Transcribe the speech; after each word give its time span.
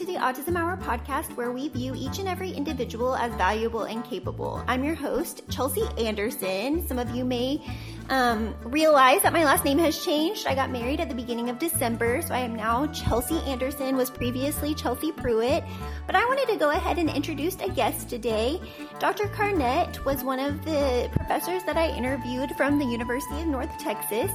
to 0.00 0.06
the 0.06 0.14
Autism 0.14 0.56
Hour 0.56 0.78
podcast, 0.78 1.36
where 1.36 1.52
we 1.52 1.68
view 1.68 1.94
each 1.94 2.20
and 2.20 2.26
every 2.26 2.50
individual 2.50 3.14
as 3.14 3.34
valuable 3.34 3.82
and 3.82 4.02
capable. 4.02 4.64
I'm 4.66 4.82
your 4.82 4.94
host, 4.94 5.42
Chelsea 5.50 5.82
Anderson. 5.98 6.88
Some 6.88 6.98
of 6.98 7.14
you 7.14 7.22
may 7.22 7.62
um, 8.08 8.54
realize 8.62 9.20
that 9.20 9.34
my 9.34 9.44
last 9.44 9.62
name 9.62 9.78
has 9.78 10.02
changed. 10.02 10.46
I 10.46 10.54
got 10.54 10.70
married 10.70 11.00
at 11.00 11.10
the 11.10 11.14
beginning 11.14 11.50
of 11.50 11.58
December, 11.58 12.22
so 12.22 12.32
I 12.32 12.38
am 12.38 12.56
now 12.56 12.86
Chelsea 12.86 13.40
Anderson, 13.40 13.94
was 13.94 14.08
previously 14.08 14.74
Chelsea 14.74 15.12
Pruitt. 15.12 15.64
But 16.06 16.16
I 16.16 16.24
wanted 16.24 16.48
to 16.48 16.56
go 16.56 16.70
ahead 16.70 16.96
and 16.96 17.10
introduce 17.10 17.56
a 17.56 17.68
guest 17.68 18.08
today. 18.08 18.58
Dr. 19.00 19.24
Carnett 19.24 20.02
was 20.06 20.24
one 20.24 20.38
of 20.38 20.64
the 20.64 21.10
professors 21.12 21.62
that 21.64 21.76
I 21.76 21.94
interviewed 21.94 22.52
from 22.56 22.78
the 22.78 22.86
University 22.86 23.42
of 23.42 23.48
North 23.48 23.78
Texas. 23.78 24.30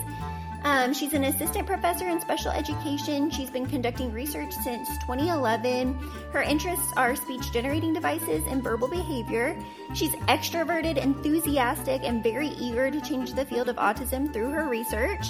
Um, 0.66 0.96
she's 0.96 1.14
an 1.14 1.26
assistant 1.26 1.68
professor 1.68 2.10
in 2.10 2.20
special 2.20 2.50
education. 2.50 3.30
She's 3.30 3.52
been 3.52 3.68
conducting 3.68 4.12
research 4.12 4.52
since 4.52 4.90
2011. 4.98 5.94
Her 6.32 6.41
interests 6.41 6.91
are 6.98 7.16
speech 7.16 7.52
generating 7.52 7.94
devices 7.94 8.44
and 8.48 8.64
verbal 8.64 8.88
behavior. 8.88 9.55
She's 9.94 10.16
extroverted, 10.28 10.98
enthusiastic, 10.98 12.02
and 12.04 12.24
very 12.24 12.48
eager 12.48 12.90
to 12.90 13.00
change 13.00 13.34
the 13.34 13.46
field 13.46 13.70
of 13.70 13.76
autism 13.76 14.34
through 14.34 14.50
her 14.50 14.68
research. 14.68 15.28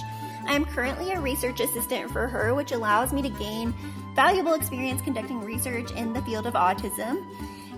I'm 0.48 0.64
currently 0.64 1.12
a 1.12 1.20
research 1.20 1.60
assistant 1.60 2.12
for 2.12 2.30
her, 2.30 2.56
which 2.56 2.72
allows 2.72 3.12
me 3.12 3.22
to 3.22 3.30
gain 3.30 3.74
valuable 4.16 4.54
experience 4.54 5.02
conducting 5.02 5.42
research 5.42 5.92
in 5.92 6.14
the 6.14 6.22
field 6.22 6.48
of 6.48 6.54
autism. 6.54 7.26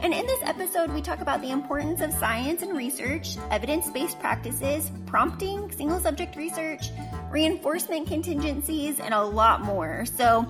And 0.02 0.14
in 0.14 0.26
this 0.26 0.42
episode, 0.44 0.92
we 0.92 1.02
talk 1.02 1.22
about 1.22 1.42
the 1.42 1.52
importance 1.52 2.02
of 2.02 2.14
science 2.14 2.62
and 2.62 2.78
research, 2.78 3.38
evidence 3.50 3.90
based 3.90 4.20
practices, 4.20 4.92
prompting, 5.06 5.72
single 5.72 6.00
subject 6.00 6.36
research, 6.36 6.90
reinforcement 7.32 8.08
contingencies, 8.08 9.00
and 9.00 9.14
a 9.14 9.24
lot 9.24 9.62
more. 9.62 10.06
So, 10.06 10.46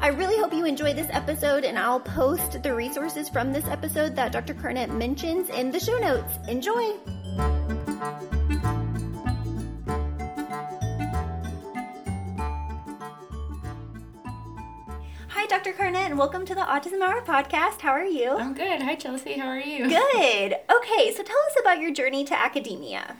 I 0.00 0.08
really 0.08 0.36
hope 0.38 0.52
you 0.52 0.64
enjoy 0.64 0.94
this 0.94 1.08
episode, 1.10 1.64
and 1.64 1.78
I'll 1.78 2.00
post 2.00 2.62
the 2.62 2.74
resources 2.74 3.28
from 3.28 3.52
this 3.52 3.64
episode 3.66 4.16
that 4.16 4.32
Dr. 4.32 4.54
Carnett 4.54 4.90
mentions 4.90 5.48
in 5.50 5.70
the 5.70 5.80
show 5.80 5.98
notes. 5.98 6.34
Enjoy! 6.48 8.37
Dr. 15.48 15.72
Carnett, 15.72 16.06
and 16.06 16.18
welcome 16.18 16.44
to 16.44 16.54
the 16.54 16.60
Autism 16.60 17.00
Hour 17.00 17.22
podcast. 17.22 17.80
How 17.80 17.90
are 17.92 18.04
you? 18.04 18.30
I'm 18.32 18.52
good. 18.54 18.82
Hi, 18.82 18.94
Chelsea. 18.94 19.34
How 19.34 19.46
are 19.48 19.58
you? 19.58 19.88
Good. 19.88 20.56
Okay, 20.70 21.12
so 21.12 21.22
tell 21.22 21.38
us 21.46 21.56
about 21.60 21.80
your 21.80 21.90
journey 21.92 22.24
to 22.24 22.38
academia. 22.38 23.16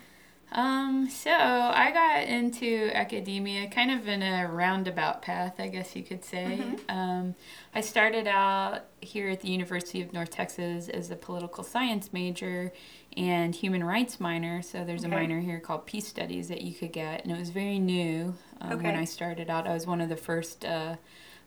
Um, 0.53 1.09
so 1.11 1.31
I 1.31 1.91
got 1.93 2.25
into 2.29 2.91
academia 2.95 3.69
kind 3.69 3.91
of 3.91 4.09
in 4.09 4.23
a 4.23 4.47
roundabout 4.47 5.23
path, 5.23 5.55
I 5.59 5.69
guess 5.69 5.97
you 5.97 6.03
could 6.03 6.25
say. 6.25 6.59
Mm-hmm. 6.63 6.91
Um, 6.97 7.35
I 7.75 7.81
started 7.81 8.27
out 8.27 8.85
here 9.01 9.31
at 9.31 9.41
the 9.41 9.49
University 9.49 10.01
of 10.03 10.13
North 10.13 10.31
Texas 10.31 10.89
as 10.89 11.11
a 11.11 11.17
political 11.17 11.65
science 11.65 12.13
major 12.13 12.73
and 13.17 13.55
human 13.55 13.83
rights 13.85 14.21
minor. 14.21 14.61
So 14.63 14.85
there's 14.85 15.05
Okay. 15.05 15.15
a 15.15 15.19
minor 15.19 15.41
here 15.41 15.61
called 15.61 15.87
Peace 15.87 16.07
Studies 16.09 16.49
that 16.49 16.61
you 16.63 16.75
could 16.75 16.93
get, 16.93 17.25
and 17.25 17.33
it 17.33 17.39
was 17.39 17.51
very 17.51 17.79
new 17.79 18.35
um, 18.61 18.83
when 18.83 18.97
I 18.97 19.05
started 19.05 19.49
out. 19.51 19.67
I 19.67 19.73
was 19.75 19.87
one 19.87 20.01
of 20.03 20.09
the 20.09 20.17
first 20.17 20.65
uh, 20.65 20.97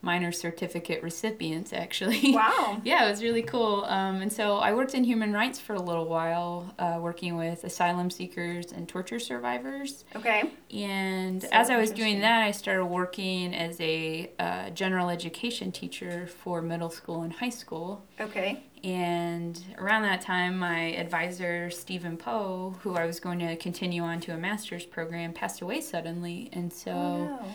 minor 0.01 0.31
certificate 0.31 1.03
recipients, 1.03 1.73
actually. 1.73 2.33
Wow. 2.41 2.81
Yeah, 2.83 3.05
it 3.05 3.09
was 3.11 3.21
really 3.21 3.43
cool. 3.43 3.83
Um, 3.85 4.21
and 4.21 4.31
so 4.33 4.57
I 4.57 4.73
worked 4.73 4.95
in 4.95 5.03
human 5.03 5.31
rights 5.33 5.59
for 5.59 5.73
a 5.73 5.81
little 5.81 6.05
while, 6.07 6.73
uh, 6.79 6.97
working 6.99 7.35
with 7.37 7.63
asylum 7.63 8.09
seekers 8.09 8.71
and 8.71 8.87
torture 8.87 9.19
survivors. 9.19 10.05
Okay. 10.15 10.51
And 10.73 11.41
So 11.43 11.49
as 11.51 11.69
I 11.69 11.77
was 11.77 11.91
doing 11.91 12.21
that, 12.21 12.41
I 12.43 12.51
started 12.51 12.85
working 12.85 13.53
as 13.53 13.79
a 13.79 14.31
uh, 14.39 14.69
general 14.71 15.09
education 15.09 15.71
teacher 15.71 16.25
for 16.27 16.61
middle 16.61 16.89
school 16.89 17.21
and 17.21 17.31
high 17.33 17.49
school. 17.49 18.03
Okay. 18.19 18.63
And 18.83 19.61
around 19.77 20.01
that 20.03 20.21
time, 20.21 20.57
my 20.57 20.93
advisor, 20.93 21.69
Steven 21.69 22.17
Poe, 22.17 22.75
who 22.81 22.95
I 22.95 23.05
was 23.05 23.19
going 23.19 23.37
to 23.39 23.55
continue 23.57 24.01
on 24.01 24.19
to 24.21 24.33
a 24.33 24.37
master's 24.37 24.85
program, 24.85 25.33
passed 25.33 25.61
away 25.61 25.81
suddenly. 25.81 26.49
And 26.53 26.73
so 26.73 26.91
Oh, 26.91 27.17
no. 27.25 27.45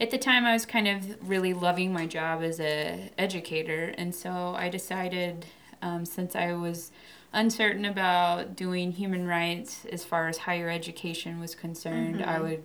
At 0.00 0.10
the 0.10 0.18
time 0.18 0.44
I 0.44 0.52
was 0.52 0.66
kind 0.66 0.88
of 0.88 1.28
really 1.28 1.54
loving 1.54 1.92
my 1.92 2.06
job 2.06 2.42
as 2.42 2.60
a 2.60 3.10
educator 3.18 3.94
and 3.96 4.14
so 4.14 4.54
I 4.56 4.68
decided 4.68 5.46
um, 5.82 6.04
since 6.04 6.34
I 6.36 6.52
was 6.52 6.90
uncertain 7.32 7.84
about 7.84 8.56
doing 8.56 8.92
human 8.92 9.26
rights 9.26 9.84
as 9.90 10.04
far 10.04 10.28
as 10.28 10.38
higher 10.38 10.68
education 10.70 11.40
was 11.40 11.54
concerned 11.54 12.22
I 12.22 12.38
Mhm. 12.38 12.42
would 12.42 12.64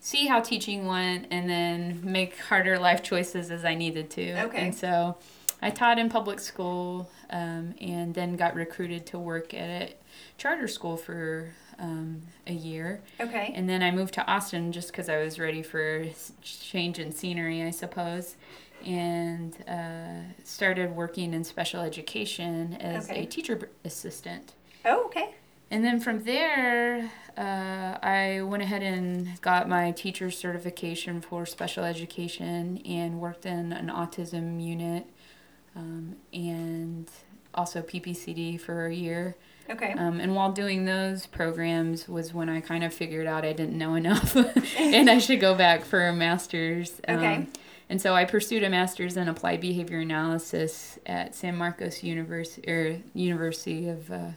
see 0.00 0.26
how 0.26 0.40
teaching 0.40 0.86
went 0.86 1.26
and 1.30 1.48
then 1.48 2.00
make 2.02 2.38
harder 2.38 2.78
life 2.78 3.02
choices 3.02 3.50
as 3.50 3.64
I 3.64 3.74
needed 3.74 4.10
to 4.10 4.40
Okay. 4.46 4.66
and 4.66 4.74
so 4.74 5.16
I 5.62 5.70
taught 5.70 5.98
in 5.98 6.10
public 6.10 6.38
school 6.38 7.08
um, 7.30 7.74
and 7.80 8.14
then 8.14 8.36
got 8.36 8.54
recruited 8.54 9.06
to 9.06 9.18
work 9.18 9.54
at 9.54 9.68
a 9.90 9.94
charter 10.38 10.68
school 10.68 10.96
for 10.98 11.48
um, 11.78 12.22
a 12.46 12.52
year 12.52 13.00
Okay. 13.20 13.52
and 13.54 13.68
then 13.68 13.82
I 13.82 13.90
moved 13.90 14.14
to 14.14 14.26
Austin 14.26 14.72
just 14.72 14.88
because 14.88 15.08
I 15.08 15.18
was 15.18 15.38
ready 15.38 15.62
for 15.62 16.04
change 16.42 16.98
in 16.98 17.12
scenery, 17.12 17.62
I 17.62 17.70
suppose, 17.70 18.36
and 18.84 19.54
uh, 19.68 20.32
started 20.44 20.94
working 20.94 21.34
in 21.34 21.44
special 21.44 21.80
education 21.82 22.74
as 22.80 23.10
Okay. 23.10 23.22
a 23.22 23.26
teacher 23.26 23.68
assistant. 23.84 24.54
Oh, 24.84 25.04
okay. 25.06 25.34
And 25.70 25.84
then 25.84 25.98
from 25.98 26.22
there, 26.22 27.10
uh, 27.36 27.98
I 28.02 28.40
went 28.42 28.62
ahead 28.62 28.82
and 28.84 29.40
got 29.40 29.68
my 29.68 29.90
teacher 29.90 30.30
certification 30.30 31.20
for 31.20 31.44
special 31.44 31.82
education 31.84 32.80
and 32.86 33.20
worked 33.20 33.46
in 33.46 33.72
an 33.72 33.88
autism 33.88 34.64
unit 34.64 35.06
um, 35.74 36.16
and 36.32 37.10
also 37.52 37.82
PPCD 37.82 38.60
for 38.60 38.86
a 38.86 38.94
year. 38.94 39.34
Okay. 39.68 39.92
Um, 39.92 40.20
and 40.20 40.34
while 40.34 40.52
doing 40.52 40.84
those 40.84 41.26
programs 41.26 42.08
was 42.08 42.32
when 42.32 42.48
I 42.48 42.60
kind 42.60 42.84
of 42.84 42.94
figured 42.94 43.26
out 43.26 43.44
I 43.44 43.52
didn't 43.52 43.76
know 43.76 43.94
enough 43.94 44.36
and 44.78 45.10
I 45.10 45.18
should 45.18 45.40
go 45.40 45.54
back 45.54 45.84
for 45.84 46.06
a 46.06 46.12
master's. 46.12 47.00
Um, 47.08 47.16
Okay. 47.18 47.46
And 47.88 48.02
so 48.02 48.14
I 48.14 48.24
pursued 48.24 48.64
a 48.64 48.68
master's 48.70 49.16
in 49.16 49.28
applied 49.28 49.60
behavior 49.60 50.00
analysis 50.00 50.98
at 51.06 51.36
San 51.36 51.56
Marcos 51.56 52.02
University 52.02 52.68
or 52.70 53.00
University 53.14 53.88
of. 53.88 54.10
Uh, 54.10 54.28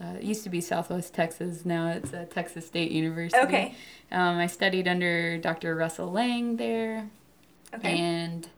uh, 0.00 0.18
used 0.20 0.42
to 0.42 0.50
be 0.50 0.60
Southwest 0.60 1.14
Texas. 1.14 1.64
Now 1.64 1.88
it's 1.88 2.12
uh, 2.12 2.26
Texas 2.28 2.66
State 2.66 2.90
University. 2.90 3.40
Okay. 3.44 3.74
Um, 4.10 4.38
I 4.38 4.48
studied 4.48 4.88
under 4.88 5.38
Dr. 5.38 5.76
Russell 5.76 6.10
Lang 6.10 6.56
there 6.56 7.08
Okay. 7.72 7.96
and 7.98 8.48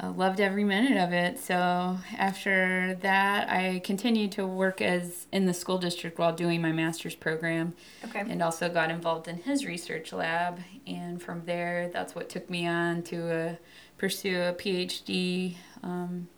uh, 0.00 0.10
loved 0.10 0.40
every 0.40 0.64
minute 0.64 0.98
of 0.98 1.12
it. 1.12 1.38
So 1.38 1.98
after 2.18 2.96
that, 3.00 3.48
I 3.48 3.80
continued 3.84 4.32
to 4.32 4.46
work 4.46 4.80
as 4.80 5.26
in 5.32 5.46
the 5.46 5.54
school 5.54 5.78
district 5.78 6.18
while 6.18 6.34
doing 6.34 6.60
my 6.60 6.72
master's 6.72 7.14
program, 7.14 7.74
Okay. 8.04 8.20
and 8.20 8.42
also 8.42 8.68
got 8.68 8.90
involved 8.90 9.28
in 9.28 9.36
his 9.38 9.64
research 9.64 10.12
lab. 10.12 10.60
And 10.86 11.22
from 11.22 11.44
there, 11.46 11.90
that's 11.92 12.14
what 12.14 12.28
took 12.28 12.50
me 12.50 12.66
on 12.66 13.02
to 13.04 13.34
uh, 13.34 13.54
pursue 13.98 14.36
a 14.36 14.52
PhD 14.52 15.56
um, 15.82 16.28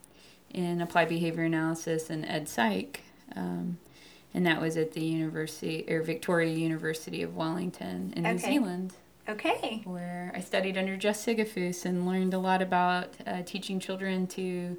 in 0.51 0.81
applied 0.81 1.09
behavior 1.09 1.45
analysis 1.45 2.11
and 2.11 2.25
ed 2.27 2.49
psych. 2.49 3.03
Um, 3.35 3.79
and 4.35 4.47
that 4.47 4.61
was 4.61 4.77
at 4.77 4.93
the 4.93 5.05
University 5.05 5.85
or 5.89 6.03
Victoria 6.03 6.55
University 6.55 7.23
of 7.23 7.35
Wellington 7.35 8.13
in 8.15 8.23
New 8.23 8.39
Zealand 8.39 8.93
Okay. 9.29 9.83
where 9.85 10.33
I 10.35 10.41
studied 10.41 10.79
under 10.79 10.97
Jeff 10.97 11.17
Sigafoos 11.17 11.85
and 11.85 12.07
learned 12.07 12.33
a 12.35 12.39
lot 12.39 12.63
about 12.63 13.11
uh, 13.27 13.43
teaching 13.45 13.79
children 13.79 14.27
to 14.29 14.77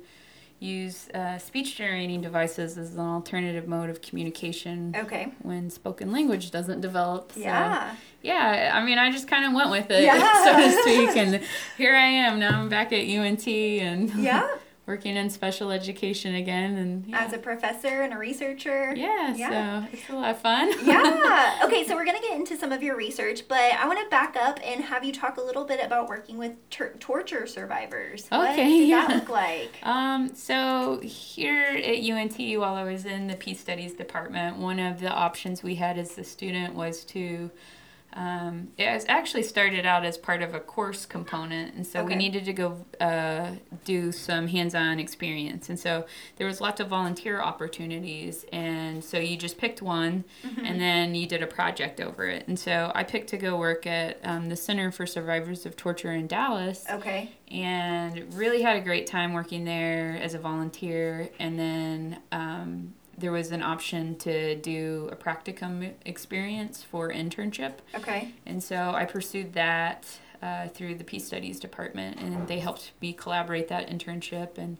use 0.60 1.08
uh, 1.14 1.38
speech 1.38 1.78
generating 1.78 2.20
devices 2.20 2.78
as 2.78 2.94
an 2.96 3.00
alternative 3.00 3.68
mode 3.68 3.90
of 3.90 4.02
communication 4.02 4.94
Okay. 4.98 5.32
when 5.42 5.70
spoken 5.70 6.12
language 6.12 6.52
doesn't 6.52 6.82
develop. 6.82 7.32
So, 7.32 7.40
Yeah. 7.42 7.96
yeah, 8.22 8.72
I 8.74 8.84
mean, 8.84 8.98
I 8.98 9.10
just 9.12 9.28
kind 9.28 9.46
of 9.46 9.54
went 9.54 9.70
with 9.70 9.90
it, 9.90 10.04
Yeah. 10.04 10.20
so 10.44 10.58
to 10.58 10.82
speak. 10.82 11.16
And 11.16 11.42
here 11.78 11.96
I 11.96 12.08
am. 12.08 12.40
Now 12.40 12.60
I'm 12.60 12.68
back 12.70 12.92
at 12.92 13.06
UNT 13.08 13.48
and 13.48 14.10
Yeah. 14.16 14.48
working 14.90 15.16
in 15.16 15.30
special 15.30 15.70
education 15.72 16.34
again. 16.34 16.76
And 16.76 17.06
yeah, 17.06 17.24
As 17.24 17.32
a 17.32 17.38
professor 17.38 18.02
and 18.02 18.12
a 18.12 18.18
researcher. 18.18 18.92
yeah, 18.96 19.36
Yeah. 19.36 19.84
so 19.84 19.88
it's 19.94 20.10
a 20.10 20.14
lot 20.16 20.32
of 20.32 20.42
fun. 20.42 20.74
yeah. 20.84 21.60
Okay, 21.64 21.86
so 21.86 21.96
we're 21.96 22.06
going 22.06 22.18
to 22.18 22.24
get 22.24 22.36
into 22.36 22.58
some 22.58 22.72
of 22.72 22.82
your 22.82 22.96
research, 22.98 23.48
but 23.48 23.60
I 23.60 23.86
want 23.86 24.00
to 24.00 24.10
back 24.10 24.36
up 24.36 24.60
and 24.66 24.84
have 24.84 25.04
you 25.04 25.14
talk 25.14 25.38
a 25.38 25.42
little 25.42 25.64
bit 25.64 25.80
about 25.86 26.10
working 26.10 26.40
with 26.40 26.54
tor- 26.72 26.94
torture 27.00 27.46
survivors. 27.46 28.26
Okay. 28.32 28.40
what 28.40 28.56
did 28.56 28.90
yeah. 28.90 29.08
that 29.08 29.16
look 29.16 29.30
like? 29.30 29.72
Um, 29.84 30.34
so 30.34 31.00
here 31.02 31.64
at 31.64 32.00
UNT, 32.04 32.38
while 32.60 32.74
I 32.76 32.84
was 32.84 33.06
in 33.06 33.28
the 33.28 33.36
Peace 33.36 33.60
Studies 33.60 33.94
department, 33.94 34.58
one 34.58 34.80
of 34.80 35.00
the 35.00 35.10
options 35.10 35.62
we 35.62 35.76
had 35.76 35.98
as 36.00 36.18
a 36.18 36.24
student 36.24 36.74
was 36.74 37.04
to 37.06 37.52
um, 38.14 38.70
it 38.78 39.06
actually 39.08 39.44
started 39.44 39.86
out 39.86 40.04
as 40.04 40.18
part 40.18 40.42
of 40.42 40.54
a 40.56 40.60
course 40.60 41.06
component, 41.06 41.76
and 41.76 41.86
so 41.86 42.04
we 42.04 42.16
needed 42.16 42.44
to 42.46 42.54
go 42.54 42.86
uh, 43.00 43.52
do 43.86 44.12
some 44.12 44.48
hands-on 44.48 45.00
experience, 45.00 45.70
and 45.70 45.80
so 45.80 46.06
there 46.38 46.48
was 46.48 46.60
lots 46.60 46.80
of 46.80 46.88
volunteer 46.88 47.40
opportunities, 47.40 48.46
and 48.52 49.04
so 49.04 49.20
you 49.20 49.38
just 49.38 49.58
picked 49.58 49.82
one, 49.82 50.24
Mm-hmm. 50.46 50.66
and 50.66 50.82
then 50.82 51.16
you 51.16 51.28
did 51.28 51.44
a 51.44 51.48
project 51.48 52.00
over 52.02 52.26
it, 52.26 52.48
and 52.48 52.58
so 52.60 52.92
I 52.96 53.04
picked 53.04 53.30
to 53.30 53.38
go 53.38 53.58
work 53.58 53.86
at 53.86 54.20
um, 54.24 54.50
the 54.50 54.56
Center 54.56 54.92
for 54.92 55.06
Survivors 55.06 55.66
of 55.66 55.76
Torture 55.76 56.12
in 56.12 56.28
Dallas, 56.28 56.86
Okay. 56.90 57.32
and 57.52 58.34
really 58.34 58.62
had 58.64 58.76
a 58.76 58.82
great 58.82 59.06
time 59.08 59.34
working 59.34 59.66
there 59.66 60.18
as 60.22 60.34
a 60.34 60.40
volunteer. 60.40 61.30
And 61.40 61.58
then 61.60 62.20
um, 62.32 62.94
there 63.20 63.32
was 63.32 63.52
an 63.52 63.62
option 63.62 64.16
to 64.18 64.56
do 64.56 65.10
a 65.12 65.16
practicum 65.16 65.94
experience 66.06 66.84
for 66.84 67.10
internship. 67.10 67.74
Okay. 67.96 68.34
And 68.46 68.64
so 68.64 68.92
I 68.96 69.06
pursued 69.06 69.54
that 69.54 70.06
uh, 70.42 70.68
through 70.70 70.96
the 70.96 71.04
Peace 71.04 71.26
Studies 71.26 71.60
Department, 71.60 72.18
and 72.20 72.48
they 72.48 72.60
helped 72.60 72.92
me 73.02 73.14
collaborate 73.14 73.68
that 73.68 73.90
internship. 73.90 74.58
And 74.58 74.78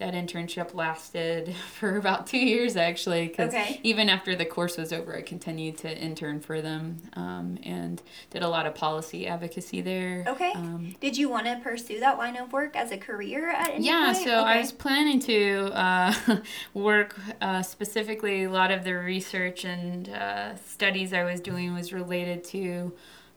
that 0.00 0.14
internship 0.14 0.74
lasted 0.74 1.54
for 1.78 1.96
about 1.96 2.26
two 2.26 2.38
years, 2.38 2.74
actually, 2.76 3.28
because 3.28 3.54
Okay. 3.54 3.78
even 3.82 4.08
after 4.08 4.34
the 4.34 4.44
course 4.46 4.76
was 4.76 4.92
over, 4.92 5.14
I 5.16 5.22
continued 5.22 5.76
to 5.78 5.96
intern 5.96 6.40
for 6.40 6.60
them 6.60 6.96
um, 7.12 7.58
and 7.62 8.02
did 8.30 8.42
a 8.42 8.48
lot 8.48 8.66
of 8.66 8.74
policy 8.74 9.26
advocacy 9.26 9.80
there. 9.82 10.24
Okay. 10.26 10.52
Um, 10.54 10.96
Did 11.00 11.16
you 11.16 11.28
want 11.28 11.46
to 11.46 11.56
pursue 11.62 12.00
that 12.00 12.18
line 12.18 12.36
of 12.36 12.52
work 12.52 12.74
as 12.76 12.90
a 12.90 12.96
career 12.98 13.50
at 13.50 13.74
any 13.74 13.86
yeah, 13.86 14.12
point? 14.12 14.24
so 14.24 14.32
I 14.32 14.58
was 14.58 14.72
planning 14.72 15.20
to 15.20 15.70
uh, 15.74 16.14
work 16.74 17.16
uh, 17.40 17.62
specifically. 17.62 18.44
A 18.44 18.50
lot 18.50 18.70
of 18.70 18.84
the 18.84 18.94
research 18.94 19.64
and 19.64 20.08
uh, 20.08 20.56
studies 20.56 21.12
I 21.12 21.24
was 21.24 21.40
doing 21.40 21.74
was 21.74 21.92
related 21.92 22.42
to 22.44 22.92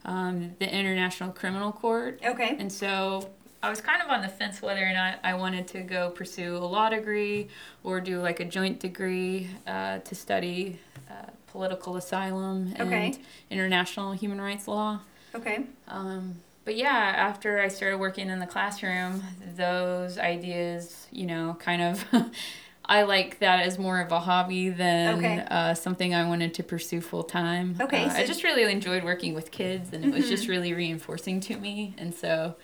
um, 0.06 0.52
the 0.58 0.74
International 0.74 1.30
Criminal 1.30 1.72
Court, 1.72 2.20
Okay. 2.24 2.56
and 2.58 2.72
so 2.72 3.30
I 3.64 3.70
was 3.70 3.80
kind 3.80 4.02
of 4.02 4.10
on 4.10 4.20
the 4.20 4.28
fence 4.28 4.60
whether 4.60 4.84
or 4.86 4.92
not 4.92 5.20
I 5.24 5.32
wanted 5.34 5.66
to 5.68 5.80
go 5.80 6.10
pursue 6.10 6.58
a 6.58 6.66
law 6.66 6.90
degree 6.90 7.48
or 7.82 7.98
do 7.98 8.20
like 8.20 8.38
a 8.38 8.44
joint 8.44 8.78
degree 8.78 9.48
uh, 9.66 10.00
to 10.00 10.14
study 10.14 10.78
uh, 11.10 11.30
political 11.46 11.96
asylum 11.96 12.74
and 12.76 12.86
Okay. 12.88 13.14
international 13.50 14.12
human 14.12 14.38
rights 14.38 14.68
law. 14.68 15.00
Okay. 15.34 15.64
Um, 15.88 16.34
but 16.66 16.76
yeah, 16.76 16.90
after 17.16 17.58
I 17.58 17.68
started 17.68 17.96
working 17.96 18.28
in 18.28 18.38
the 18.38 18.46
classroom, 18.46 19.22
those 19.56 20.18
ideas, 20.18 21.06
you 21.10 21.24
know, 21.26 21.56
kind 21.58 21.80
of, 21.80 22.04
I 22.84 23.04
like 23.04 23.38
that 23.38 23.60
as 23.66 23.78
more 23.78 23.98
of 24.02 24.12
a 24.12 24.20
hobby 24.20 24.68
than 24.68 25.18
Okay. 25.18 25.38
uh, 25.50 25.72
something 25.72 26.14
I 26.14 26.28
wanted 26.28 26.52
to 26.54 26.62
pursue 26.62 27.00
full 27.00 27.22
time. 27.24 27.76
Okay, 27.80 28.04
Uh, 28.04 28.12
I 28.12 28.26
just 28.26 28.44
really 28.44 28.70
enjoyed 28.70 29.04
working 29.04 29.32
with 29.32 29.50
kids, 29.50 29.94
and 29.94 30.04
it 30.04 30.12
was 30.12 30.28
just 30.28 30.48
really 30.48 30.74
reinforcing 30.74 31.40
to 31.40 31.56
me. 31.56 31.94
And 31.96 32.14
so, 32.14 32.56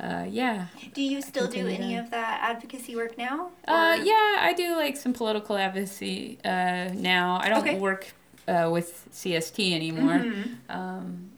uh, 0.00 0.24
yeah. 0.28 0.66
Do 0.94 1.02
you 1.02 1.20
still 1.22 1.46
do 1.46 1.66
any 1.66 1.96
of 1.96 2.10
that 2.10 2.40
advocacy 2.42 2.96
work 2.96 3.16
now? 3.18 3.50
Uh, 3.68 3.96
yeah, 4.02 4.36
I 4.40 4.54
do 4.56 4.74
like 4.76 4.96
some 4.96 5.12
political 5.12 5.56
advocacy 5.56 6.38
uh, 6.44 6.90
now. 6.94 7.38
I 7.42 7.48
don't 7.50 7.58
Okay. 7.60 7.78
work 7.78 8.12
uh, 8.48 8.68
with 8.72 9.08
CST 9.12 9.74
anymore. 9.74 10.24
Mhm. 10.24 10.50
Um, 10.68 11.30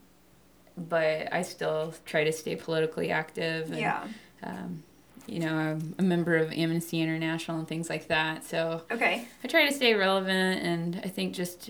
but 0.77 1.31
I 1.31 1.41
still 1.43 1.93
try 2.05 2.23
to 2.23 2.31
stay 2.31 2.55
politically 2.55 3.11
active. 3.11 3.67
And, 3.69 3.77
Yeah. 3.79 4.07
Um, 4.41 4.83
you 5.27 5.39
know, 5.39 5.55
I'm 5.55 5.95
a 5.99 6.03
member 6.03 6.35
of 6.35 6.51
Amnesty 6.51 6.99
International 7.01 7.57
and 7.59 7.67
things 7.67 7.89
like 7.89 8.07
that. 8.07 8.43
So 8.43 8.81
Okay. 8.91 9.25
I 9.43 9.47
try 9.47 9.65
to 9.67 9.73
stay 9.73 9.93
relevant, 9.93 10.63
and 10.63 10.99
I 11.03 11.07
think 11.07 11.33
just, 11.33 11.69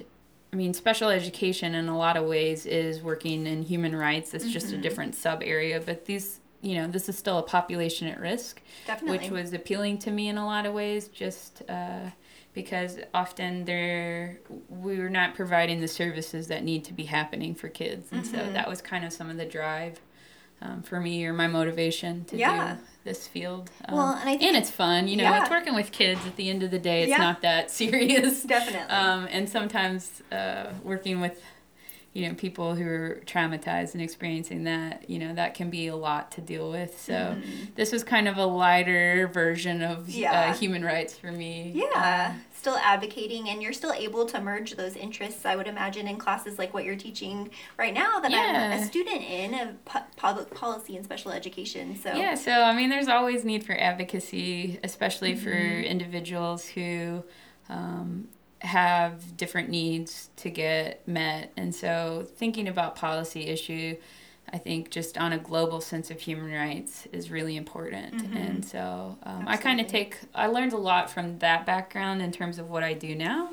I 0.51 0.55
mean, 0.55 0.73
special 0.73 1.09
education 1.09 1.75
in 1.75 1.87
a 1.87 1.97
lot 1.97 2.17
of 2.17 2.25
ways 2.25 2.65
is 2.65 3.01
working 3.01 3.45
in 3.45 3.61
human 3.63 3.95
rights. 3.95 4.33
It's 4.33 4.49
just 4.49 4.73
a 4.73 4.77
Mhm. 4.77 4.81
different 4.81 5.15
sub 5.15 5.43
area, 5.43 5.79
but 5.85 6.05
these, 6.05 6.39
you 6.63 6.75
know, 6.75 6.87
this 6.87 7.09
is 7.09 7.17
still 7.17 7.37
a 7.39 7.43
population 7.43 8.07
at 8.07 8.19
risk 8.19 8.61
Definitely. 8.87 9.17
which 9.19 9.29
was 9.29 9.53
appealing 9.53 9.97
to 9.99 10.11
me 10.11 10.29
in 10.29 10.37
a 10.37 10.45
lot 10.45 10.65
of 10.65 10.73
ways 10.73 11.09
just 11.09 11.61
uh, 11.69 12.09
because 12.53 12.99
often 13.13 13.65
they're 13.65 14.39
we 14.69 14.97
were 14.97 15.09
not 15.09 15.35
providing 15.35 15.81
the 15.81 15.87
services 15.87 16.47
that 16.47 16.63
need 16.63 16.85
to 16.85 16.93
be 16.93 17.03
happening 17.03 17.53
for 17.53 17.67
kids 17.67 18.11
and 18.11 18.25
so 18.25 18.37
Mhm. 18.37 18.53
that 18.53 18.67
was 18.69 18.81
kind 18.81 19.03
of 19.03 19.11
some 19.11 19.29
of 19.29 19.37
the 19.37 19.45
drive 19.45 19.99
um, 20.61 20.81
for 20.81 20.99
me 21.01 21.25
or 21.25 21.33
my 21.33 21.47
motivation 21.47 22.23
to 22.25 22.37
Yeah. 22.37 22.75
do 22.75 22.81
this 23.03 23.27
field 23.27 23.69
um, 23.89 23.95
Well, 23.97 24.11
and 24.13 24.29
I 24.29 24.37
think 24.37 24.43
and 24.43 24.55
it's 24.55 24.71
fun 24.71 25.09
you 25.09 25.17
know 25.17 25.23
Yeah. 25.25 25.41
it's 25.41 25.49
working 25.49 25.75
with 25.75 25.91
kids 25.91 26.25
at 26.25 26.37
the 26.37 26.49
end 26.49 26.63
of 26.63 26.71
the 26.71 26.79
day 26.79 27.01
it's 27.03 27.09
Yeah. 27.09 27.17
not 27.17 27.41
that 27.41 27.69
serious 27.81 28.43
Definitely. 28.43 28.95
um, 28.95 29.27
and 29.29 29.49
sometimes 29.49 30.21
uh, 30.31 30.67
working 30.83 31.19
with 31.19 31.41
you 32.13 32.27
know 32.27 32.35
people 32.35 32.75
who 32.75 32.85
are 32.87 33.21
traumatized 33.25 33.93
and 33.93 34.01
experiencing 34.01 34.65
that 34.65 35.09
you 35.09 35.17
know 35.17 35.33
that 35.33 35.55
can 35.55 35.69
be 35.71 35.87
a 35.87 35.95
lot 35.95 36.31
to 36.31 36.41
deal 36.41 36.69
with 36.69 36.99
so 37.01 37.13
Mhm. 37.13 37.73
this 37.75 37.91
was 37.91 38.03
kind 38.03 38.27
of 38.27 38.37
a 38.37 38.45
lighter 38.45 39.27
version 39.33 39.81
of 39.81 40.07
Yeah. 40.09 40.31
uh, 40.49 40.53
human 40.53 40.83
rights 40.85 41.17
for 41.17 41.31
me 41.31 41.71
Yeah, 41.75 42.35
still 42.53 42.77
advocating, 42.77 43.49
and 43.49 43.61
you're 43.63 43.73
still 43.73 43.91
able 43.93 44.25
to 44.27 44.39
merge 44.39 44.75
those 44.75 44.95
interests. 44.95 45.45
I 45.45 45.55
would 45.55 45.67
imagine 45.67 46.07
in 46.07 46.17
classes 46.17 46.57
like 46.59 46.73
what 46.73 46.83
you're 46.85 46.95
teaching 46.95 47.49
right 47.77 47.93
now 47.93 48.19
that 48.19 48.31
I'm 48.31 48.79
a 48.79 48.85
student 48.85 49.21
in 49.23 49.53
of 49.55 49.83
pu- 49.83 49.99
public 50.15 50.53
policy 50.53 50.95
and 50.95 51.03
special 51.03 51.31
education. 51.31 51.95
So 52.01 52.13
yeah 52.13 52.35
so 52.35 52.51
i 52.51 52.73
mean 52.75 52.89
there's 52.89 53.07
always 53.07 53.43
need 53.43 53.65
for 53.65 53.73
advocacy 53.73 54.79
especially 54.83 55.35
for 55.35 55.49
Mhm. 55.51 55.87
individuals 55.87 56.67
who 56.67 57.23
um, 57.69 58.27
have 58.63 59.35
different 59.37 59.69
needs 59.69 60.29
to 60.37 60.49
get 60.49 61.05
met. 61.07 61.51
And 61.57 61.73
so 61.75 62.25
thinking 62.35 62.67
about 62.67 62.95
policy 62.95 63.41
issue 63.47 63.97
i 64.51 64.57
think 64.57 64.89
just 64.91 65.17
on 65.17 65.31
a 65.33 65.37
global 65.37 65.79
sense 65.79 66.11
of 66.11 66.19
human 66.19 66.51
rights 66.51 67.07
is 67.13 67.31
really 67.31 67.55
important. 67.55 68.13
Mhm. 68.13 68.35
and 68.35 68.65
so 68.65 69.17
um, 69.23 69.45
i 69.47 69.55
kind 69.55 69.79
of 69.79 69.87
take 69.87 70.17
i 70.35 70.47
learned 70.47 70.73
a 70.73 70.77
lot 70.77 71.09
from 71.09 71.39
that 71.39 71.65
background 71.65 72.21
in 72.21 72.29
terms 72.31 72.59
of 72.59 72.69
what 72.69 72.83
i 72.83 72.93
do 72.93 73.15
now 73.15 73.49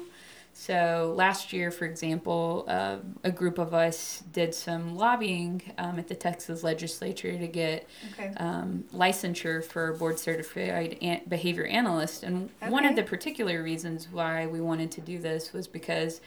So 0.52 1.14
last 1.16 1.52
year, 1.52 1.70
for 1.70 1.86
example, 1.86 2.64
uh, 2.68 2.96
a 3.24 3.30
group 3.30 3.58
of 3.58 3.72
us 3.72 4.22
did 4.32 4.54
some 4.54 4.96
lobbying 4.96 5.62
um, 5.78 5.98
at 5.98 6.08
the 6.08 6.14
Texas 6.14 6.62
legislature 6.62 7.36
to 7.38 7.46
get 7.46 7.88
okay, 8.12 8.32
um, 8.36 8.84
licensure 8.92 9.64
for 9.64 9.94
board 9.94 10.18
certified 10.18 10.98
an- 11.00 11.22
behavior 11.28 11.64
analyst. 11.64 12.24
And 12.24 12.50
one 12.68 12.84
of 12.84 12.94
the 12.94 13.02
particular 13.02 13.62
reasons 13.62 14.08
why 14.10 14.46
we 14.46 14.60
wanted 14.60 14.90
to 14.92 15.00
do 15.00 15.18
this 15.18 15.52
was 15.52 15.66
because, 15.66 16.20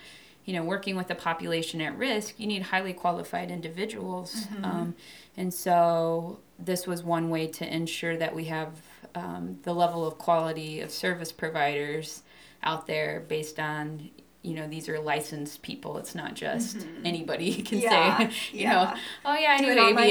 you 0.46 0.54
know, 0.54 0.64
working 0.64 0.96
with 0.96 1.12
a 1.12 1.16
population 1.16 1.80
at 1.82 1.96
risk, 1.98 2.40
you 2.40 2.48
need 2.48 2.64
highly 2.64 2.94
qualified 2.94 3.52
individuals. 3.52 4.48
Mhm. 4.48 4.66
Um, 4.66 4.96
and 5.38 5.54
so 5.54 6.40
this 6.58 6.88
was 6.88 7.04
one 7.04 7.30
way 7.30 7.48
to 7.48 7.72
ensure 7.72 8.18
that 8.18 8.34
we 8.34 8.46
have 8.46 8.82
um, 9.16 9.60
the 9.62 9.74
level 9.74 10.08
of 10.08 10.18
quality 10.18 10.80
of 10.82 10.90
service 10.90 11.32
providers 11.32 12.23
out 12.64 12.88
there 12.88 13.24
based 13.28 13.60
on 13.60 14.10
you 14.42 14.54
know 14.56 14.68
these 14.68 14.90
are 14.90 15.00
licensed 15.00 15.62
people 15.62 15.98
it's 15.98 16.14
not 16.16 16.34
just 16.34 16.80
Mhm. 16.80 17.06
anybody 17.06 17.62
can 17.70 17.80
Yeah, 17.80 18.28
say 18.30 18.30
you 18.58 18.68
know 18.68 18.94
oh 19.24 19.36
yeah 19.36 19.52
i 19.52 19.58
Do 19.62 19.70
an 19.70 19.80
aba 19.80 20.02
and 20.02 20.10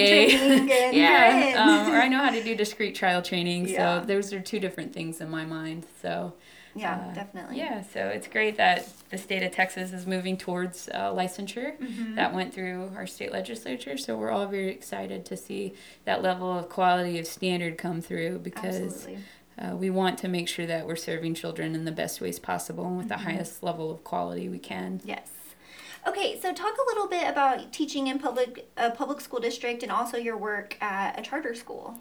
you're 0.71 0.78
in. 0.88 0.94
yeah 0.94 1.52
um, 1.87 1.92
or 1.92 2.00
i 2.00 2.09
know 2.09 2.18
how 2.18 2.30
to 2.30 2.42
do 2.42 2.54
discrete 2.54 2.94
trial 2.94 3.21
training 3.21 3.66
Yeah. 3.68 4.00
so 4.00 4.06
those 4.06 4.32
are 4.32 4.40
two 4.40 4.59
different 4.59 4.92
things 4.94 5.21
in 5.21 5.28
my 5.30 5.44
mind 5.44 5.85
so 6.00 6.32
yeah, 6.75 6.94
uh, 7.11 7.14
definitely. 7.14 7.59
yeah 7.59 7.82
so 7.82 8.06
it's 8.09 8.26
great 8.26 8.56
that 8.56 8.88
the 9.11 9.18
state 9.18 9.42
of 9.42 9.52
texas 9.52 9.92
is 9.92 10.06
moving 10.06 10.38
towards 10.38 10.88
uh, 10.94 11.12
licensure 11.12 11.76
Mhm. 11.78 12.14
that 12.16 12.32
went 12.32 12.54
through 12.54 12.90
our 12.97 13.06
state 13.06 13.32
legislature 13.32 13.99
so 13.99 14.16
we're 14.16 14.30
all 14.30 14.47
very 14.47 14.71
excited 14.71 15.26
to 15.26 15.37
see 15.37 15.75
that 16.06 16.23
level 16.23 16.50
of 16.59 16.71
quality 16.71 17.18
of 17.18 17.26
standard 17.26 17.76
come 17.76 18.00
through 18.00 18.38
because 18.38 18.76
Absolutely. 18.80 19.18
Uh, 19.59 19.76
we 19.76 19.90
want 19.90 20.18
to 20.18 20.28
make 20.28 20.49
sure 20.49 20.66
that 20.66 20.87
we're 20.87 20.97
serving 20.97 21.35
children 21.35 21.75
in 21.75 21.85
the 21.85 21.92
best 21.92 22.21
ways 22.21 22.38
possible 22.38 22.87
and 22.87 22.97
with 22.97 23.06
Mhm. 23.06 23.11
the 23.11 23.18
highest 23.18 23.62
level 23.62 23.90
of 23.90 24.02
quality 24.04 24.49
we 24.49 24.59
can 24.59 25.00
Yes. 25.04 25.28
Okay, 26.06 26.40
so 26.40 26.52
talk 26.52 26.75
a 26.76 26.87
little 26.88 27.06
bit 27.06 27.28
about 27.28 27.73
teaching 27.73 28.09
in 28.09 28.18
public 28.18 28.68
a 28.76 28.90
public 28.90 29.21
school 29.21 29.38
district 29.38 29.82
and 29.85 29.92
also 29.92 30.16
your 30.16 30.37
work 30.37 30.76
at 30.82 31.16
a 31.18 31.23
charter 31.23 31.54
school. 31.54 31.97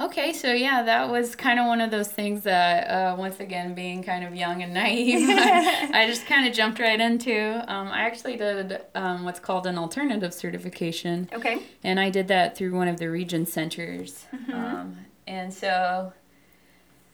Okay, 0.00 0.32
so 0.32 0.52
yeah, 0.52 0.82
that 0.84 1.10
was 1.10 1.34
kind 1.36 1.58
of 1.60 1.66
one 1.66 1.80
of 1.80 1.90
those 1.90 2.08
things 2.08 2.42
that, 2.44 2.88
uh, 2.88 3.14
once 3.16 3.40
again, 3.40 3.74
being 3.74 4.02
kind 4.02 4.24
of 4.24 4.34
young 4.34 4.62
and 4.62 4.72
naive, 4.72 5.28
I 5.28 6.06
just 6.08 6.24
kind 6.26 6.46
of 6.48 6.54
jumped 6.54 6.78
right 6.78 6.98
into. 7.00 7.62
Um, 7.68 7.88
I 7.88 8.02
actually 8.02 8.36
did 8.36 8.80
um, 8.94 9.24
what's 9.24 9.38
called 9.40 9.66
an 9.66 9.76
alternative 9.76 10.32
certification, 10.32 11.28
Okay. 11.32 11.58
and 11.84 12.00
I 12.00 12.10
did 12.10 12.28
that 12.28 12.56
through 12.56 12.74
one 12.74 12.88
of 12.88 12.98
the 12.98 13.10
region 13.10 13.44
centers. 13.44 14.24
Mhm. 14.34 14.54
Um, 14.54 14.96
and 15.26 15.52
so 15.52 16.12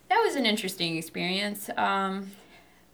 that 0.09 0.21
was 0.25 0.37
an 0.37 0.47
interesting 0.47 0.97
experience. 0.97 1.71
Um, 1.77 2.31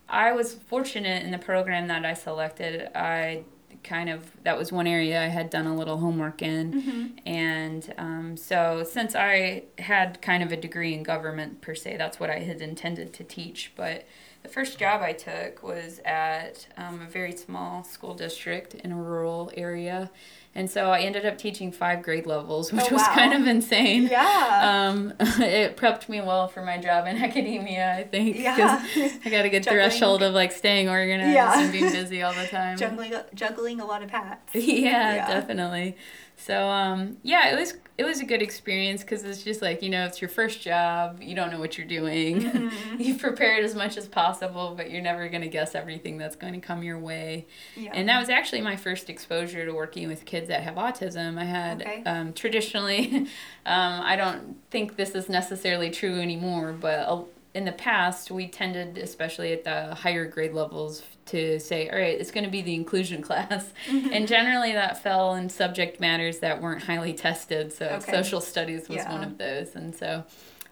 I 0.09 0.33
was 0.33 0.55
fortunate 0.55 1.23
in 1.25 1.31
the 1.31 1.39
program 1.39 1.89
that 1.89 2.05
I 2.05 2.15
selected. 2.15 2.91
I 2.95 3.45
kind 3.83 4.09
of, 4.09 4.31
that 4.43 4.57
was 4.59 4.73
one 4.73 4.87
area 4.87 5.23
I 5.23 5.27
had 5.27 5.51
done 5.51 5.67
a 5.67 5.75
little 5.75 5.99
homework 5.99 6.43
in. 6.43 6.73
Mm-hmm. 6.73 7.29
And 7.29 7.95
um, 7.99 8.37
so, 8.37 8.85
since 8.89 9.15
I 9.15 9.65
had 9.79 10.21
kind 10.23 10.43
of 10.43 10.53
a 10.53 10.57
degree 10.57 10.95
in 10.95 11.03
government 11.03 11.61
per 11.61 11.75
se, 11.75 11.97
that's 11.97 12.19
what 12.19 12.31
I 12.31 12.41
had 12.41 12.61
intended 12.61 13.13
to 13.15 13.25
teach. 13.25 13.73
But 13.77 14.07
the 14.43 14.49
first 14.49 14.79
job 14.79 15.01
I 15.01 15.13
took 15.13 15.63
was 15.63 16.01
at 16.05 16.67
um, 16.77 17.01
a 17.01 17.11
very 17.11 17.33
small 17.33 17.83
school 17.85 18.15
district 18.15 18.75
in 18.75 18.93
a 18.93 18.97
rural 18.97 19.51
area. 19.57 20.11
And 20.57 20.71
so 20.71 20.91
I 20.93 21.01
ended 21.01 21.27
up 21.27 21.37
teaching 21.37 21.73
five 21.73 22.03
grade 22.03 22.27
levels, 22.27 22.73
which 22.73 22.85
Oh, 22.91 22.95
was 22.95 23.03
kind 23.09 23.33
of 23.35 23.47
insane. 23.49 24.05
Yeah. 24.07 24.89
Um, 24.89 25.13
it 25.21 25.77
prepped 25.77 26.09
me 26.09 26.21
well 26.21 26.47
for 26.47 26.63
my 26.65 26.79
job 26.79 27.07
in 27.09 27.17
academia, 27.23 27.93
I 27.97 28.05
think. 28.05 28.39
Yeah. 28.39 28.81
I 29.25 29.31
got 29.31 29.45
a 29.45 29.49
good 29.49 29.65
Juggling. 29.65 29.83
threshold 29.91 30.23
of 30.23 30.33
like 30.33 30.53
staying 30.53 30.89
organized 30.89 31.35
Yeah. 31.35 31.61
and 31.61 31.73
being 31.73 31.91
busy 31.91 32.23
all 32.23 32.33
the 32.35 32.47
time. 32.47 32.77
juggling 32.77 33.15
juggling 33.35 33.81
a 33.81 33.85
lot 33.85 34.03
of 34.05 34.11
hats. 34.11 34.55
yeah, 34.55 35.15
Yeah. 35.15 35.27
definitely. 35.41 35.97
So 36.37 36.67
um, 36.69 37.17
yeah, 37.23 37.51
it 37.55 37.59
was 37.59 37.75
it 37.97 38.03
was 38.05 38.21
a 38.21 38.25
good 38.25 38.43
experience 38.43 39.03
because 39.03 39.23
it's 39.23 39.45
just 39.45 39.63
like 39.63 39.81
you 39.83 39.89
know 39.89 40.05
it's 40.05 40.21
your 40.21 40.29
first 40.29 40.61
job. 40.61 41.23
You 41.23 41.35
don't 41.35 41.51
know 41.51 41.61
what 41.61 41.79
you're 41.79 41.87
doing. 41.87 42.43
Mm-hmm. 42.43 42.97
you 43.01 43.17
prepared 43.17 43.65
as 43.65 43.75
much 43.75 43.97
as 43.97 44.09
possible, 44.09 44.75
but 44.77 44.91
you're 44.91 45.01
never 45.03 45.29
gonna 45.29 45.49
guess 45.49 45.75
everything 45.75 46.19
that's 46.19 46.35
going 46.37 46.55
to 46.55 46.61
come 46.61 46.83
your 46.83 46.99
way. 46.99 47.47
Yeah. 47.77 47.93
And 47.95 48.09
that 48.09 48.19
was 48.19 48.29
actually 48.29 48.63
my 48.63 48.77
first 48.77 49.09
exposure 49.09 49.65
to 49.65 49.73
working 49.73 50.09
with 50.09 50.25
kids 50.25 50.49
that 50.49 50.63
have 50.65 50.75
autism. 50.75 51.39
I 51.39 51.45
had 51.45 51.83
Okay. 51.83 52.03
um, 52.05 52.33
traditionally, 52.33 53.17
um, 53.67 54.01
I 54.03 54.17
don't 54.17 54.57
think 54.71 54.97
this 54.97 55.15
is 55.15 55.29
necessarily 55.29 55.91
true 55.91 56.21
anymore, 56.21 56.73
but 56.73 56.99
uh, 57.09 57.23
in 57.55 57.65
the 57.65 57.73
past, 57.73 58.31
we 58.31 58.49
tended, 58.49 58.99
especially 58.99 59.53
at 59.53 59.65
the 59.65 59.95
higher 59.95 60.27
grade 60.27 60.53
levels, 60.53 61.03
to 61.27 61.59
say, 61.61 61.89
all 61.89 61.97
right, 61.97 62.19
it's 62.21 62.31
going 62.31 62.45
to 62.45 62.51
be 62.51 62.61
the 62.63 62.75
inclusion 62.75 63.23
class. 63.29 63.73
Mm-hmm. 63.89 64.09
And 64.13 64.29
generally, 64.29 64.73
that 64.73 65.03
fell 65.03 65.35
in 65.35 65.49
subject 65.49 66.01
matters 66.01 66.41
that 66.41 66.61
weren't 66.61 66.83
highly 66.83 67.13
tested. 67.15 67.73
So, 67.73 67.87
Okay. 67.87 68.11
social 68.13 68.41
studies 68.41 68.89
was 68.89 68.97
Yeah. 68.99 69.13
one 69.13 69.23
of 69.25 69.39
those. 69.39 69.75
And 69.77 69.95
so, 69.95 70.25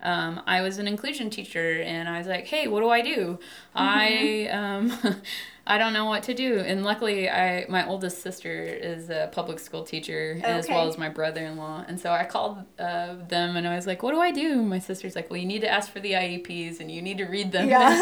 um, 0.02 0.42
I 0.46 0.60
was 0.62 0.78
an 0.78 0.88
inclusion 0.88 1.30
teacher, 1.30 1.80
and 1.80 2.08
I 2.08 2.18
was 2.18 2.26
like, 2.26 2.46
"Hey, 2.48 2.66
what 2.66 2.80
do 2.80 2.88
I 2.88 3.00
do? 3.02 3.38
I 3.76 4.48
um, 4.50 4.92
I 5.66 5.78
don't 5.78 5.92
know 5.92 6.06
what 6.06 6.24
to 6.24 6.34
do." 6.34 6.58
And 6.58 6.84
luckily, 6.84 7.30
I 7.30 7.66
my 7.68 7.86
oldest 7.86 8.22
sister 8.22 8.62
is 8.64 9.10
a 9.10 9.28
public 9.32 9.58
school 9.58 9.84
teacher, 9.84 10.40
as 10.42 10.68
well 10.68 10.88
as 10.88 10.98
my 10.98 11.08
brother-in-law. 11.08 11.84
And 11.88 12.00
so 12.00 12.10
I 12.12 12.24
called 12.24 12.58
uh, 12.78 13.14
them, 13.28 13.56
and 13.56 13.66
I 13.66 13.74
was 13.76 13.86
like, 13.86 14.02
"What 14.02 14.12
do 14.12 14.20
I 14.20 14.30
do?" 14.32 14.62
My 14.62 14.78
sister's 14.78 15.14
like, 15.14 15.30
"Well, 15.30 15.38
you 15.38 15.46
need 15.46 15.60
to 15.60 15.70
ask 15.70 15.92
for 15.92 16.00
the 16.00 16.12
IEPs, 16.12 16.80
and 16.80 16.90
you 16.90 17.00
need 17.00 17.18
to 17.18 17.24
read 17.26 17.52
them." 17.52 17.68
Yeah. 17.68 17.94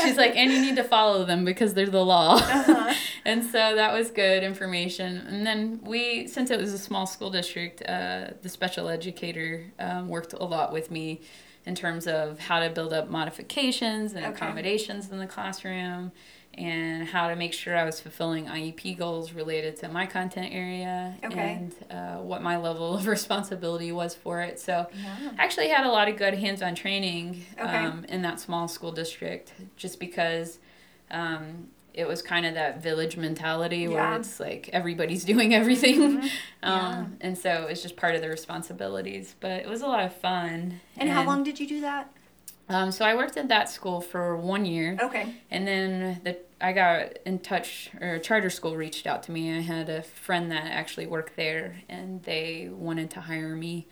She's 0.04 0.16
like, 0.16 0.36
"And 0.36 0.52
you 0.52 0.60
need 0.60 0.76
to 0.76 0.84
follow 0.84 1.24
them 1.24 1.44
because 1.44 1.74
they're 1.74 1.86
the 1.86 2.04
law." 2.04 2.34
Uh-huh. 2.36 2.94
and 3.24 3.42
so 3.44 3.74
that 3.74 3.92
was 3.92 4.10
good 4.10 4.42
information. 4.42 5.16
And 5.18 5.46
then 5.46 5.80
we, 5.84 6.26
since 6.26 6.50
it 6.50 6.60
was 6.60 6.72
a 6.72 6.78
small 6.78 7.06
school 7.06 7.30
district, 7.30 7.82
uh, 7.88 8.32
the 8.42 8.48
special 8.48 8.88
educator 8.88 9.72
um, 9.78 10.08
worked 10.08 10.32
a 10.32 10.44
lot 10.44 10.72
with 10.72 10.90
me 10.90 11.20
in 11.64 11.74
terms 11.74 12.06
of 12.06 12.38
how 12.38 12.60
to 12.60 12.70
build 12.70 12.92
up 12.92 13.10
modifications 13.10 14.12
and 14.12 14.24
Okay. 14.24 14.34
accommodations 14.34 15.10
in 15.10 15.18
the 15.18 15.26
classroom 15.26 16.12
and 16.58 17.06
how 17.06 17.28
to 17.28 17.36
make 17.36 17.52
sure 17.52 17.76
I 17.76 17.84
was 17.84 18.00
fulfilling 18.00 18.46
IEP 18.46 18.96
goals 18.96 19.32
related 19.32 19.76
to 19.78 19.88
my 19.88 20.06
content 20.06 20.48
area 20.52 21.14
Okay. 21.24 21.52
and 21.60 21.74
uh, 21.90 22.16
what 22.22 22.42
my 22.42 22.56
level 22.56 22.94
of 22.96 23.06
responsibility 23.16 23.92
was 23.92 24.14
for 24.14 24.40
it. 24.40 24.58
So 24.58 24.86
Yeah. 25.02 25.16
I 25.38 25.44
actually 25.44 25.68
had 25.68 25.84
a 25.86 25.90
lot 25.90 26.08
of 26.08 26.16
good 26.16 26.34
hands-on 26.34 26.74
training 26.74 27.44
Okay. 27.60 27.84
um, 27.84 28.04
in 28.08 28.22
that 28.22 28.40
small 28.40 28.68
school 28.68 28.92
district 28.92 29.52
just 29.76 30.00
because 30.00 30.58
um, 31.10 31.68
it 31.94 32.06
was 32.06 32.20
kind 32.22 32.44
of 32.46 32.54
that 32.54 32.82
village 32.82 33.16
mentality 33.16 33.86
where 33.88 34.12
it's 34.14 34.38
like 34.40 34.68
everybody's 34.72 35.24
doing 35.32 35.54
everything 35.54 36.18
Mhm. 36.18 36.30
um, 36.62 37.16
and 37.20 37.36
so 37.38 37.50
it 37.64 37.68
was 37.70 37.82
just 37.82 37.96
part 37.96 38.14
of 38.14 38.20
the 38.22 38.28
responsibilities 38.28 39.34
but 39.40 39.52
it 39.52 39.68
was 39.68 39.82
a 39.82 39.86
lot 39.86 40.04
of 40.04 40.14
fun 40.14 40.80
And 40.96 41.08
how 41.10 41.24
long 41.24 41.42
did 41.42 41.58
you 41.60 41.66
do 41.66 41.80
that? 41.82 42.10
um, 42.68 42.90
so 42.90 43.04
i 43.04 43.14
worked 43.14 43.36
at 43.36 43.48
that 43.48 43.68
school 43.70 44.00
for 44.00 44.36
one 44.36 44.64
year 44.66 44.98
Okay. 45.00 45.32
and 45.50 45.66
then 45.66 46.20
the 46.24 46.36
I 46.60 46.72
got 46.72 47.18
in 47.26 47.40
touch, 47.40 47.90
or 48.00 48.18
charter 48.18 48.50
school 48.50 48.76
reached 48.76 49.06
out 49.06 49.22
to 49.24 49.32
me. 49.32 49.56
I 49.56 49.60
had 49.60 49.88
a 49.88 50.02
friend 50.02 50.50
that 50.52 50.64
actually 50.64 51.06
worked 51.06 51.36
there, 51.36 51.82
and 51.88 52.22
they 52.22 52.68
wanted 52.72 53.10
to 53.10 53.20
hire 53.20 53.54
me. 53.54 53.88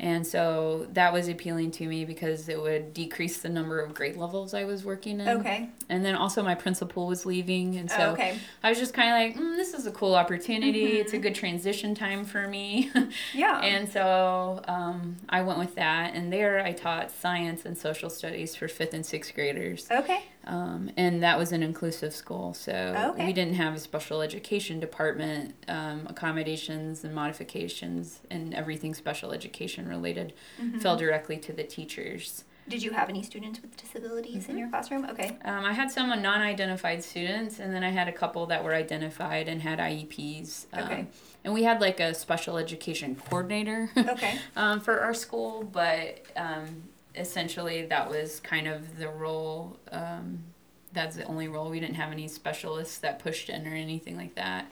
And 0.00 0.26
so 0.26 0.86
that 0.94 1.12
was 1.12 1.28
appealing 1.28 1.72
to 1.72 1.86
me 1.86 2.06
because 2.06 2.48
it 2.48 2.60
would 2.60 2.94
decrease 2.94 3.42
the 3.42 3.50
number 3.50 3.78
of 3.80 3.92
grade 3.92 4.16
levels 4.16 4.54
I 4.54 4.64
was 4.64 4.82
working 4.82 5.20
in. 5.20 5.28
Okay. 5.28 5.68
And 5.90 6.02
then 6.02 6.14
also 6.14 6.42
my 6.42 6.54
principal 6.54 7.06
was 7.06 7.26
leaving, 7.26 7.76
and 7.76 7.90
so 7.90 8.12
okay. 8.12 8.38
I 8.62 8.70
was 8.70 8.78
just 8.78 8.94
kind 8.94 9.10
of 9.10 9.36
like, 9.36 9.44
mm, 9.46 9.56
"This 9.56 9.74
is 9.74 9.86
a 9.86 9.90
cool 9.90 10.14
opportunity. 10.14 10.86
Mhm. 10.92 11.00
It's 11.00 11.12
a 11.12 11.18
good 11.18 11.34
transition 11.34 11.94
time 11.94 12.24
for 12.24 12.48
me." 12.48 12.90
Yeah. 13.34 13.60
and 13.60 13.88
so 13.92 14.62
um, 14.66 15.16
I 15.28 15.42
went 15.42 15.58
with 15.58 15.74
that, 15.74 16.14
and 16.14 16.32
there 16.32 16.60
I 16.64 16.72
taught 16.72 17.10
science 17.10 17.66
and 17.66 17.76
social 17.76 18.08
studies 18.08 18.54
for 18.56 18.68
fifth 18.68 18.94
and 18.94 19.04
sixth 19.04 19.34
graders. 19.34 19.86
okay. 19.90 20.22
Um, 20.46 20.90
and 20.96 21.22
that 21.22 21.38
was 21.38 21.52
an 21.52 21.62
inclusive 21.62 22.14
school, 22.14 22.54
so 22.54 22.72
Okay. 23.12 23.26
we 23.26 23.32
didn't 23.34 23.54
have 23.56 23.74
a 23.74 23.78
special 23.78 24.22
education 24.22 24.80
department. 24.80 25.54
Um, 25.68 26.06
accommodations 26.08 27.04
and 27.04 27.14
modifications 27.14 28.20
and 28.30 28.54
everything 28.54 28.94
special 28.94 29.32
education 29.32 29.86
related 29.90 30.32
Mhm. 30.60 30.80
fell 30.80 30.96
directly 30.96 31.36
to 31.38 31.52
the 31.52 31.64
teachers. 31.64 32.44
Did 32.68 32.82
you 32.82 32.92
have 32.92 33.08
any 33.08 33.22
students 33.22 33.60
with 33.60 33.76
disabilities 33.76 34.44
Mm-hmm. 34.44 34.52
in 34.52 34.58
your 34.58 34.68
classroom? 34.68 35.04
Okay. 35.10 35.36
Um, 35.44 35.64
I 35.64 35.72
had 35.72 35.90
some 35.90 36.08
non-identified 36.22 37.02
students, 37.02 37.58
and 37.58 37.74
then 37.74 37.82
I 37.82 37.90
had 37.90 38.06
a 38.06 38.12
couple 38.12 38.46
that 38.46 38.62
were 38.62 38.74
identified 38.74 39.48
and 39.48 39.60
had 39.62 39.78
IEPs. 39.80 40.66
Um, 40.72 40.84
Okay. 40.84 41.06
And 41.42 41.54
we 41.54 41.62
had 41.64 41.80
like 41.80 42.00
a 42.00 42.12
special 42.14 42.58
education 42.58 43.16
coordinator. 43.16 43.90
Okay. 43.96 44.38
um, 44.56 44.80
for 44.80 45.00
our 45.00 45.14
school, 45.14 45.64
but 45.64 46.22
um, 46.36 46.84
essentially 47.16 47.86
that 47.86 48.08
was 48.08 48.40
kind 48.40 48.66
of 48.68 48.98
the 48.98 49.08
role. 49.08 49.76
Um, 49.90 50.44
that's 50.92 51.16
the 51.16 51.24
only 51.24 51.48
role. 51.48 51.70
We 51.70 51.80
didn't 51.80 51.94
have 51.96 52.12
any 52.12 52.28
specialists 52.28 52.98
that 52.98 53.18
pushed 53.20 53.48
in 53.48 53.66
or 53.66 53.74
anything 53.74 54.16
like 54.16 54.34
that, 54.36 54.70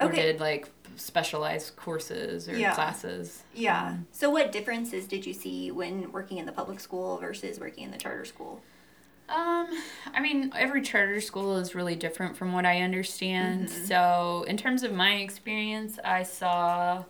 or 0.00 0.08
Okay. 0.08 0.22
did 0.22 0.40
like 0.40 0.68
specialized 0.96 1.76
courses 1.76 2.48
or 2.48 2.56
Yeah. 2.58 2.74
classes. 2.74 3.42
Yeah. 3.54 3.86
Um, 3.88 4.06
So, 4.12 4.30
what 4.30 4.52
differences 4.52 5.06
did 5.06 5.26
you 5.26 5.32
see 5.32 5.70
when 5.70 6.10
working 6.12 6.38
in 6.38 6.46
the 6.46 6.52
public 6.52 6.80
school 6.80 7.18
versus 7.18 7.58
working 7.60 7.84
in 7.84 7.90
the 7.90 7.98
charter 7.98 8.24
school? 8.24 8.60
Um, 9.28 9.66
I 10.14 10.20
mean, 10.20 10.52
every 10.54 10.82
charter 10.82 11.20
school 11.20 11.56
is 11.56 11.74
really 11.74 11.96
different 11.96 12.36
from 12.36 12.52
what 12.52 12.64
I 12.64 12.80
understand. 12.82 13.68
Mhm. 13.68 13.86
So, 13.88 14.44
in 14.46 14.56
terms 14.56 14.82
of 14.84 14.92
my 14.92 15.14
experience, 15.16 15.98
I 16.04 16.22
saw 16.22 17.04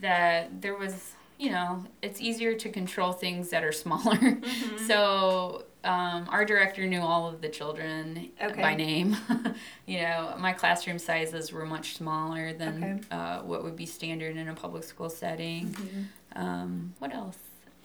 that 0.00 0.60
there 0.60 0.76
was, 0.76 1.12
you 1.38 1.50
know, 1.50 1.84
it's 2.02 2.20
easier 2.20 2.54
to 2.54 2.68
control 2.68 3.12
things 3.12 3.48
that 3.50 3.64
are 3.64 3.72
smaller. 3.84 4.16
Mm-hmm. 4.16 4.86
So, 4.86 5.64
um, 5.84 6.28
our 6.30 6.44
director 6.44 6.86
knew 6.86 7.00
all 7.00 7.28
of 7.28 7.40
the 7.40 7.48
children 7.48 8.30
Okay. 8.42 8.60
by 8.62 8.74
name. 8.74 9.16
you 9.86 10.00
know, 10.02 10.34
my 10.38 10.52
classroom 10.52 10.98
sizes 10.98 11.52
were 11.52 11.66
much 11.66 11.96
smaller 11.96 12.52
than 12.52 12.84
Okay. 12.84 13.00
uh, 13.10 13.40
what 13.40 13.64
would 13.64 13.76
be 13.76 13.86
standard 13.86 14.36
in 14.36 14.48
a 14.48 14.54
public 14.54 14.84
school 14.84 15.10
setting. 15.10 15.70
Mhm. 15.74 16.06
Um, 16.36 16.94
what 16.98 17.14
else? 17.14 17.36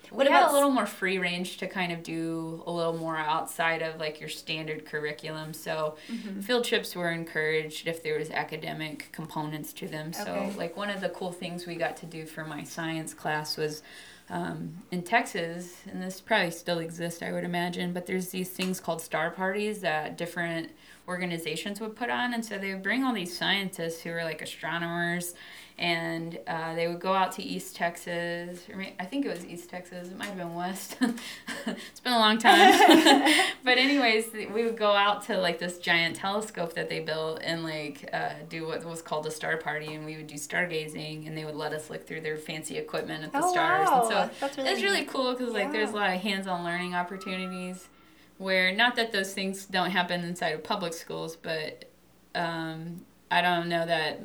What 0.10 0.26
we 0.26 0.32
had 0.32 0.40
about 0.40 0.52
a 0.52 0.54
little 0.54 0.70
more 0.70 0.86
free 0.86 1.18
range 1.18 1.58
to 1.58 1.68
kind 1.68 1.92
of 1.92 2.02
do 2.02 2.64
a 2.66 2.72
little 2.72 2.96
more 2.98 3.18
outside 3.18 3.82
of 3.82 4.00
like 4.00 4.22
your 4.22 4.30
standard 4.30 4.86
curriculum. 4.86 5.54
So 5.54 5.98
Mhm. 6.10 6.42
field 6.46 6.64
trips 6.64 6.96
were 6.96 7.12
encouraged 7.12 7.88
if 7.88 8.02
there 8.04 8.18
was 8.18 8.32
academic 8.32 9.10
components 9.12 9.74
to 9.74 9.88
them. 9.88 10.14
So 10.14 10.54
like 10.56 10.78
one 10.78 10.90
of 10.90 11.02
the 11.02 11.10
cool 11.10 11.34
things 11.34 11.66
we 11.68 11.76
got 11.76 11.98
to 11.98 12.06
do 12.06 12.26
for 12.26 12.46
my 12.46 12.64
science 12.64 13.14
class 13.14 13.58
was 13.58 13.84
um, 14.30 14.84
in 14.92 15.04
Texas, 15.04 15.74
and 15.90 16.02
this 16.02 16.20
probably 16.20 16.52
still 16.52 16.80
exists, 16.80 17.22
I 17.22 17.32
would 17.32 17.44
imagine, 17.44 17.94
but 17.94 18.06
there's 18.06 18.30
these 18.30 18.50
things 18.50 18.80
called 18.80 19.02
star 19.02 19.32
parties 19.32 19.82
that 19.82 20.18
different 20.18 20.72
organizations 21.08 21.80
would 21.80 21.96
put 21.96 22.10
on. 22.10 22.34
And 22.34 22.44
so 22.44 22.58
they 22.58 22.74
would 22.74 22.84
bring 22.84 23.04
all 23.04 23.14
these 23.14 23.36
scientists 23.38 24.02
who 24.02 24.12
were 24.12 24.24
like 24.24 24.42
astronomers, 24.42 25.34
and 25.80 26.40
uh, 26.48 26.74
they 26.74 26.88
would 26.88 27.00
go 27.00 27.14
out 27.14 27.32
to 27.34 27.44
East 27.44 27.76
Texas, 27.76 28.62
I 29.00 29.06
think 29.06 29.28
it 29.28 29.30
was 29.30 29.46
East 29.46 29.70
Texas, 29.70 30.08
it 30.08 30.18
might 30.18 30.26
have 30.26 30.38
been 30.38 30.56
West. 30.56 30.98
it's 31.68 32.00
been 32.00 32.14
a 32.14 32.18
long 32.18 32.40
time. 32.40 32.74
but, 33.64 33.78
anyways, 33.78 34.34
we 34.34 34.64
would 34.64 34.76
go 34.76 34.92
out 34.94 35.24
to 35.26 35.38
like 35.38 35.60
this 35.60 35.78
giant 35.78 36.16
telescope 36.16 36.74
that 36.74 36.90
they 36.90 37.00
built 37.00 37.42
and 37.44 37.64
like 37.64 38.10
uh, 38.12 38.30
do 38.50 38.66
what 38.66 38.84
was 38.86 39.04
called 39.04 39.28
a 39.28 39.32
star 39.32 39.58
party, 39.58 39.94
and 39.94 40.04
we 40.04 40.18
would 40.18 40.26
do 40.26 40.34
stargazing, 40.36 41.28
and 41.28 41.38
they 41.38 41.46
would 41.46 41.56
let 41.56 41.74
us 41.74 41.92
look 41.92 42.08
through 42.08 42.22
their 42.22 42.38
fancy 42.38 42.78
equipment 42.78 43.24
at 43.24 43.32
the 43.32 43.42
Oh, 43.44 43.52
stars. 43.52 43.88
wow. 43.88 44.00
And 44.00 44.10
so 44.10 44.30
That's 44.40 44.58
really 44.58 44.70
it's 44.72 44.82
really 44.82 45.06
cool 45.06 45.34
because 45.34 45.54
like 45.54 45.72
there's 45.72 45.92
a 45.92 45.96
lot 45.96 46.10
of 46.12 46.20
hands-on 46.22 46.64
learning 46.64 46.96
opportunities 46.96 47.88
where 48.38 48.72
not 48.72 48.96
that 48.96 49.12
those 49.12 49.34
things 49.34 49.66
don't 49.66 49.92
happen 49.92 50.22
inside 50.24 50.50
of 50.50 50.64
public 50.64 50.94
schools 50.94 51.36
but 51.36 51.86
um, 52.36 53.02
i 53.32 53.42
don't 53.42 53.68
know 53.70 53.86
that 53.86 54.20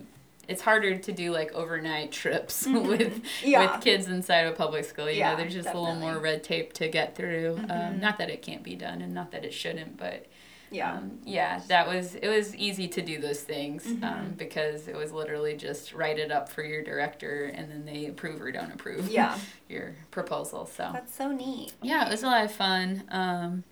it's 0.49 0.61
harder 0.61 0.99
to 0.99 1.12
do 1.12 1.31
like 1.33 1.52
overnight 1.52 2.12
trips 2.12 2.66
with 2.66 3.00
Mm-hmm. 3.00 3.49
Yeah. 3.49 3.73
with 3.75 3.83
kids 3.85 4.09
inside 4.09 4.40
of 4.47 4.52
a 4.54 4.57
public 4.57 4.85
school 4.85 5.09
you 5.11 5.19
Yeah, 5.19 5.31
know 5.33 5.37
there's 5.38 5.54
just 5.54 5.69
a 5.71 5.78
little 5.78 5.95
more 5.97 6.19
red 6.19 6.42
tape 6.45 6.73
to 6.75 6.88
get 6.88 7.16
through 7.16 7.57
Mhm. 7.62 7.71
um, 7.95 8.00
not 8.00 8.19
that 8.19 8.28
it 8.31 8.42
can't 8.42 8.62
be 8.62 8.75
done 8.75 9.00
and 9.02 9.14
not 9.14 9.31
that 9.33 9.45
it 9.45 9.54
shouldn't 9.54 9.97
but 9.97 10.26
Yeah. 10.71 10.95
um, 10.95 11.19
yeah, 11.25 11.61
that 11.69 11.87
was 11.87 12.14
it 12.16 12.28
was 12.28 12.57
easy 12.57 12.88
to 12.88 13.02
do 13.02 13.19
those 13.21 13.40
things 13.42 13.87
um, 13.87 14.02
Mhm. 14.02 14.37
because 14.38 14.88
it 14.88 14.97
was 14.97 15.12
literally 15.12 15.54
just 15.57 15.92
write 15.92 16.19
it 16.19 16.31
up 16.33 16.49
for 16.49 16.62
your 16.64 16.83
director 16.83 17.45
and 17.54 17.71
then 17.71 17.85
they 17.85 18.07
approve 18.07 18.40
or 18.42 18.50
don't 18.50 18.73
approve 18.73 19.09
Yeah. 19.11 19.38
your 19.69 19.95
proposal. 20.11 20.64
So 20.66 20.90
That's 20.92 21.14
so 21.14 21.31
neat. 21.31 21.73
yeah, 21.83 22.07
it 22.07 22.11
was 22.11 22.23
a 22.23 22.26
lot 22.26 22.45
of 22.45 22.52
fun 22.52 23.04
um, 23.11 23.64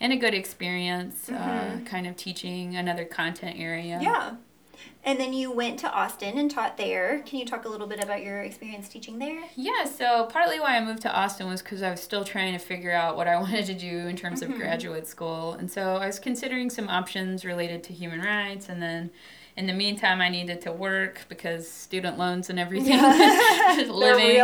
and 0.00 0.12
a 0.12 0.16
good 0.16 0.34
experience. 0.34 1.28
Uh, 1.28 1.32
Mhm. 1.32 1.86
kind 1.86 2.06
of 2.06 2.16
teaching 2.16 2.76
another 2.76 3.04
content 3.04 3.56
area. 3.58 3.98
Yeah. 4.02 4.32
And 5.04 5.20
then 5.20 5.32
you 5.32 5.52
went 5.52 5.78
to 5.80 5.90
Austin 5.92 6.36
and 6.36 6.50
taught 6.50 6.76
there. 6.76 7.20
Can 7.24 7.38
you 7.38 7.46
talk 7.46 7.64
a 7.64 7.68
little 7.68 7.86
bit 7.86 8.02
about 8.02 8.22
your 8.24 8.40
experience 8.42 8.88
teaching 8.88 9.20
there? 9.20 9.40
Yeah, 9.54 9.84
so 9.84 10.26
partly 10.26 10.58
why 10.58 10.76
I 10.76 10.84
moved 10.84 11.02
to 11.02 11.12
Austin 11.14 11.46
was 11.48 11.62
because 11.62 11.80
I 11.80 11.90
was 11.92 12.00
still 12.02 12.24
trying 12.24 12.52
to 12.54 12.58
figure 12.58 12.90
out 12.92 13.16
what 13.16 13.28
I 13.28 13.36
wanted 13.40 13.66
to 13.66 13.74
do 13.74 14.08
in 14.08 14.16
terms 14.16 14.42
Mm-hmm. 14.42 14.52
of 14.52 14.58
graduate 14.58 15.06
school. 15.06 15.52
And 15.52 15.70
so 15.70 15.96
I 15.96 16.06
was 16.06 16.18
considering 16.18 16.70
some 16.70 16.88
options 16.88 17.44
related 17.44 17.84
to 17.84 17.92
human 17.92 18.20
rights. 18.20 18.68
And 18.68 18.82
then 18.82 19.10
in 19.56 19.66
the 19.66 19.72
meantime, 19.72 20.20
I 20.20 20.28
needed 20.28 20.60
to 20.62 20.72
work 20.72 21.20
because 21.28 21.70
student 21.70 22.18
loans 22.18 22.50
and 22.50 22.58
everything. 22.58 22.98
just 23.76 23.90
living. 23.92 24.36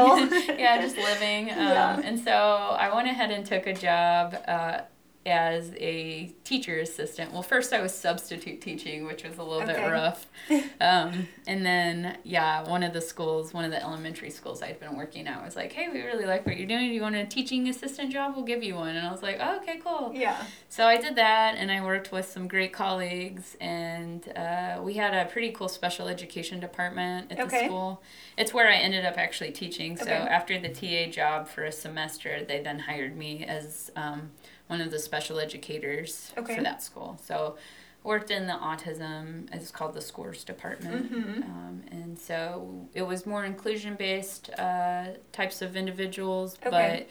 yeah, 0.59 0.81
just 0.81 0.97
living. 0.97 1.51
Um, 1.51 1.59
Yeah. 1.59 2.01
And 2.05 2.19
so 2.21 2.33
I 2.33 2.95
went 2.95 3.09
ahead 3.09 3.33
and 3.33 3.45
took 3.45 3.67
a 3.67 3.75
job. 3.75 4.37
Uh, 4.47 4.83
as 5.25 5.73
a 5.77 6.33
teacher 6.45 6.79
assistant. 6.81 7.33
Well, 7.33 7.43
first 7.43 7.73
I 7.73 7.81
was 7.81 7.95
substitute 7.95 8.61
teaching, 8.61 9.07
which 9.07 9.23
was 9.23 9.39
a 9.39 9.43
little 9.43 9.63
Okay. 9.69 9.75
bit 9.75 9.91
rough. 9.91 10.27
Um, 10.81 11.29
and 11.47 11.65
then, 11.65 12.19
yeah, 12.25 12.69
one 12.69 12.83
of 12.83 12.93
the 12.93 13.01
schools, 13.01 13.55
one 13.55 13.65
of 13.65 13.71
the 13.71 13.81
elementary 13.81 14.31
schools 14.31 14.63
I'd 14.63 14.81
been 14.81 14.97
working 14.97 15.29
at 15.29 15.45
was 15.45 15.55
like, 15.55 15.73
hey, 15.73 15.89
we 15.89 16.03
really 16.03 16.25
like 16.25 16.45
what 16.45 16.57
you're 16.57 16.67
doing. 16.67 16.89
Do 16.89 16.95
you 16.95 17.03
want 17.03 17.15
a 17.15 17.25
teaching 17.25 17.69
assistant 17.69 18.13
job? 18.13 18.33
We'll 18.35 18.45
give 18.45 18.65
you 18.65 18.75
one. 18.75 18.97
And 18.97 19.07
I 19.07 19.13
was 19.13 19.23
like, 19.23 19.39
oh, 19.41 19.59
okay, 19.59 19.79
cool. 19.85 20.11
Yeah. 20.13 20.45
So 20.69 20.85
I 20.87 20.97
did 20.97 21.15
that, 21.15 21.55
and 21.57 21.71
I 21.71 21.85
worked 21.85 22.11
with 22.11 22.27
some 22.29 22.49
great 22.49 22.73
colleagues, 22.73 23.57
and 23.61 24.27
uh, 24.37 24.81
we 24.83 24.95
had 24.95 25.15
a 25.15 25.31
pretty 25.31 25.53
cool 25.53 25.69
special 25.69 26.09
education 26.09 26.59
department 26.59 27.31
at 27.31 27.39
Okay. 27.39 27.61
the 27.61 27.65
school. 27.67 28.03
It's 28.37 28.53
where 28.53 28.69
I 28.69 28.75
ended 28.75 29.05
up 29.07 29.17
actually 29.17 29.53
teaching. 29.53 29.97
So 29.97 30.03
Okay. 30.05 30.15
after 30.15 30.59
the 30.59 30.69
TA 30.71 31.13
job 31.13 31.47
for 31.47 31.63
a 31.65 31.71
semester, 31.73 32.45
they 32.45 32.61
then 32.61 32.81
hired 32.81 33.17
me 33.17 33.45
as 33.45 33.93
um, 33.95 34.33
one 34.73 34.81
of 34.81 34.91
the 34.91 34.99
special 34.99 35.39
educators 35.39 36.33
Okay. 36.39 36.57
for 36.57 36.63
that 36.63 36.83
school. 36.83 37.19
So 37.23 37.57
worked 38.05 38.31
in 38.31 38.47
the 38.47 38.55
autism, 38.55 39.47
it's 39.53 39.71
called 39.71 39.93
the 39.93 40.01
scores 40.01 40.45
department. 40.45 41.13
Mm-hmm. 41.13 41.43
Um, 41.43 41.83
and 41.91 42.19
so 42.19 42.89
it 42.95 43.03
was 43.03 43.27
more 43.27 43.45
inclusion 43.45 43.95
based 43.97 44.49
uh, 44.59 45.09
types 45.31 45.61
of 45.61 45.77
individuals, 45.77 46.57
Okay. 46.67 47.07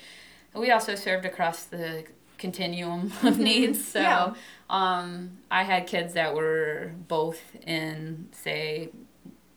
but 0.53 0.59
we 0.59 0.71
also 0.71 0.95
served 0.95 1.23
across 1.23 1.65
the 1.65 2.05
continuum 2.39 3.13
of 3.23 3.37
needs. 3.37 3.85
So 3.85 4.01
Yeah. 4.01 4.33
um, 4.71 5.37
I 5.51 5.61
had 5.63 5.85
kids 5.85 6.13
that 6.15 6.33
were 6.33 6.93
both 7.07 7.41
in, 7.65 8.27
say, 8.31 8.89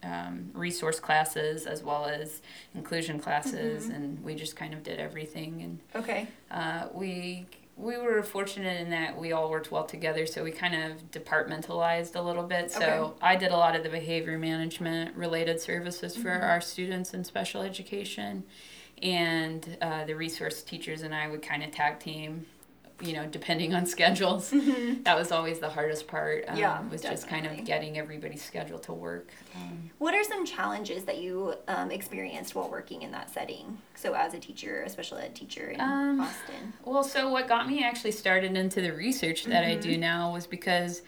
um, 0.03 0.51
resource 0.53 1.01
classes 1.01 1.65
as 1.65 1.83
well 1.83 2.05
as 2.05 2.43
inclusion 2.75 3.19
classes, 3.19 3.89
and 3.89 4.23
we 4.23 4.35
just 4.35 4.55
kind 4.55 4.75
of 4.75 4.83
did 4.83 4.99
everything. 5.01 5.63
And 5.63 5.81
Okay. 6.03 6.27
uh, 6.51 6.89
we 6.93 7.47
we 7.77 7.97
were 7.99 8.23
fortunate 8.23 8.81
in 8.81 8.91
that 8.91 9.19
we 9.19 9.33
all 9.33 9.51
worked 9.51 9.71
well 9.73 9.85
together, 9.85 10.27
so 10.27 10.45
we 10.45 10.53
kind 10.53 10.75
of 10.75 11.11
departmentalized 11.11 12.15
a 12.17 12.23
little 12.23 12.45
bit. 12.45 12.71
So 12.71 12.81
Okay. 12.81 13.19
I 13.23 13.37
did 13.37 13.51
a 13.51 13.57
lot 13.57 13.75
of 13.75 13.83
the 13.83 13.89
behavior 13.89 14.39
management 14.39 15.17
related 15.17 15.61
services 15.61 16.17
for 16.17 16.29
Mm-hmm. 16.31 16.45
our 16.45 16.61
students 16.61 17.13
in 17.15 17.25
special 17.25 17.63
education, 17.63 18.45
and 19.03 19.77
uh, 19.83 20.05
the 20.05 20.15
resource 20.15 20.63
teachers 20.63 21.03
and 21.03 21.15
I 21.15 21.29
would 21.29 21.43
kind 21.43 21.63
of 21.65 21.73
tag 21.73 21.99
team. 22.01 22.47
You 23.03 23.13
know, 23.15 23.27
depending 23.27 23.75
on 23.75 23.87
schedules, 23.97 24.51
that 25.03 25.17
was 25.17 25.33
always 25.33 25.59
the 25.59 25.69
hardest 25.69 26.07
part. 26.07 26.45
Um, 26.49 26.55
Mm-hmm. 26.55 26.59
Yeah, 26.61 26.89
was 26.89 27.03
just 27.03 27.27
kind 27.29 27.47
of 27.47 27.65
getting 27.65 27.99
everybody's 27.99 28.43
schedule 28.43 28.79
to 28.81 28.93
work. 28.93 29.31
Um, 29.57 29.91
What 29.99 30.15
are 30.15 30.23
some 30.25 30.47
challenges 30.47 31.05
that 31.05 31.19
you 31.19 31.55
um, 31.69 31.91
experienced 31.91 32.55
while 32.55 32.71
working 32.71 33.03
in 33.03 33.11
that 33.11 33.31
setting? 33.31 33.79
So, 33.97 34.15
as 34.15 34.33
a 34.35 34.39
teacher, 34.39 34.83
a 34.87 34.89
special 34.89 35.19
ed 35.19 35.35
teacher 35.35 35.71
in 35.71 35.81
Um, 35.81 36.21
Austin. 36.21 36.73
Well, 36.85 37.03
so 37.03 37.29
what 37.31 37.49
got 37.49 37.67
me 37.69 37.83
actually 37.83 38.13
started 38.13 38.57
into 38.57 38.81
the 38.81 38.93
research 38.93 39.45
that 39.47 39.65
I 39.65 39.75
do 39.75 39.99
now 39.99 40.33
was 40.33 40.47
because 40.47 41.03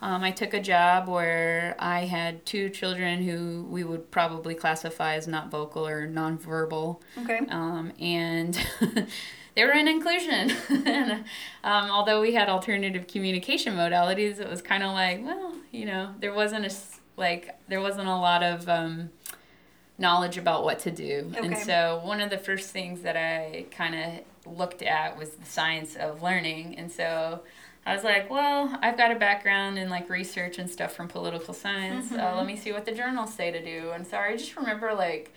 um, 0.00 0.22
I 0.22 0.30
took 0.30 0.54
a 0.54 0.60
job 0.60 1.08
where 1.08 1.74
I 1.78 2.00
had 2.06 2.44
two 2.46 2.70
children 2.70 3.22
who 3.22 3.66
we 3.68 3.82
would 3.84 4.10
probably 4.10 4.54
classify 4.54 5.14
as 5.14 5.26
not 5.26 5.50
vocal 5.50 5.86
or 5.86 6.06
nonverbal, 6.08 7.00
Okay. 7.22 7.40
um, 7.48 7.92
and 8.00 8.56
they 9.54 9.64
were 9.64 9.72
in 9.72 9.88
inclusion. 9.88 10.52
and, 10.86 11.12
um, 11.64 11.90
although 11.90 12.20
we 12.20 12.34
had 12.34 12.48
alternative 12.48 13.06
communication 13.06 13.74
modalities, 13.74 14.40
it 14.40 14.48
was 14.48 14.62
kind 14.62 14.82
of 14.82 14.92
like, 14.92 15.24
well, 15.24 15.54
you 15.70 15.84
know, 15.84 16.14
there 16.20 16.32
wasn't 16.32 16.66
a 16.66 16.70
like 17.16 17.58
there 17.68 17.80
wasn't 17.80 18.08
a 18.08 18.16
lot 18.16 18.42
of 18.42 18.68
um, 18.68 19.10
knowledge 19.98 20.38
about 20.38 20.64
what 20.64 20.78
to 20.80 20.90
do. 20.90 21.32
And 21.36 21.56
so 21.56 22.00
one 22.04 22.20
of 22.20 22.30
the 22.30 22.38
first 22.38 22.70
things 22.70 23.02
that 23.02 23.16
I 23.16 23.66
kind 23.70 23.94
of 23.94 24.56
looked 24.56 24.82
at 24.82 25.18
was 25.18 25.30
the 25.30 25.46
science 25.46 25.94
of 25.96 26.22
learning. 26.22 26.76
And 26.78 26.90
so 26.90 27.42
I 27.84 27.94
was 27.94 28.04
like, 28.04 28.30
well, 28.30 28.78
I've 28.80 28.96
got 28.96 29.10
a 29.10 29.16
background 29.16 29.78
in 29.78 29.90
like 29.90 30.08
research 30.08 30.58
and 30.58 30.68
stuff 30.70 30.94
from 30.94 31.08
political 31.08 31.52
science. 31.52 32.12
Uh, 32.12 32.34
let 32.36 32.46
me 32.46 32.56
see 32.56 32.72
what 32.72 32.84
the 32.84 32.92
journals 32.92 33.34
say 33.34 33.50
to 33.50 33.62
do. 33.62 33.90
And 33.90 34.06
so 34.06 34.16
I 34.16 34.36
just 34.36 34.56
remember 34.56 34.94
like 34.94 35.32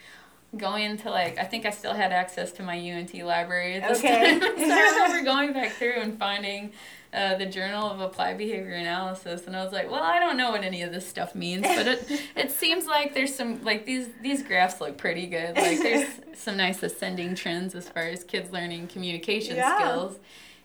going 0.58 0.98
to 0.98 1.10
like 1.10 1.38
I 1.38 1.44
think 1.44 1.66
I 1.66 1.70
still 1.72 1.94
had 1.94 2.12
access 2.12 2.52
to 2.54 2.64
my 2.64 2.78
UNT 2.78 3.14
library 3.14 3.76
at 3.76 3.88
this 3.90 4.00
Okay. 4.00 4.40
time. 4.40 4.42
so 4.58 4.64
I 4.74 4.90
remember 4.96 5.24
going 5.24 5.54
back 5.54 5.72
through 5.74 6.00
and 6.02 6.18
finding 6.18 6.72
uh, 7.14 7.36
the 7.36 7.46
Journal 7.46 7.90
of 7.90 8.02
Applied 8.02 8.38
Behavior 8.38 8.74
Analysis, 8.74 9.48
and 9.48 9.56
I 9.56 9.64
was 9.64 9.72
like, 9.72 9.90
well, 9.90 10.04
I 10.04 10.20
don't 10.20 10.36
know 10.36 10.52
what 10.52 10.64
any 10.66 10.82
of 10.82 10.92
this 10.92 11.08
stuff 11.08 11.34
means, 11.34 11.62
but 11.66 11.88
it 11.88 12.08
it 12.36 12.52
seems 12.52 12.86
like 12.88 13.14
there's 13.14 13.34
some 13.34 13.64
like 13.64 13.86
these 13.86 14.10
these 14.22 14.44
graphs 14.44 14.82
look 14.82 14.98
pretty 14.98 15.28
good. 15.28 15.56
Like 15.56 15.80
there's 15.82 16.10
some 16.34 16.58
nice 16.58 16.84
ascending 16.84 17.36
trends 17.36 17.74
as 17.76 17.88
far 17.88 18.04
as 18.04 18.24
kids 18.24 18.52
learning 18.52 18.88
communication 18.88 19.56
Yeah. 19.56 19.76
skills. 19.78 20.18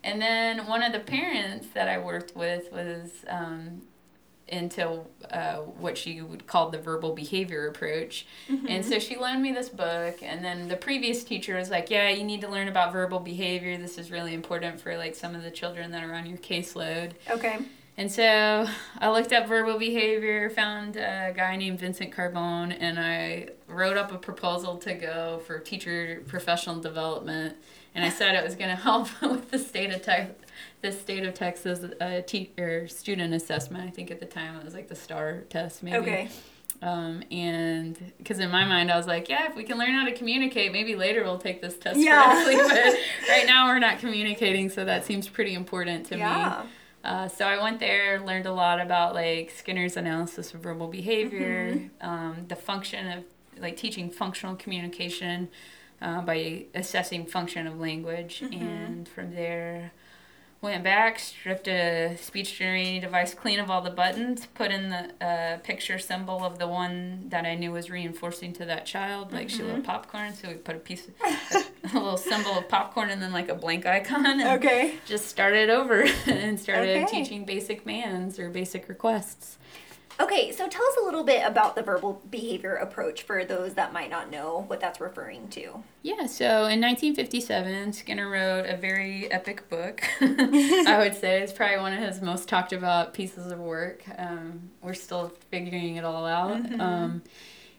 And 0.03 0.21
then 0.21 0.67
one 0.67 0.83
of 0.83 0.93
the 0.93 0.99
parents 1.01 1.69
that 1.75 1.87
I 1.87 1.99
worked 1.99 2.35
with 2.35 2.73
was 2.73 3.11
um, 3.29 3.83
into 4.51 5.01
uh, 5.31 5.57
what 5.57 5.97
she 5.97 6.21
would 6.21 6.47
call 6.47 6.71
the 6.71 6.79
verbal 6.79 7.15
behavior 7.15 7.69
approach. 7.69 8.27
And 8.69 8.85
so 8.85 8.99
she 8.99 9.17
loaned 9.17 9.43
me 9.43 9.53
this 9.53 9.69
book, 9.69 10.23
and 10.23 10.45
then 10.45 10.69
the 10.69 10.77
previous 10.77 11.25
teacher 11.25 11.57
was 11.57 11.71
like, 11.71 11.91
"Yeah, 11.91 12.09
you 12.09 12.25
need 12.25 12.41
to 12.43 12.49
learn 12.49 12.69
about 12.69 12.93
verbal 12.93 13.21
behavior. 13.21 13.77
This 13.77 13.99
is 13.99 14.11
really 14.11 14.35
important 14.35 14.81
for 14.81 14.97
like 14.97 15.15
some 15.15 15.35
of 15.35 15.43
the 15.43 15.51
children 15.51 15.91
that 15.93 16.03
are 16.03 16.15
on 16.15 16.27
your 16.27 16.39
caseload." 16.39 17.13
Okay. 17.31 17.59
And 18.01 18.11
so 18.11 18.67
I 18.99 19.11
looked 19.11 19.31
up 19.33 19.47
verbal 19.47 19.79
behavior, 19.79 20.49
found 20.49 20.97
a 20.97 21.35
guy 21.37 21.57
named 21.57 21.81
Vincent 21.81 22.15
Carbone, 22.15 22.75
and 22.81 22.99
I 22.99 23.51
wrote 23.69 23.99
up 23.99 24.11
a 24.11 24.17
proposal 24.17 24.79
to 24.79 24.95
go 24.95 25.43
for 25.47 25.59
teacher 25.59 26.23
professional 26.27 26.81
development. 26.81 27.57
And 27.95 28.03
I 28.03 28.09
said 28.09 28.35
it 28.37 28.45
was 28.45 28.55
going 28.55 28.71
to 28.75 28.83
help 28.83 29.09
with 29.21 29.51
the 29.51 29.59
state 29.59 29.93
of 29.93 30.01
Texas, 30.01 30.35
the 30.83 30.93
state 30.93 31.25
of 31.27 31.35
Texas 31.35 31.85
uh, 32.01 32.23
te- 32.27 32.53
or 32.59 32.89
student 32.89 33.35
assessment. 33.35 33.85
I 33.87 33.91
think 33.91 34.11
at 34.11 34.21
the 34.21 34.27
time 34.27 34.57
it 34.57 34.65
was 34.65 34.75
like 34.75 34.89
the 34.89 34.95
STAR 34.97 35.43
test, 35.51 35.83
maybe. 35.83 35.97
Okay. 35.99 36.29
Um, 36.83 37.23
and 37.31 37.99
because 38.17 38.39
in 38.39 38.51
my 38.51 38.65
mind 38.65 38.91
I 38.91 38.97
was 38.97 39.07
like, 39.07 39.29
yeah, 39.29 39.49
if 39.51 39.55
we 39.57 39.65
can 39.65 39.77
learn 39.77 39.93
how 39.93 40.07
to 40.07 40.13
communicate, 40.13 40.73
maybe 40.73 40.97
later 40.97 41.23
we'll 41.23 41.37
take 41.39 41.61
this 41.61 41.77
test 41.77 41.99
Yeah. 42.01 42.43
But 42.47 42.95
right 43.29 43.45
now 43.47 43.67
we're 43.67 43.79
not 43.81 43.99
communicating, 43.99 44.71
so 44.71 44.85
that 44.87 45.05
seems 45.05 45.29
pretty 45.29 45.53
important 45.55 46.07
to 46.07 46.15
me. 46.15 46.21
Yeah. 46.21 46.63
Uh, 47.05 47.29
so 47.29 47.45
I 47.47 47.63
went 47.63 47.81
there, 47.81 48.21
learned 48.21 48.47
a 48.47 48.53
lot 48.53 48.81
about 48.81 49.15
like 49.15 49.51
Skinner's 49.51 49.97
analysis 49.99 50.55
of 50.55 50.61
verbal 50.61 50.89
behavior, 50.89 51.73
Mm-hmm. 51.75 52.07
um, 52.09 52.45
the 52.49 52.57
function 52.57 53.11
of 53.13 53.25
like 53.59 53.77
teaching 53.77 54.11
functional 54.11 54.55
communication 54.57 55.49
uh, 56.01 56.23
by 56.23 56.65
assessing 56.75 57.27
function 57.27 57.67
of 57.67 57.79
language, 57.79 58.41
Mm-hmm. 58.43 58.63
and 58.67 59.09
from 59.09 59.35
there 59.35 59.93
went 60.63 60.85
back, 60.85 61.19
stripped 61.19 61.69
a 61.69 62.17
speech 62.19 62.59
generating 62.59 63.01
device 63.01 63.33
clean 63.33 63.59
of 63.59 63.71
all 63.71 63.81
the 63.81 63.91
buttons, 63.91 64.47
put 64.55 64.71
in 64.71 64.91
the 64.91 65.25
uh, 65.25 65.59
picture 65.59 65.99
symbol 65.99 66.45
of 66.45 66.59
the 66.59 66.69
one 66.69 67.25
that 67.31 67.47
I 67.47 67.55
knew 67.55 67.73
was 67.73 67.89
reinforcing 67.91 68.53
to 68.55 68.67
that 68.67 68.85
child, 68.85 69.33
like 69.33 69.49
she 69.49 69.63
Mm-hmm. 69.63 69.73
loved 69.73 69.85
popcorn, 69.85 70.35
so 70.35 70.49
we 70.49 70.55
put 70.55 70.77
a 70.77 70.79
piece, 70.79 71.09
of, 71.09 71.15
a 71.95 71.95
little 71.95 72.17
symbol 72.19 72.59
of 72.59 72.69
popcorn, 72.69 73.09
and 73.11 73.23
then 73.23 73.33
like 73.33 73.49
a 73.49 73.55
blank 73.55 73.87
icon, 73.87 74.27
and 74.27 74.43
Okay. 74.63 74.97
just 75.07 75.27
started 75.27 75.71
over 75.71 76.03
and 76.27 76.61
started 76.61 77.05
Okay. 77.05 77.07
teaching 77.07 77.45
basic 77.47 77.87
mands 77.87 78.39
or 78.39 78.51
basic 78.51 78.89
requests. 78.89 79.57
Okay, 80.21 80.53
so 80.53 80.69
tell 80.69 80.83
us 80.83 80.97
a 81.01 81.05
little 81.05 81.25
bit 81.25 81.47
about 81.47 81.75
the 81.75 81.83
verbal 81.83 82.21
behavior 82.31 82.75
approach 82.75 83.23
for 83.23 83.43
those 83.43 83.75
that 83.75 83.95
might 83.95 84.11
not 84.11 84.31
know 84.31 84.65
what 84.67 84.79
that's 84.79 85.01
referring 85.01 85.49
to. 85.49 85.83
Yeah, 86.03 86.27
so 86.27 86.67
in 86.67 86.81
1957, 86.81 87.95
Skinner 87.95 88.29
wrote 88.29 88.67
a 88.67 88.77
very 88.77 89.33
epic 89.33 89.69
book. 89.71 90.03
I 90.21 90.99
would 90.99 91.15
say 91.15 91.41
it's 91.41 91.55
probably 91.55 91.79
one 91.79 91.95
of 91.95 92.01
his 92.01 92.21
most 92.21 92.49
talked 92.49 92.75
about 92.75 93.15
pieces 93.15 93.51
of 93.51 93.59
work. 93.61 94.05
Um, 94.19 94.71
we're 94.83 94.93
still 94.93 95.33
figuring 95.51 95.97
it 95.97 96.05
all 96.05 96.27
out. 96.27 96.71
Um, 96.79 97.23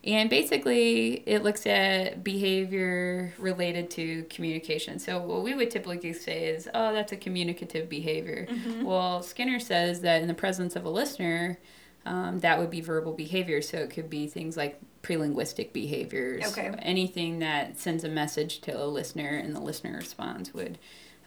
and 0.04 0.28
basically, 0.32 1.22
it 1.28 1.44
looks 1.44 1.68
at 1.68 2.24
behavior 2.24 3.36
related 3.38 3.92
to 3.92 4.24
communication. 4.24 4.98
So, 4.98 5.22
what 5.22 5.44
we 5.44 5.54
would 5.54 5.70
typically 5.70 6.14
say 6.14 6.46
is, 6.46 6.68
oh, 6.74 6.92
that's 6.92 7.12
a 7.12 7.18
communicative 7.18 7.88
behavior. 7.88 8.48
Well, 8.82 9.22
Skinner 9.22 9.60
says 9.60 10.02
that 10.02 10.24
in 10.24 10.28
the 10.28 10.34
presence 10.34 10.76
of 10.76 10.86
a 10.86 10.90
listener, 10.90 11.60
um, 12.06 12.40
that 12.40 12.60
would 12.60 12.70
be 12.70 12.82
verbal 12.82 13.14
behavior. 13.14 13.62
So, 13.62 13.78
it 13.78 13.90
could 13.90 14.10
be 14.10 14.28
things 14.28 14.58
like 14.58 14.80
pre-linguistic 15.02 15.74
behaviors. 15.74 16.46
Okay. 16.52 16.74
Anything 16.80 17.40
that 17.40 17.78
sends 17.80 18.04
a 18.04 18.10
message 18.10 18.62
to 18.62 18.72
a 18.72 18.86
listener 18.86 19.30
and 19.30 19.56
the 19.56 19.62
listener 19.62 19.98
responds 19.98 20.54
would 20.54 20.78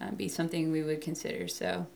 uh, 0.00 0.10
be 0.12 0.28
something 0.28 0.72
we 0.72 0.82
would 0.82 1.00
consider. 1.00 1.48
So, 1.48 1.86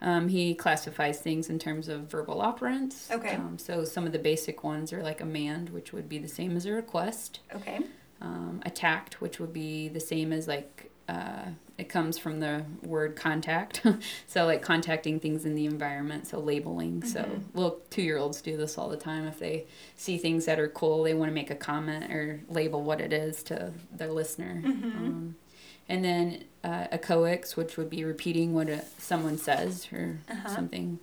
Um, 0.00 0.28
he 0.28 0.54
classifies 0.54 1.20
things 1.20 1.50
in 1.50 1.58
terms 1.58 1.88
of 1.88 2.02
verbal 2.02 2.36
operants. 2.36 3.10
Okay. 3.10 3.34
Um, 3.34 3.58
so 3.58 3.84
some 3.84 4.06
of 4.06 4.12
the 4.12 4.18
basic 4.18 4.62
ones 4.62 4.92
are 4.92 5.02
like 5.02 5.20
a 5.20 5.24
mand, 5.24 5.70
which 5.70 5.92
would 5.92 6.08
be 6.08 6.18
the 6.18 6.28
same 6.28 6.56
as 6.56 6.66
a 6.66 6.72
request. 6.72 7.40
Okay. 7.54 7.80
Um, 8.20 8.60
a 8.64 8.70
tact, 8.70 9.20
which 9.20 9.40
would 9.40 9.52
be 9.52 9.88
the 9.88 10.00
same 10.00 10.32
as 10.32 10.46
like 10.46 10.92
uh, 11.08 11.46
it 11.78 11.88
comes 11.88 12.18
from 12.18 12.40
the 12.40 12.64
word 12.82 13.14
contact. 13.16 13.86
so 14.26 14.44
like 14.46 14.62
contacting 14.62 15.20
things 15.20 15.44
in 15.44 15.54
the 15.54 15.64
environment. 15.64 16.26
So 16.26 16.40
labeling. 16.40 17.04
So 17.04 17.24
little 17.54 17.78
two 17.88 18.02
year 18.02 18.18
olds 18.18 18.40
do 18.42 18.56
this 18.56 18.76
all 18.76 18.88
the 18.88 18.96
time. 18.96 19.26
If 19.28 19.38
they 19.38 19.66
see 19.96 20.18
things 20.18 20.44
that 20.46 20.58
are 20.58 20.68
cool, 20.68 21.04
they 21.04 21.14
want 21.14 21.30
to 21.30 21.34
make 21.34 21.50
a 21.50 21.54
comment 21.54 22.10
or 22.12 22.40
label 22.48 22.82
what 22.82 23.00
it 23.00 23.12
is 23.12 23.42
to 23.44 23.72
their 23.96 24.10
listener. 24.10 24.60
Um, 24.64 25.36
and 25.88 26.04
then 26.04 26.44
uh, 26.64 26.88
echoics, 26.92 27.56
which 27.56 27.76
would 27.76 27.88
be 27.88 28.04
repeating 28.04 28.52
what 28.54 28.68
a, 28.68 28.84
someone 28.98 29.38
says 29.38 29.86
or 29.92 30.18
Uh-huh. 30.28 30.48
something. 30.54 30.98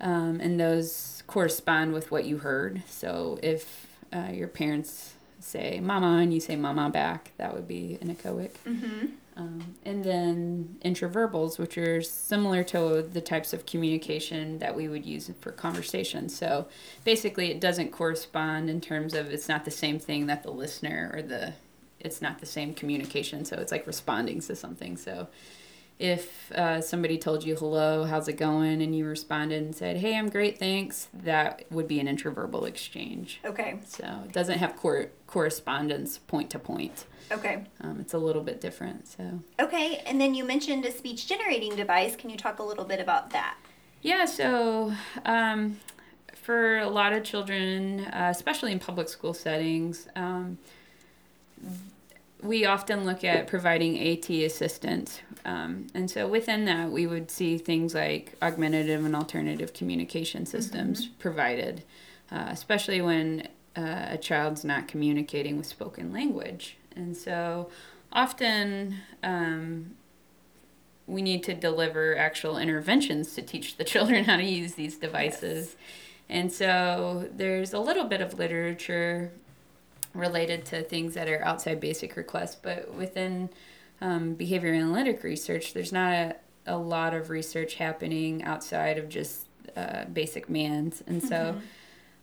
Um, 0.00 0.40
and 0.40 0.58
those 0.60 1.22
correspond 1.26 1.92
with 1.94 2.10
what 2.10 2.24
you 2.24 2.38
heard. 2.38 2.82
So 2.88 3.38
if 3.42 3.86
uh, 4.12 4.30
your 4.32 4.48
parents 4.48 5.14
say 5.40 5.80
mama 5.80 6.18
and 6.22 6.34
you 6.34 6.40
say 6.40 6.56
mama 6.56 6.90
back, 6.90 7.30
that 7.38 7.54
would 7.54 7.66
be 7.68 7.96
an 8.00 8.14
echoic. 8.14 8.50
Mm-hmm. 8.66 9.06
Um, 9.36 9.74
and 9.84 10.02
then 10.02 10.78
intraverbals, 10.82 11.58
which 11.58 11.76
are 11.76 12.00
similar 12.00 12.64
to 12.64 13.02
the 13.02 13.20
types 13.20 13.52
of 13.52 13.66
communication 13.66 14.58
that 14.60 14.74
we 14.74 14.88
would 14.88 15.04
use 15.04 15.30
for 15.42 15.52
conversation. 15.52 16.30
So 16.30 16.68
basically, 17.04 17.50
it 17.50 17.60
doesn't 17.60 17.92
correspond 17.92 18.70
in 18.70 18.80
terms 18.80 19.12
of 19.12 19.30
it's 19.30 19.48
not 19.48 19.66
the 19.66 19.70
same 19.70 19.98
thing 19.98 20.26
that 20.26 20.42
the 20.42 20.50
listener 20.50 21.10
or 21.12 21.20
the 21.20 21.52
it's 22.00 22.22
not 22.22 22.38
the 22.38 22.46
same 22.46 22.72
communication. 22.72 23.44
So 23.44 23.56
it's 23.56 23.72
like 23.72 23.86
responding 23.86 24.40
to 24.40 24.56
something. 24.56 24.96
So 24.96 25.28
if 25.98 26.52
uh, 26.52 26.80
somebody 26.80 27.16
told 27.16 27.44
you 27.44 27.56
hello, 27.56 28.04
how's 28.04 28.28
it 28.28 28.34
going, 28.34 28.82
and 28.82 28.94
you 28.94 29.06
responded 29.06 29.62
and 29.62 29.74
said, 29.74 29.96
"Hey, 29.96 30.16
I'm 30.16 30.28
great, 30.28 30.58
thanks," 30.58 31.08
that 31.14 31.64
would 31.70 31.88
be 31.88 32.00
an 32.00 32.06
intraverbal 32.06 32.66
exchange. 32.66 33.40
Okay. 33.44 33.78
So 33.86 34.04
it 34.24 34.32
doesn't 34.32 34.58
have 34.58 34.76
cor- 34.76 35.10
correspondence 35.26 36.18
point 36.18 36.50
to 36.50 36.58
point. 36.58 37.06
Okay. 37.32 37.64
Um, 37.80 37.98
it's 38.00 38.14
a 38.14 38.18
little 38.18 38.42
bit 38.42 38.60
different. 38.60 39.08
So. 39.08 39.40
Okay. 39.58 40.02
And 40.06 40.20
then 40.20 40.34
you 40.34 40.44
mentioned 40.44 40.84
a 40.84 40.92
speech 40.92 41.26
generating 41.26 41.74
device. 41.74 42.14
Can 42.14 42.30
you 42.30 42.36
talk 42.36 42.58
a 42.58 42.62
little 42.62 42.84
bit 42.84 43.00
about 43.00 43.30
that? 43.30 43.56
Yeah, 44.02 44.26
so 44.26 44.92
um, 45.24 45.80
for 46.34 46.78
a 46.78 46.88
lot 46.88 47.12
of 47.12 47.24
children, 47.24 48.00
uh, 48.04 48.28
especially 48.30 48.70
in 48.70 48.78
public 48.78 49.08
school 49.08 49.34
settings, 49.34 50.06
um, 50.14 50.58
we 52.42 52.66
often 52.66 53.04
look 53.04 53.24
at 53.24 53.46
providing 53.46 53.98
AT 53.98 54.28
assistance. 54.28 55.20
Um, 55.44 55.86
and 55.94 56.10
so 56.10 56.26
within 56.28 56.64
that, 56.66 56.90
we 56.90 57.06
would 57.06 57.30
see 57.30 57.58
things 57.58 57.94
like 57.94 58.34
augmentative 58.42 59.04
and 59.04 59.16
alternative 59.16 59.72
communication 59.72 60.44
systems 60.44 61.06
provided, 61.06 61.82
uh, 62.30 62.46
especially 62.48 63.00
when 63.00 63.48
uh, 63.76 64.06
a 64.10 64.18
child's 64.18 64.64
not 64.64 64.88
communicating 64.88 65.56
with 65.56 65.66
spoken 65.66 66.12
language. 66.12 66.76
And 66.94 67.16
so 67.16 67.70
often, 68.12 68.96
um, 69.22 69.96
we 71.06 71.22
need 71.22 71.42
to 71.44 71.54
deliver 71.54 72.16
actual 72.16 72.58
interventions 72.58 73.34
to 73.34 73.42
teach 73.42 73.76
the 73.76 73.84
children 73.92 74.24
how 74.24 74.36
to 74.36 74.44
use 74.44 74.74
these 74.74 74.96
devices. 74.96 75.76
And 76.28 76.52
so 76.52 77.28
there's 77.32 77.72
a 77.72 77.78
little 77.78 78.04
bit 78.04 78.20
of 78.20 78.34
literature 78.34 79.32
related 80.16 80.64
to 80.66 80.82
things 80.82 81.14
that 81.14 81.28
are 81.28 81.42
outside 81.44 81.80
basic 81.80 82.16
requests, 82.16 82.56
but 82.56 82.92
within 82.94 83.50
um, 84.00 84.34
behavior 84.34 84.72
analytic 84.72 85.22
research, 85.22 85.72
there's 85.74 85.92
not 85.92 86.12
a, 86.12 86.36
a 86.66 86.76
lot 86.76 87.14
of 87.14 87.30
research 87.30 87.74
happening 87.74 88.42
outside 88.42 88.98
of 88.98 89.08
just 89.08 89.46
uh, 89.76 90.04
basic 90.06 90.48
mands. 90.48 91.02
And 91.06 91.22
so 91.22 91.56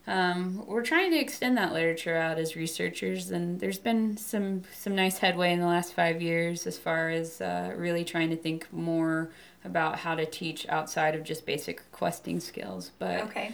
um, 0.05 0.65
we're 0.67 0.83
trying 0.83 1.11
to 1.11 1.17
extend 1.17 1.57
that 1.57 1.71
literature 1.71 2.17
out 2.17 2.37
as 2.37 2.55
researchers, 2.55 3.31
and 3.31 3.59
there's 3.59 3.79
been 3.79 4.17
some 4.17 4.63
some 4.73 4.95
nice 4.95 5.17
headway 5.19 5.53
in 5.53 5.59
the 5.59 5.65
last 5.65 5.93
five 5.93 6.21
years 6.21 6.67
as 6.67 6.77
far 6.77 7.09
as 7.09 7.39
uh, 7.39 7.73
really 7.77 8.03
trying 8.03 8.29
to 8.29 8.35
think 8.35 8.71
more 8.73 9.31
about 9.63 9.99
how 9.99 10.13
to 10.13 10.25
teach 10.25 10.67
outside 10.67 11.15
of 11.15 11.23
just 11.23 11.45
basic 11.45 11.79
requesting 11.91 12.41
skills. 12.41 12.91
But 12.99 13.21
Okay. 13.21 13.53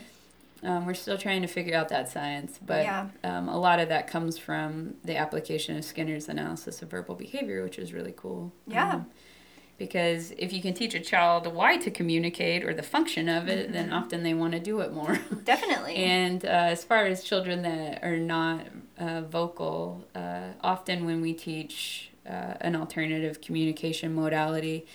Um, 0.63 0.85
we're 0.85 0.93
still 0.93 1.17
trying 1.17 1.41
to 1.41 1.47
figure 1.47 1.75
out 1.75 1.89
that 1.89 2.09
science. 2.09 2.59
But 2.65 2.83
Yeah. 2.83 3.07
um, 3.23 3.47
a 3.49 3.57
lot 3.57 3.79
of 3.79 3.89
that 3.89 4.07
comes 4.07 4.37
from 4.37 4.95
the 5.03 5.15
application 5.17 5.77
of 5.77 5.83
Skinner's 5.85 6.27
analysis 6.29 6.81
of 6.81 6.89
verbal 6.89 7.15
behavior, 7.15 7.63
which 7.63 7.79
is 7.79 7.93
really 7.93 8.13
cool. 8.15 8.51
Yeah. 8.67 8.95
Um, 8.95 9.05
because 9.77 10.31
if 10.37 10.51
you 10.51 10.61
can 10.61 10.73
teach 10.73 10.93
a 10.93 10.99
child 10.99 11.47
why 11.53 11.77
to 11.77 11.89
communicate 11.89 12.65
or 12.65 12.73
the 12.73 12.83
function 12.83 13.29
of 13.29 13.47
it, 13.47 13.71
then 13.71 13.93
often 13.93 14.23
they 14.23 14.33
want 14.33 14.51
to 14.51 14.59
do 14.59 14.81
it 14.81 14.91
more. 14.93 15.17
Definitely. 15.45 15.95
And 15.95 16.43
uh, 16.43 16.49
as 16.49 16.83
far 16.83 17.05
as 17.05 17.23
children 17.23 17.61
that 17.61 18.03
are 18.03 18.17
not 18.17 18.67
uh, 18.97 19.21
vocal, 19.21 20.05
uh, 20.13 20.49
often 20.61 21.05
when 21.05 21.21
we 21.21 21.33
teach 21.33 22.11
uh, 22.27 22.55
an 22.59 22.75
alternative 22.75 23.39
communication 23.39 24.13
modality, 24.13 24.85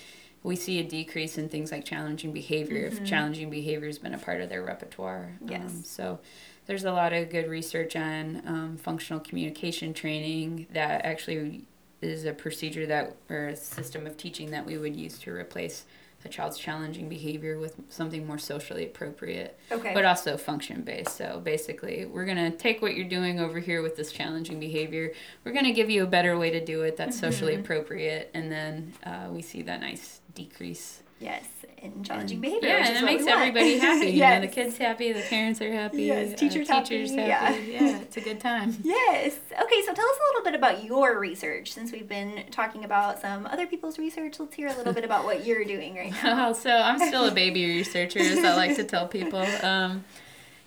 we 0.44 0.56
see 0.56 0.78
a 0.78 0.84
decrease 0.84 1.38
in 1.38 1.48
things 1.48 1.72
like 1.72 1.84
challenging 1.84 2.30
behavior 2.30 2.86
if 2.86 3.02
challenging 3.04 3.48
behavior 3.48 3.86
has 3.86 3.98
been 3.98 4.12
a 4.12 4.18
part 4.18 4.42
of 4.42 4.50
their 4.50 4.62
repertoire. 4.62 5.32
Yes. 5.44 5.62
Um, 5.62 5.82
so 5.82 6.20
there's 6.66 6.84
a 6.84 6.92
lot 6.92 7.14
of 7.14 7.30
good 7.30 7.48
research 7.48 7.96
on 7.96 8.42
um, 8.46 8.76
functional 8.76 9.20
communication 9.20 9.94
training 9.94 10.66
that 10.72 11.04
actually 11.04 11.64
is 12.02 12.26
a 12.26 12.32
procedure 12.34 12.84
that 12.86 13.16
or 13.30 13.48
a 13.48 13.56
system 13.56 14.06
of 14.06 14.18
teaching 14.18 14.50
that 14.50 14.66
we 14.66 14.76
would 14.76 14.94
use 14.94 15.18
to 15.20 15.32
replace 15.32 15.86
a 16.24 16.28
child's 16.28 16.58
challenging 16.58 17.08
behavior 17.08 17.58
with 17.58 17.76
something 17.90 18.26
more 18.26 18.38
socially 18.38 18.84
appropriate 18.84 19.58
okay. 19.70 19.92
but 19.92 20.04
also 20.04 20.36
function 20.36 20.82
based. 20.82 21.16
So 21.16 21.40
basically, 21.42 22.06
we're 22.06 22.24
going 22.24 22.50
to 22.50 22.50
take 22.50 22.80
what 22.80 22.94
you're 22.94 23.08
doing 23.08 23.40
over 23.40 23.58
here 23.58 23.82
with 23.82 23.96
this 23.96 24.10
challenging 24.10 24.58
behavior. 24.58 25.12
We're 25.44 25.52
going 25.52 25.66
to 25.66 25.72
give 25.72 25.90
you 25.90 26.02
a 26.02 26.06
better 26.06 26.38
way 26.38 26.50
to 26.50 26.64
do 26.64 26.82
it 26.82 26.96
that's 26.96 27.18
socially 27.18 27.54
appropriate, 27.56 28.30
and 28.34 28.50
then 28.50 28.92
uh, 29.04 29.28
we 29.30 29.42
see 29.42 29.62
that 29.62 29.80
nice 29.80 30.20
decrease. 30.34 31.02
yes. 31.20 31.44
In 31.78 32.02
challenging 32.02 32.40
behavior. 32.40 32.66
Yeah, 32.70 32.88
and 32.88 32.96
it 32.96 33.04
makes 33.04 33.26
everybody 33.26 33.76
happy. 33.88 34.06
You 34.12 34.20
know, 34.20 34.40
the 34.40 34.46
kids 34.48 34.78
happy, 34.78 35.12
the 35.12 35.20
parents 35.20 35.60
are 35.60 35.70
happy, 35.70 36.04
Yes, 36.04 36.32
uh, 36.32 36.36
teachers 36.36 36.66
teachers 36.66 37.10
happy, 37.10 37.20
happy. 37.20 37.72
yeah. 37.72 37.82
yeah, 37.82 37.98
it's 38.00 38.16
a 38.16 38.22
good 38.22 38.40
time. 38.40 38.74
Yes. 38.82 39.36
Okay, 39.52 39.82
so 39.84 39.92
tell 39.92 40.06
us 40.06 40.16
a 40.16 40.24
little 40.32 40.44
bit 40.44 40.54
about 40.54 40.82
your 40.84 41.18
research 41.20 41.72
since 41.74 41.92
we've 41.92 42.08
been 42.08 42.44
talking 42.50 42.84
about 42.84 43.20
some 43.20 43.44
other 43.44 43.66
people's 43.66 43.98
research. 43.98 44.40
Let's 44.40 44.54
hear 44.54 44.68
a 44.68 44.74
little 44.78 44.94
bit 44.94 45.04
about 45.04 45.26
what 45.26 45.44
you're 45.44 45.64
doing 45.64 45.94
right 45.94 46.12
now. 46.24 46.54
So 46.54 46.70
I'm 46.70 46.98
still 46.98 47.26
a 47.26 47.32
baby 47.34 47.66
researcher, 47.66 48.20
as 48.20 48.38
I 48.42 48.56
like 48.56 48.76
to 48.76 48.84
tell 48.84 49.06
people. 49.06 49.44
Um, 49.62 50.04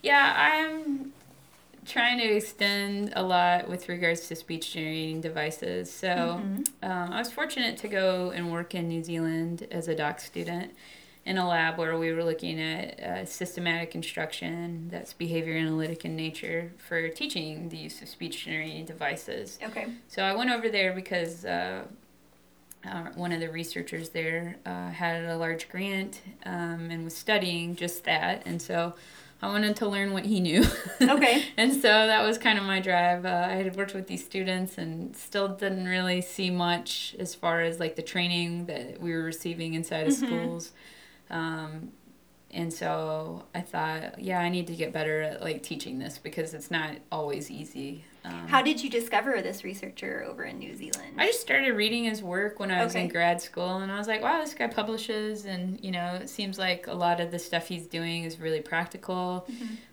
yeah, 0.04 0.36
I'm 0.38 1.14
trying 1.88 2.18
to 2.20 2.26
extend 2.26 3.14
a 3.16 3.24
lot 3.24 3.68
with 3.70 3.88
regards 3.90 4.28
to 4.28 4.36
speech 4.36 4.74
generating 4.74 5.22
devices. 5.22 5.92
So 5.92 6.08
Mm-hmm. 6.08 6.62
um, 6.84 7.14
I 7.14 7.20
was 7.20 7.32
fortunate 7.32 7.78
to 7.78 7.88
go 7.88 8.32
and 8.32 8.52
work 8.52 8.76
in 8.76 8.88
New 8.88 9.04
Zealand 9.04 9.66
as 9.72 9.88
a 9.88 9.96
doc 9.96 10.20
student 10.20 10.74
in 11.26 11.38
a 11.38 11.48
lab 11.48 11.78
where 11.78 11.98
we 11.98 12.12
were 12.14 12.24
looking 12.24 12.60
at 12.60 13.00
uh, 13.02 13.26
systematic 13.26 13.96
instruction 13.96 14.88
that's 14.90 15.12
behavior 15.14 15.56
analytic 15.56 16.06
in 16.06 16.16
nature 16.16 16.72
for 16.78 17.10
teaching 17.10 17.70
the 17.70 17.78
use 17.78 18.02
of 18.02 18.08
speech 18.08 18.46
generating 18.46 18.86
devices. 18.86 19.60
Okay. 19.62 19.88
So 20.08 20.24
I 20.24 20.34
went 20.36 20.50
over 20.50 20.70
there 20.70 20.94
because 20.94 21.44
uh, 21.44 21.84
uh, 22.86 23.08
one 23.16 23.34
of 23.34 23.40
the 23.42 23.50
researchers 23.50 24.10
there 24.10 24.56
uh, 24.66 24.90
had 24.90 25.26
a 25.26 25.38
large 25.38 25.68
grant 25.68 26.22
um, 26.46 26.90
and 26.90 27.04
was 27.04 27.16
studying 27.16 27.76
just 27.76 28.06
that, 28.06 28.44
and 28.46 28.62
so 28.62 28.94
I 29.42 29.48
wanted 29.50 29.76
to 29.78 29.88
learn 29.88 30.14
what 30.14 30.26
he 30.26 30.40
knew. 30.40 30.66
Okay. 31.02 31.46
and 31.58 31.74
so 31.74 31.82
that 31.82 32.24
was 32.26 32.38
kind 32.40 32.58
of 32.58 32.66
my 32.66 32.80
drive. 32.80 33.24
Uh, 33.26 33.48
I 33.50 33.54
had 33.54 33.76
worked 33.76 33.94
with 33.94 34.08
these 34.08 34.26
students 34.26 34.78
and 34.80 35.16
still 35.16 35.48
didn't 35.48 35.86
really 35.86 36.22
see 36.22 36.50
much 36.50 37.16
as 37.20 37.36
far 37.36 37.62
as 37.62 37.80
like 37.80 37.96
the 37.96 38.02
training 38.02 38.66
that 38.66 39.00
we 39.00 39.14
were 39.14 39.24
receiving 39.24 39.74
inside 39.76 40.08
of 40.08 40.14
schools. 40.14 40.72
Um, 41.30 41.92
and 42.58 42.74
so 42.74 43.44
I 43.54 43.62
thought, 43.62 44.20
yeah, 44.20 44.40
I 44.40 44.50
need 44.50 44.66
to 44.68 44.76
get 44.76 44.92
better 44.92 45.22
at 45.22 45.42
like 45.44 45.62
teaching 45.62 46.00
this 46.00 46.18
because 46.18 46.56
it's 46.56 46.72
not 46.72 46.96
always 47.12 47.52
easy. 47.52 48.04
Um, 48.26 48.48
How 48.48 48.64
did 48.64 48.84
you 48.84 48.90
discover 48.90 49.40
this 49.44 49.64
researcher 49.64 50.26
over 50.28 50.44
in 50.44 50.58
New 50.58 50.76
Zealand? 50.76 51.14
I 51.20 51.28
just 51.28 51.40
started 51.40 51.74
reading 51.74 52.06
his 52.06 52.24
work 52.24 52.60
when 52.60 52.72
I 52.72 52.84
was 52.84 52.94
Okay. 52.94 53.04
in 53.04 53.10
grad 53.10 53.40
school, 53.42 53.78
and 53.78 53.92
I 53.92 54.00
was 54.00 54.08
like, 54.08 54.24
wow, 54.24 54.42
this 54.42 54.56
guy 54.56 54.66
publishes, 54.66 55.46
and 55.46 55.80
you 55.84 55.92
know, 55.92 56.16
it 56.16 56.30
seems 56.30 56.58
like 56.58 56.88
a 56.88 56.96
lot 56.96 57.20
of 57.22 57.30
the 57.30 57.38
stuff 57.38 57.68
he's 57.68 57.86
doing 57.86 58.24
is 58.24 58.40
really 58.40 58.62
practical. 58.62 59.48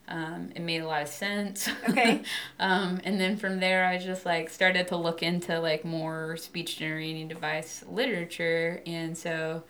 Um, 0.08 0.50
it 0.56 0.62
made 0.62 0.80
a 0.80 0.86
lot 0.86 1.02
of 1.02 1.08
sense. 1.08 1.68
Mm-hmm. 1.68 1.90
Okay. 1.92 2.22
um, 2.58 2.98
and 3.04 3.20
then 3.20 3.36
from 3.36 3.60
there, 3.60 3.84
I 3.84 3.98
just 3.98 4.24
like 4.24 4.48
started 4.48 4.88
to 4.88 4.96
look 4.96 5.22
into 5.22 5.60
like 5.60 5.84
more 5.84 6.38
speech 6.38 6.78
generating 6.78 7.28
device 7.28 7.84
literature, 7.86 8.80
and 8.86 9.16
so. 9.16 9.64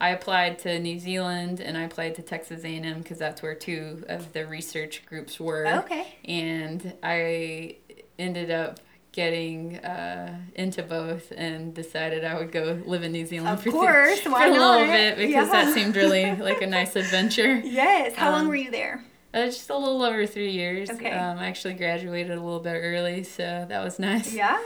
I 0.00 0.10
applied 0.10 0.58
to 0.60 0.78
New 0.78 0.98
Zealand 0.98 1.60
and 1.60 1.76
I 1.78 1.82
applied 1.84 2.16
to 2.16 2.22
Texas 2.22 2.64
A&M 2.64 2.98
because 3.00 3.18
that's 3.18 3.42
where 3.42 3.54
two 3.54 4.04
of 4.08 4.32
the 4.32 4.46
research 4.46 5.04
groups 5.06 5.38
were 5.40 5.66
okay. 5.84 6.16
and 6.24 6.94
I 7.02 7.76
ended 8.18 8.50
up 8.50 8.80
getting 9.12 9.76
uh, 9.78 10.36
into 10.56 10.82
both 10.82 11.32
and 11.36 11.72
decided 11.72 12.24
I 12.24 12.34
would 12.36 12.50
go 12.50 12.82
live 12.84 13.04
in 13.04 13.12
New 13.12 13.24
Zealand 13.24 13.58
Of 13.58 13.62
for, 13.62 13.70
course, 13.70 14.20
for 14.20 14.30
why 14.30 14.48
a 14.48 14.50
little 14.50 14.78
bit 14.86 15.16
because 15.16 15.30
Yeah. 15.32 15.44
that 15.64 15.72
seemed 15.74 15.94
really 15.94 16.34
like 16.36 16.60
a 16.62 16.66
nice 16.66 16.96
adventure. 16.96 17.60
Yes. 17.64 18.14
How 18.16 18.32
long 18.32 18.42
Um, 18.42 18.48
were 18.48 18.56
you 18.56 18.72
there? 18.72 19.04
Uh, 19.32 19.46
just 19.46 19.68
a 19.70 19.76
little 19.76 20.02
over 20.04 20.26
three 20.26 20.50
years. 20.50 20.90
Okay. 20.90 21.10
Um, 21.10 21.38
I 21.38 21.46
actually 21.46 21.74
graduated 21.74 22.32
a 22.32 22.40
little 22.40 22.60
bit 22.60 22.74
early, 22.80 23.24
so 23.24 23.66
that 23.68 23.82
was 23.82 23.98
nice. 23.98 24.32
Yeah. 24.32 24.58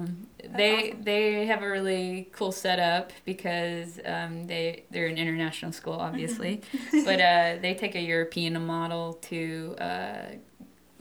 Um, 0.00 0.26
they 0.54 0.90
awesome. 0.90 1.02
they 1.02 1.46
have 1.46 1.62
a 1.62 1.68
really 1.68 2.28
cool 2.32 2.52
setup 2.52 3.12
because 3.24 4.00
um, 4.04 4.46
they 4.46 4.84
they're 4.90 5.06
an 5.06 5.18
international 5.18 5.72
school, 5.72 5.94
obviously, 5.94 6.62
but 7.04 7.20
uh, 7.20 7.56
they 7.62 7.76
take 7.78 7.94
a 7.94 8.00
European 8.00 8.64
model 8.66 9.14
to 9.14 9.76
uh, 9.78 10.22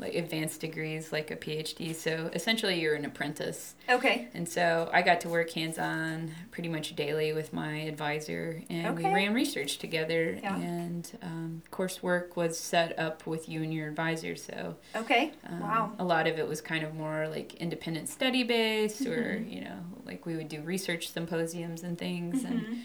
like 0.02 0.16
advanced 0.16 0.60
degrees, 0.60 1.12
like 1.12 1.30
a 1.32 1.36
PhD. 1.38 1.94
So 1.96 2.30
essentially, 2.34 2.82
you're 2.82 2.96
an 2.96 3.06
apprentice. 3.06 3.76
okay. 3.88 4.28
And 4.34 4.50
so 4.50 4.90
I 4.92 5.04
got 5.04 5.22
to 5.22 5.30
work 5.30 5.52
hands 5.52 5.78
on 5.78 6.32
pretty 6.50 6.70
much 6.70 6.96
daily 6.96 7.32
with 7.34 7.54
my 7.54 7.82
advisor, 7.82 8.64
and 8.70 8.98
we 8.98 9.04
ran 9.06 9.34
research 9.34 9.78
together. 9.78 10.40
Yeah. 10.42 10.56
And 10.58 11.10
um, 11.22 11.62
coursework 11.72 12.36
was 12.36 12.58
set 12.60 12.98
up 12.98 13.28
with 13.28 13.48
you 13.48 13.62
and 13.62 13.72
your 13.74 13.88
advisor. 13.88 14.36
So 14.36 14.76
Okay. 14.96 15.32
um, 15.48 15.60
wow. 15.60 15.92
a 16.00 16.04
lot 16.04 16.26
of 16.28 16.40
it 16.40 16.48
was 16.48 16.62
kind 16.62 16.84
of 16.84 16.96
more 16.96 17.28
like 17.30 17.54
independent 17.56 18.10
study 18.10 18.44
based, 18.44 19.06
or 19.06 19.12
Mm-hmm. 19.22 19.50
you 19.50 19.62
know, 19.62 19.78
like 20.06 20.26
we 20.26 20.36
would 20.36 20.50
do 20.50 20.62
research 20.62 21.10
symposiums 21.12 21.84
and 21.84 21.96
things. 21.98 22.44
And 22.44 22.62
Mhm. 22.62 22.78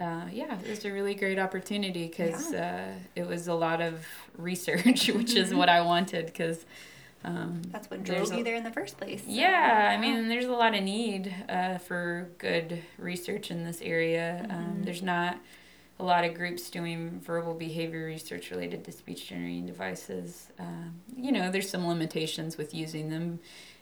uh, 0.00 0.28
yeah, 0.32 0.58
it 0.60 0.68
was 0.68 0.84
a 0.84 0.90
really 0.92 1.14
great 1.14 1.38
opportunity 1.38 2.08
because 2.08 2.52
uh, 2.52 2.94
it 3.14 3.26
was 3.26 3.46
a 3.48 3.54
lot 3.54 3.80
of 3.80 4.04
research, 4.38 5.08
which 5.14 5.34
is 5.34 5.52
what 5.54 5.68
I 5.68 5.80
wanted 5.82 6.26
because. 6.26 6.64
Um, 7.24 7.62
That's 7.72 7.90
what 7.90 8.04
drove 8.04 8.32
you 8.32 8.44
there 8.44 8.54
in 8.54 8.62
the 8.62 8.70
first 8.70 8.96
place. 8.96 9.22
so, 9.22 9.26
yeah, 9.28 9.92
I 9.92 10.00
mean, 10.00 10.28
there's 10.28 10.44
a 10.44 10.52
lot 10.52 10.72
of 10.76 10.84
need 10.84 11.34
uh, 11.48 11.78
for 11.78 12.30
good 12.38 12.80
research 12.96 13.50
in 13.50 13.64
this 13.64 13.82
area. 13.82 14.46
Um, 14.48 14.82
there's 14.84 15.02
not 15.02 15.36
a 15.98 16.04
lot 16.04 16.24
of 16.24 16.34
groups 16.34 16.70
doing 16.70 17.20
verbal 17.20 17.54
behavior 17.54 18.06
research 18.06 18.52
related 18.52 18.84
to 18.84 18.92
speech 18.92 19.26
generating 19.28 19.66
devices. 19.66 20.46
Um, 20.60 20.94
you 21.16 21.32
know, 21.32 21.50
there's 21.50 21.68
some 21.68 21.88
limitations 21.88 22.56
with 22.56 22.72
using 22.72 23.10
them. 23.10 23.40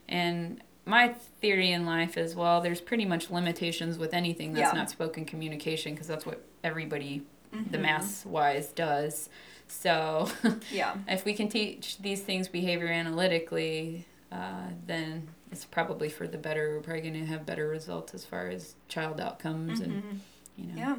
And 0.09 0.63
my 0.85 1.09
theory 1.39 1.71
in 1.71 1.85
life 1.85 2.17
is 2.17 2.35
well, 2.35 2.59
there's 2.59 2.81
pretty 2.81 3.05
much 3.05 3.29
limitations 3.29 3.99
with 3.99 4.15
anything 4.15 4.53
that's 4.53 4.73
Yeah. 4.73 4.79
not 4.79 4.89
spoken 4.89 5.25
communication 5.25 5.93
because 5.93 6.07
that's 6.07 6.25
what 6.25 6.41
everybody, 6.63 7.21
the 7.51 7.77
Mhm. 7.77 7.81
mass 7.81 8.25
wise, 8.25 8.67
does. 8.73 9.29
So 9.67 10.29
Yeah. 10.71 10.95
if 11.07 11.25
we 11.25 11.33
can 11.33 11.49
teach 11.49 11.97
these 11.99 12.21
things 12.21 12.47
behavior 12.47 12.87
analytically, 12.87 14.05
uh, 14.31 14.67
then 14.85 15.27
it's 15.51 15.65
probably 15.65 16.09
for 16.09 16.27
the 16.27 16.37
better. 16.37 16.75
We're 16.75 16.81
probably 16.81 17.01
going 17.01 17.13
to 17.15 17.25
have 17.25 17.45
better 17.45 17.67
results 17.67 18.13
as 18.13 18.25
far 18.25 18.47
as 18.49 18.75
child 18.87 19.19
outcomes, 19.21 19.79
and 19.79 20.03
Mhm. 20.03 20.17
you 20.57 20.65
know, 20.67 20.73
Yeah. 20.77 20.95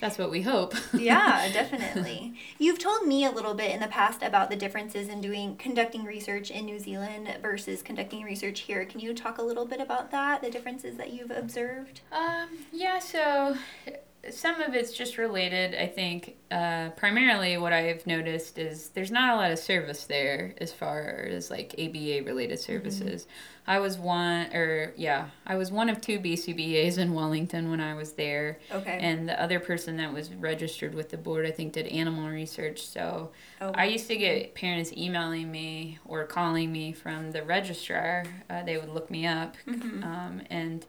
that's 0.00 0.18
what 0.18 0.30
we 0.30 0.42
hope. 0.42 0.74
yeah, 0.92 1.48
definitely. 1.52 2.34
You've 2.58 2.78
told 2.78 3.06
me 3.06 3.24
a 3.24 3.30
little 3.30 3.54
bit 3.54 3.70
in 3.70 3.80
the 3.80 3.86
past 3.88 4.22
about 4.22 4.50
the 4.50 4.56
differences 4.56 5.08
in 5.08 5.20
doing 5.20 5.56
conducting 5.56 6.04
research 6.04 6.50
in 6.50 6.64
New 6.66 6.78
Zealand 6.78 7.28
versus 7.40 7.82
conducting 7.82 8.22
research 8.24 8.60
here. 8.60 8.84
Can 8.84 9.00
you 9.00 9.14
talk 9.14 9.38
a 9.38 9.42
little 9.42 9.64
bit 9.64 9.80
about 9.80 10.10
that? 10.10 10.42
The 10.42 10.50
differences 10.50 10.96
that 10.96 11.12
you've 11.12 11.30
observed? 11.30 12.00
Um, 12.12 12.48
yeah, 12.72 12.98
so 12.98 13.56
some 14.30 14.60
of 14.60 14.74
it's 14.74 14.92
just 14.92 15.18
related. 15.18 15.74
I 15.74 15.86
think 15.86 16.36
uh, 16.50 16.90
primarily 16.90 17.56
what 17.58 17.72
I've 17.72 18.06
noticed 18.06 18.58
is 18.58 18.90
there's 18.90 19.10
not 19.10 19.34
a 19.34 19.36
lot 19.36 19.50
of 19.50 19.58
service 19.58 20.04
there 20.04 20.54
as 20.58 20.72
far 20.72 21.26
as 21.30 21.50
like 21.50 21.74
ABA 21.78 22.22
related 22.24 22.58
services. 22.58 23.26
I 23.66 23.80
was 23.80 23.98
one, 23.98 24.54
or 24.54 24.92
yeah, 24.96 25.30
I 25.44 25.56
was 25.56 25.72
one 25.72 25.88
of 25.88 26.00
two 26.00 26.20
BCBAs 26.20 26.98
in 26.98 27.14
Wellington 27.14 27.68
when 27.68 27.80
I 27.80 27.94
was 27.94 28.12
there. 28.12 28.58
Okay. 28.70 28.98
And 29.00 29.28
the 29.28 29.40
other 29.42 29.58
person 29.58 29.96
that 29.96 30.12
was 30.12 30.32
registered 30.34 30.94
with 30.94 31.08
the 31.10 31.16
board, 31.16 31.46
I 31.46 31.50
think, 31.50 31.72
did 31.72 31.86
animal 31.88 32.28
research. 32.28 32.86
So 32.86 33.32
oh, 33.60 33.72
I 33.74 33.86
used 33.86 34.06
to 34.06 34.16
get 34.16 34.54
parents 34.54 34.92
emailing 34.96 35.50
me 35.50 35.98
or 36.04 36.24
calling 36.24 36.70
me 36.70 36.92
from 36.92 37.32
the 37.32 37.42
registrar. 37.42 38.24
Uh, 38.48 38.62
they 38.62 38.78
would 38.78 38.90
look 38.90 39.10
me 39.10 39.26
up. 39.26 39.56
Mhm. 39.66 40.04
Um, 40.04 40.42
and, 40.48 40.86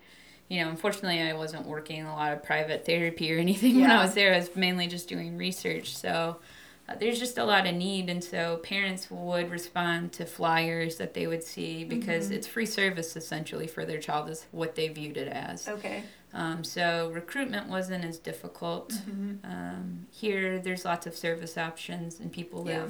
you 0.50 0.64
know, 0.64 0.70
unfortunately, 0.70 1.22
I 1.22 1.34
wasn't 1.34 1.66
working 1.66 2.04
a 2.06 2.14
lot 2.14 2.34
of 2.34 2.44
private 2.44 2.86
therapy 2.86 3.34
or 3.34 3.38
anything 3.48 3.82
when 3.82 3.92
I 3.92 4.02
was 4.04 4.14
there. 4.14 4.34
I 4.34 4.38
was 4.38 4.56
mainly 4.56 4.88
just 4.88 5.08
doing 5.10 5.38
research. 5.38 5.96
So 5.98 6.38
uh, 6.88 6.96
there's 7.00 7.20
just 7.20 7.38
a 7.38 7.44
lot 7.44 7.68
of 7.68 7.76
need. 7.76 8.10
And 8.10 8.24
so 8.24 8.58
parents 8.58 9.12
would 9.12 9.50
respond 9.52 10.14
to 10.14 10.26
flyers 10.26 10.96
that 10.98 11.14
they 11.14 11.28
would 11.28 11.44
see 11.44 11.84
because 11.84 12.30
Mhm. 12.30 12.36
it's 12.36 12.48
free 12.48 12.66
service 12.66 13.16
essentially 13.18 13.68
for 13.68 13.84
their 13.86 14.00
child, 14.00 14.30
is 14.30 14.46
what 14.52 14.76
they 14.76 14.88
viewed 14.88 15.18
it 15.18 15.28
as. 15.28 15.68
okay. 15.68 16.04
Um, 16.34 16.64
so 16.64 17.10
recruitment 17.14 17.68
wasn't 17.68 18.04
as 18.06 18.18
difficult. 18.20 18.92
Mhm. 19.10 19.40
Um, 19.44 20.08
here, 20.12 20.60
there's 20.60 20.86
lots 20.86 21.08
of 21.08 21.16
service 21.16 21.58
options, 21.58 22.20
and 22.20 22.32
people 22.32 22.66
Yeah. 22.68 22.84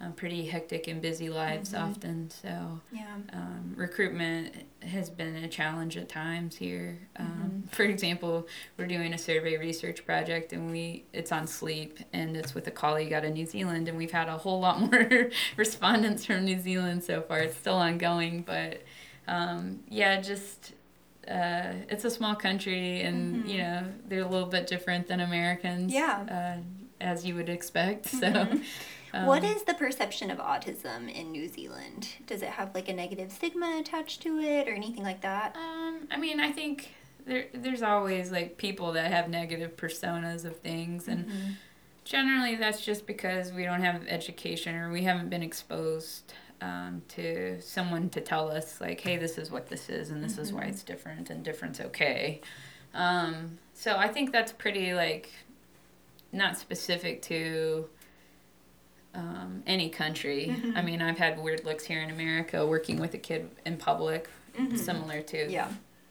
Uh, 0.00 0.10
pretty 0.10 0.46
hectic 0.46 0.86
and 0.86 1.02
busy 1.02 1.28
lives 1.28 1.72
Mhm. 1.72 1.80
often. 1.90 2.30
So 2.30 2.80
Yeah. 2.92 3.16
um, 3.32 3.74
recruitment 3.76 4.54
has 4.82 5.10
been 5.10 5.34
a 5.36 5.48
challenge 5.48 5.96
at 5.96 6.08
times 6.08 6.56
here. 6.56 6.98
Um, 7.16 7.26
Mm-hmm. 7.26 7.66
For 7.68 7.82
example, 7.82 8.46
we're 8.76 8.86
doing 8.86 9.12
a 9.12 9.18
survey 9.18 9.56
research 9.56 10.04
project, 10.06 10.52
and 10.52 10.70
we 10.70 11.04
it's 11.12 11.32
on 11.32 11.46
sleep, 11.46 11.98
and 12.12 12.36
it's 12.36 12.54
with 12.54 12.66
a 12.68 12.70
colleague 12.70 13.12
out 13.12 13.24
of 13.24 13.32
New 13.32 13.46
Zealand, 13.46 13.88
and 13.88 13.98
we've 13.98 14.12
had 14.12 14.28
a 14.28 14.38
whole 14.38 14.60
lot 14.60 14.80
more 14.92 15.30
respondents 15.56 16.24
from 16.24 16.44
New 16.44 16.58
Zealand 16.60 17.02
so 17.04 17.20
far. 17.22 17.40
It's 17.40 17.56
still 17.56 17.74
ongoing, 17.76 18.42
but 18.42 18.82
um, 19.26 19.80
yeah, 19.88 20.20
just. 20.20 20.72
Uh, 21.28 21.74
it's 21.90 22.06
a 22.06 22.10
small 22.10 22.34
country, 22.34 23.02
and 23.02 23.44
Mhm. 23.44 23.48
you 23.50 23.58
know 23.58 23.84
they're 24.08 24.22
a 24.22 24.28
little 24.28 24.48
bit 24.48 24.66
different 24.66 25.08
than 25.08 25.20
Americans. 25.20 25.92
Yeah. 25.92 26.56
uh, 26.58 26.62
as 27.00 27.24
you 27.26 27.34
would 27.34 27.48
expect. 27.50 28.06
So, 28.22 28.26
Mhm. 28.32 28.64
Um, 29.14 29.26
what 29.26 29.44
is 29.44 29.62
the 29.64 29.74
perception 29.74 30.30
of 30.30 30.38
autism 30.38 31.12
in 31.12 31.32
New 31.32 31.48
Zealand? 31.48 32.08
Does 32.26 32.42
it 32.42 32.50
have 32.50 32.74
like 32.74 32.88
a 32.88 32.92
negative 32.92 33.32
stigma 33.32 33.78
attached 33.80 34.22
to 34.22 34.38
it 34.38 34.68
or 34.68 34.72
anything 34.72 35.02
like 35.02 35.20
that? 35.22 35.56
Um, 35.56 36.06
I 36.10 36.16
mean, 36.16 36.40
I 36.40 36.52
think 36.52 36.94
there 37.26 37.46
there's 37.52 37.82
always 37.82 38.30
like 38.30 38.56
people 38.58 38.92
that 38.92 39.10
have 39.12 39.28
negative 39.28 39.76
personas 39.76 40.44
of 40.44 40.56
things, 40.58 41.08
and 41.08 41.26
Mhm. 41.26 41.54
generally 42.04 42.56
that's 42.56 42.84
just 42.84 43.06
because 43.06 43.52
we 43.52 43.64
don't 43.64 43.82
have 43.82 44.06
education 44.08 44.74
or 44.74 44.90
we 44.90 45.02
haven't 45.02 45.28
been 45.28 45.42
exposed 45.42 46.32
um, 46.60 47.02
to 47.08 47.60
someone 47.60 48.10
to 48.10 48.20
tell 48.20 48.50
us 48.50 48.80
like, 48.80 49.00
hey, 49.00 49.16
this 49.16 49.38
is 49.38 49.48
what 49.50 49.68
this 49.68 49.88
is, 49.88 50.10
and 50.10 50.24
this 50.24 50.38
is 50.38 50.52
why 50.52 50.64
Mhm. 50.64 50.68
it's 50.70 50.82
different, 50.82 51.30
and 51.30 51.44
different's 51.44 51.80
okay. 51.80 52.40
Um, 52.94 53.58
so 53.74 53.96
I 53.96 54.08
think 54.08 54.32
that's 54.32 54.50
pretty 54.52 54.92
like 54.94 55.30
not 56.32 56.58
specific 56.58 57.22
to 57.22 57.88
um, 59.14 59.62
any 59.66 59.88
country. 59.88 60.54
Mhm. 60.56 60.76
I 60.76 60.82
mean, 60.82 61.00
I've 61.02 61.18
had 61.18 61.38
weird 61.38 61.64
looks 61.64 61.84
here 61.84 62.00
in 62.00 62.10
America 62.10 62.66
working 62.66 62.98
with 63.00 63.14
a 63.14 63.18
kid 63.18 63.50
in 63.66 63.76
public, 63.76 64.28
Mhm. 64.58 64.78
similar 64.78 65.22
to 65.22 65.50
Yeah. 65.50 65.68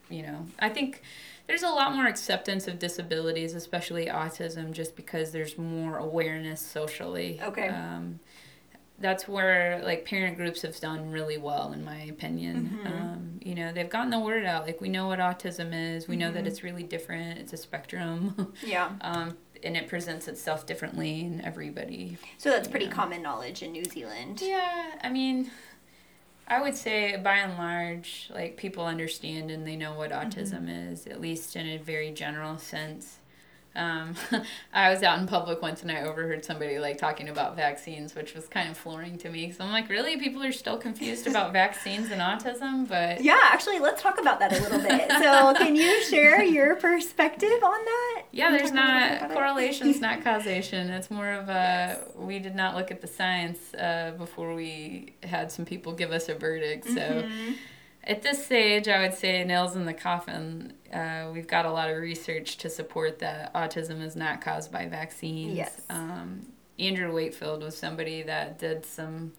you 0.10 0.22
know 0.22 0.46
i 0.60 0.70
think 0.70 1.02
there's 1.48 1.64
a 1.64 1.70
lot 1.70 1.94
more 1.94 2.06
acceptance 2.08 2.66
of 2.66 2.80
disabilities 2.80 3.54
especially 3.54 4.06
autism 4.06 4.72
just 4.72 4.96
because 4.96 5.34
there's 5.34 5.58
more 5.58 5.98
awareness 5.98 6.62
socially 6.62 7.42
Okay. 7.44 7.68
um, 7.68 8.22
that's 9.00 9.28
where 9.28 9.82
like 9.84 10.06
parent 10.06 10.38
groups 10.38 10.62
have 10.62 10.80
done 10.80 11.12
really 11.12 11.38
well 11.38 11.74
in 11.74 11.84
my 11.84 12.04
opinion 12.04 12.80
Mhm. 12.82 12.88
um, 12.90 13.40
you 13.44 13.54
know 13.54 13.74
they've 13.74 13.90
gotten 13.90 14.10
the 14.10 14.20
word 14.20 14.46
out 14.46 14.66
like 14.66 14.80
we 14.80 14.88
know 14.88 15.08
what 15.08 15.20
autism 15.20 15.74
is 15.74 16.08
we 16.08 16.16
know 16.16 16.32
that 16.32 16.46
Mhm. 16.46 16.48
it's 16.48 16.64
really 16.64 16.84
different 16.84 17.38
it's 17.40 17.52
a 17.52 17.58
spectrum 17.58 18.54
Yeah. 18.66 18.92
um, 19.02 19.36
and 19.64 19.76
it 19.78 19.88
presents 19.88 20.28
itself 20.28 20.66
differently 20.66 21.22
in 21.22 21.42
everybody 21.42 22.18
So 22.38 22.50
that's 22.50 22.68
pretty 22.68 22.86
Yeah. 22.86 22.92
common 22.92 23.22
knowledge 23.22 23.62
in 23.64 23.72
New 23.72 23.86
Zealand. 23.86 24.42
yeah, 24.42 24.92
I 25.02 25.10
mean, 25.10 25.52
I 26.48 26.62
would 26.62 26.76
say 26.76 27.18
by 27.18 27.38
and 27.38 27.58
large, 27.58 28.30
like 28.34 28.56
people 28.58 28.86
understand 28.86 29.52
and 29.52 29.68
they 29.68 29.76
know 29.76 29.94
what 29.94 30.12
autism 30.12 30.66
mm-hmm. 30.68 30.92
is, 30.94 31.06
at 31.08 31.20
least 31.20 31.56
in 31.56 31.68
a 31.68 31.78
very 31.78 32.12
general 32.12 32.58
sense. 32.58 33.18
Um, 33.78 34.16
I 34.74 34.90
was 34.90 35.04
out 35.04 35.20
in 35.20 35.28
public 35.28 35.62
once 35.62 35.82
and 35.84 35.92
I 35.92 36.02
overheard 36.02 36.44
somebody 36.44 36.80
like 36.80 36.98
talking 36.98 37.30
about 37.30 37.56
vaccines, 37.56 38.16
which 38.16 38.34
was 38.34 38.48
kind 38.48 38.70
of 38.70 38.76
flooring 38.78 39.18
to 39.20 39.30
me. 39.30 39.52
So 39.52 39.64
I'm 39.64 39.72
like, 39.72 39.88
really, 39.90 40.18
people 40.18 40.44
are 40.44 40.52
still 40.52 40.78
confused 40.78 41.28
about 41.28 41.54
vaccines 41.54 42.12
and 42.12 42.20
autism, 42.22 42.88
but 42.88 43.22
Yeah, 43.28 43.40
actually, 43.44 43.80
let's 43.80 44.02
talk 44.02 44.20
about 44.20 44.40
that 44.40 44.52
a 44.58 44.62
little 44.62 44.80
bit. 44.80 45.10
So, 45.12 45.54
can 45.56 45.76
you 45.76 46.04
share 46.04 46.44
your 46.44 46.76
perspective 46.76 47.64
on 47.64 47.86
that? 47.86 48.24
Yeah, 48.32 48.52
there's 48.52 48.72
talk 48.72 48.80
a 48.80 48.84
little 48.84 49.10
bit 49.10 49.22
not 49.22 49.32
correlations, 49.32 50.02
not 50.02 50.24
causation. 50.24 50.90
It's 50.90 51.12
more 51.12 51.32
of 51.32 51.48
a 51.50 52.00
we 52.16 52.40
did 52.40 52.56
not 52.56 52.76
look 52.76 52.92
at 52.92 53.02
the 53.02 53.08
science 53.08 53.74
uh, 53.76 54.14
before 54.18 54.54
we 54.56 55.14
had 55.24 55.52
some 55.52 55.66
people 55.66 55.94
give 55.94 56.12
us 56.12 56.30
a 56.30 56.34
verdict. 56.36 56.86
So 56.86 57.24
Mhm. 57.28 57.56
At 58.08 58.22
this 58.22 58.46
stage, 58.46 58.88
I 58.88 59.02
would 59.02 59.14
say 59.14 59.44
nails 59.44 59.76
in 59.76 59.86
the 59.86 59.94
coffin. 59.94 60.74
Uh, 60.92 61.30
we've 61.34 61.48
got 61.48 61.66
a 61.66 61.72
lot 61.72 61.90
of 61.90 61.98
research 61.98 62.58
to 62.58 62.70
support 62.70 63.20
that 63.20 63.54
autism 63.54 64.02
is 64.02 64.16
not 64.16 64.40
caused 64.40 64.72
by 64.72 64.88
vaccines. 64.88 65.58
Yes. 65.58 65.82
Um, 65.90 66.48
Andrew 66.80 67.14
Wakefield 67.14 67.64
was 67.64 67.78
somebody 67.78 68.24
that 68.24 68.60
did 68.60 68.86
some 68.86 69.34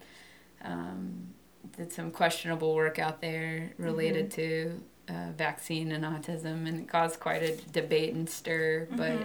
um, 0.63 1.33
did 1.75 1.91
some 1.91 2.11
questionable 2.11 2.75
work 2.75 2.99
out 2.99 3.21
there 3.21 3.71
related 3.77 4.29
to 4.31 4.79
uh, 5.07 5.31
vaccine 5.35 5.91
and 5.91 6.03
autism, 6.03 6.67
and 6.67 6.81
it 6.81 6.87
caused 6.87 7.19
quite 7.19 7.41
a 7.41 7.55
debate 7.71 8.13
and 8.13 8.29
stir. 8.29 8.87
But 8.91 9.17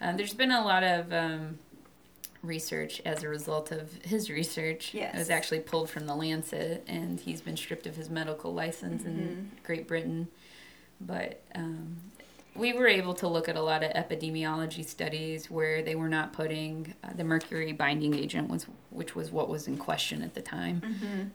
uh, 0.00 0.16
there's 0.16 0.34
been 0.34 0.52
a 0.52 0.64
lot 0.64 0.82
of 0.84 1.12
um, 1.12 1.58
research 2.42 3.02
as 3.04 3.22
a 3.22 3.28
result 3.28 3.72
of 3.72 3.92
his 4.04 4.30
research. 4.30 4.94
Yes. 4.94 5.14
It 5.14 5.18
was 5.18 5.30
actually 5.30 5.60
pulled 5.60 5.90
from 5.90 6.06
the 6.06 6.14
Lancet, 6.14 6.84
and 6.86 7.18
he's 7.18 7.40
been 7.40 7.56
stripped 7.56 7.86
of 7.86 7.96
his 7.96 8.08
medical 8.08 8.54
license 8.54 9.04
in 9.04 9.50
Great 9.64 9.88
Britain. 9.88 10.28
But 11.00 11.42
um, 11.54 11.96
we 12.58 12.72
were 12.72 12.88
able 12.88 13.14
to 13.14 13.28
look 13.28 13.48
at 13.48 13.56
a 13.56 13.62
lot 13.62 13.82
of 13.82 13.92
epidemiology 13.92 14.84
studies 14.84 15.50
where 15.50 15.82
they 15.82 15.94
were 15.94 16.08
not 16.08 16.32
putting 16.32 16.94
uh, 17.04 17.12
the 17.14 17.24
mercury 17.24 17.72
binding 17.72 18.14
agent, 18.14 18.48
was, 18.48 18.66
which 18.90 19.14
was 19.14 19.30
what 19.30 19.48
was 19.48 19.68
in 19.68 19.76
question 19.76 20.22
at 20.22 20.34
the 20.34 20.42
time, 20.42 20.82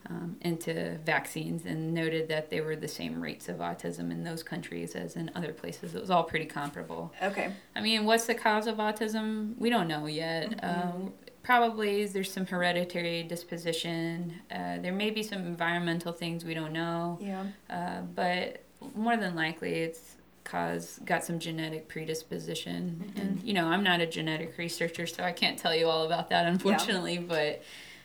um, 0.09 0.35
into 0.41 0.97
vaccines, 1.05 1.65
and 1.65 1.93
noted 1.93 2.27
that 2.27 2.49
they 2.49 2.61
were 2.61 2.75
the 2.75 2.87
same 2.87 3.21
rates 3.21 3.49
of 3.49 3.57
autism 3.57 4.11
in 4.11 4.23
those 4.23 4.43
countries 4.43 4.95
as 4.95 5.15
in 5.15 5.31
other 5.35 5.53
places. 5.53 5.95
It 5.95 6.01
was 6.01 6.11
all 6.11 6.23
pretty 6.23 6.45
comparable. 6.45 7.13
Okay. 7.21 7.53
I 7.75 7.81
mean, 7.81 8.05
what's 8.05 8.25
the 8.25 8.35
cause 8.35 8.67
of 8.67 8.77
autism? 8.77 9.57
We 9.57 9.69
don't 9.69 9.87
know 9.87 10.05
yet. 10.05 10.59
Um, 10.63 11.13
probably 11.43 12.05
there's 12.05 12.31
some 12.31 12.45
hereditary 12.45 13.23
disposition. 13.23 14.41
Uh, 14.51 14.77
there 14.79 14.93
may 14.93 15.09
be 15.09 15.23
some 15.23 15.39
environmental 15.39 16.11
things 16.11 16.43
we 16.43 16.53
don't 16.53 16.73
know. 16.73 17.17
Yeah. 17.21 17.45
Uh, 17.69 18.01
but 18.01 18.63
more 18.95 19.17
than 19.17 19.35
likely, 19.35 19.73
it's 19.83 20.17
cause 20.43 20.99
got 21.05 21.23
some 21.23 21.39
genetic 21.39 21.87
predisposition. 21.87 23.13
And 23.15 23.41
you 23.43 23.53
know, 23.53 23.67
I'm 23.67 23.83
not 23.83 24.01
a 24.01 24.05
genetic 24.05 24.57
researcher, 24.57 25.07
so 25.07 25.23
I 25.23 25.31
can't 25.31 25.57
tell 25.57 25.75
you 25.75 25.87
all 25.87 26.05
about 26.05 26.29
that, 26.29 26.45
unfortunately. 26.47 27.17
But 27.17 27.63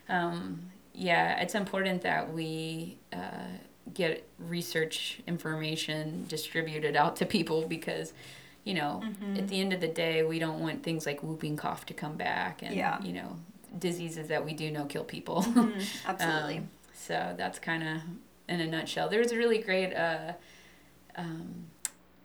um, 0.08 0.60
yeah, 0.94 1.40
it's 1.40 1.54
important 1.54 2.02
that 2.02 2.32
we 2.32 2.98
uh, 3.12 3.46
get 3.92 4.28
research 4.38 5.20
information 5.26 6.24
distributed 6.28 6.96
out 6.96 7.16
to 7.16 7.26
people 7.26 7.66
because. 7.66 8.12
You 8.64 8.74
know, 8.74 9.02
at 9.34 9.48
the 9.48 9.58
end 9.58 9.72
of 9.72 9.80
the 9.80 9.88
day, 9.88 10.24
we 10.24 10.38
don't 10.38 10.60
want 10.60 10.82
things 10.82 11.06
like 11.06 11.22
whooping 11.22 11.56
cough 11.56 11.86
to 11.86 11.94
come 11.94 12.16
back, 12.18 12.60
and 12.62 12.74
Yeah. 12.74 13.02
you 13.02 13.14
know, 13.14 13.36
diseases 13.78 14.28
that 14.28 14.44
we 14.44 14.52
do 14.52 14.70
know 14.70 14.84
kill 14.84 15.04
people. 15.04 15.38
Absolutely. 16.06 16.58
Um, 16.58 16.68
so 16.92 17.34
that's 17.38 17.58
kind 17.58 17.82
of 17.82 18.02
in 18.46 18.60
a 18.60 18.66
nutshell. 18.66 19.08
There 19.08 19.20
was 19.20 19.32
a 19.32 19.38
really 19.38 19.58
great 19.62 19.94
uh, 19.94 20.32
um, 21.16 21.64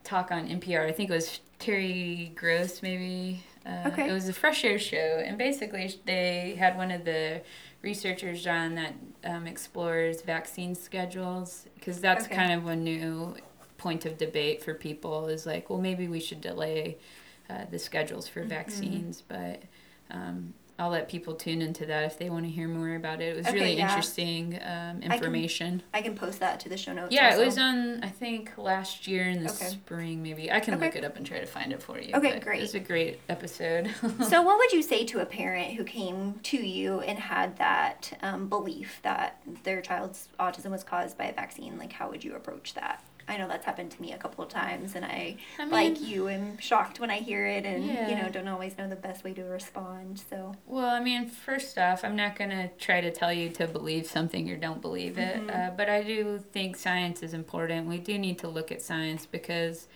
talk 0.03 0.31
on 0.31 0.47
NPR. 0.47 0.85
I 0.87 0.91
think 0.91 1.09
it 1.09 1.13
was 1.13 1.39
Terry 1.59 2.31
Gross, 2.35 2.81
maybe. 2.81 3.43
Uh, 3.65 3.83
Okay. 3.87 4.09
It 4.09 4.11
was 4.11 4.27
a 4.27 4.33
Fresh 4.33 4.63
Air 4.65 4.77
show, 4.79 5.21
and 5.25 5.37
basically 5.37 5.93
they 6.05 6.55
had 6.57 6.75
one 6.77 6.91
of 6.91 7.05
the 7.05 7.41
researchers 7.81 8.45
on 8.47 8.75
that 8.75 8.93
um, 9.23 9.47
explores 9.47 10.21
vaccine 10.21 10.75
schedules 10.75 11.65
because 11.75 11.99
that's 12.01 12.25
Okay. 12.25 12.35
kind 12.35 12.53
of 12.53 12.67
a 12.67 12.75
new 12.75 13.35
point 13.77 14.05
of 14.05 14.17
debate 14.17 14.61
for 14.63 14.73
people. 14.73 15.27
Is 15.27 15.45
like, 15.45 15.69
well, 15.69 15.79
maybe 15.79 16.07
we 16.07 16.19
should 16.19 16.41
delay 16.41 16.97
uh, 17.49 17.65
the 17.71 17.79
schedules 17.79 18.25
Mm-hmm. 18.29 18.41
for 18.41 18.45
vaccines, 18.47 19.23
but. 19.27 19.61
Um, 20.11 20.53
I'll 20.79 20.89
let 20.89 21.07
people 21.07 21.35
tune 21.35 21.61
into 21.61 21.85
that 21.85 22.03
if 22.03 22.17
they 22.17 22.29
want 22.31 22.45
to 22.45 22.51
hear 22.51 22.67
more 22.67 22.95
about 22.95 23.21
it. 23.21 23.25
It 23.33 23.35
was 23.37 23.47
Okay, 23.47 23.59
really 23.59 23.77
yeah. 23.77 23.87
interesting 23.89 24.59
um, 24.63 25.01
information. 25.03 25.83
I 25.93 26.01
can 26.01 26.15
post 26.15 26.39
that 26.39 26.59
to 26.61 26.69
the 26.69 26.77
show 26.77 26.93
notes. 26.93 27.13
Yeah, 27.13 27.27
also. 27.29 27.41
it 27.41 27.45
was 27.45 27.57
on 27.59 28.03
I 28.03 28.09
think 28.09 28.57
last 28.57 29.07
year 29.07 29.23
in 29.29 29.43
the 29.43 29.51
Okay. 29.51 29.65
spring 29.65 30.23
maybe. 30.23 30.51
I 30.51 30.59
can 30.59 30.73
Okay. 30.73 30.85
look 30.85 30.95
it 30.95 31.03
up 31.03 31.15
and 31.15 31.25
try 31.25 31.39
to 31.39 31.45
find 31.45 31.71
it 31.71 31.81
for 31.83 31.99
you. 31.99 32.13
Okay, 32.15 32.39
great. 32.39 32.57
It 32.57 32.61
was 32.61 32.75
a 32.75 32.79
great 32.79 33.19
episode. 33.29 33.91
so, 34.27 34.41
what 34.41 34.57
would 34.57 34.71
you 34.71 34.81
say 34.81 35.05
to 35.05 35.19
a 35.21 35.25
parent 35.25 35.73
who 35.75 35.83
came 35.83 36.39
to 36.43 36.57
you 36.57 37.01
and 37.01 37.19
had 37.19 37.55
that 37.57 38.17
um, 38.23 38.49
belief 38.49 38.99
that 39.03 39.39
their 39.63 39.79
child's 39.81 40.29
autism 40.39 40.71
was 40.71 40.83
caused 40.83 41.17
by 41.17 41.25
a 41.25 41.33
vaccine? 41.33 41.77
Like, 41.77 41.93
how 41.93 42.09
would 42.09 42.23
you 42.23 42.35
approach 42.35 42.73
that? 42.73 43.03
I 43.27 43.37
know 43.37 43.47
that's 43.47 43.65
happened 43.65 43.91
to 43.91 44.01
me 44.01 44.11
a 44.11 44.17
couple 44.17 44.43
of 44.43 44.49
times, 44.49 44.95
and 44.95 45.05
I, 45.05 45.37
I 45.57 45.65
like 45.65 46.01
you, 46.01 46.27
am 46.27 46.57
shocked 46.57 46.99
when 46.99 47.09
I 47.09 47.19
hear 47.19 47.45
it, 47.47 47.65
and 47.65 47.85
you 47.85 48.15
know, 48.15 48.29
don't 48.29 48.47
always 48.47 48.77
know 48.77 48.87
the 48.89 48.95
best 48.97 49.23
way 49.23 49.33
to 49.33 49.43
respond. 49.43 50.21
So, 50.29 50.53
well, 50.67 50.89
I 50.89 50.99
mean, 50.99 51.27
first 51.29 51.77
off, 51.77 52.03
I'm 52.03 52.15
not 52.15 52.35
going 52.37 52.49
to 52.49 52.67
try 52.77 52.99
to 53.01 53.11
tell 53.11 53.31
you 53.31 53.49
to 53.51 53.67
believe 53.67 54.05
something 54.07 54.49
or 54.49 54.57
don't 54.57 54.81
believe 54.81 55.17
it, 55.17 55.37
Mm-hmm. 55.37 55.49
uh, 55.49 55.69
but 55.77 55.89
I 55.89 56.03
do 56.03 56.43
think 56.51 56.75
science 56.75 57.23
is 57.23 57.33
important. 57.33 57.87
We 57.87 57.97
do 57.97 58.17
need 58.19 58.39
to 58.39 58.47
look 58.47 58.71
at 58.71 58.81
science 58.81 59.25
because, 59.25 59.87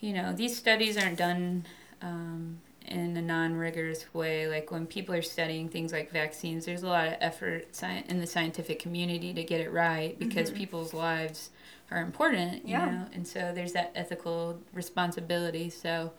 you 0.00 0.12
know, 0.12 0.32
these 0.32 0.56
studies 0.56 0.96
aren't 0.96 1.18
done 1.18 1.66
um, 2.02 2.60
in 2.86 3.16
a 3.16 3.22
non-rigorous 3.22 4.12
way. 4.14 4.48
Like 4.48 4.70
when 4.70 4.86
people 4.86 5.14
are 5.14 5.22
studying 5.22 5.68
things 5.68 5.92
like 5.92 6.10
vaccines, 6.10 6.64
there's 6.64 6.82
a 6.82 6.88
lot 6.88 7.08
of 7.08 7.14
effort 7.20 7.66
sci- 7.72 8.04
in 8.08 8.20
the 8.20 8.26
scientific 8.26 8.78
community 8.78 9.34
to 9.34 9.42
get 9.44 9.60
it 9.60 9.70
right 9.72 10.18
because 10.18 10.50
people's 10.50 10.94
lives 10.94 11.50
are 11.90 12.00
important, 12.02 12.66
you 12.68 12.76
Mm-hmm. 12.76 12.86
Yeah. 12.86 12.90
know, 12.90 13.06
and 13.14 13.26
so 13.26 13.52
there's 13.54 13.72
that 13.72 13.92
ethical 13.94 14.60
responsibility. 14.72 15.70
So. 15.70 16.12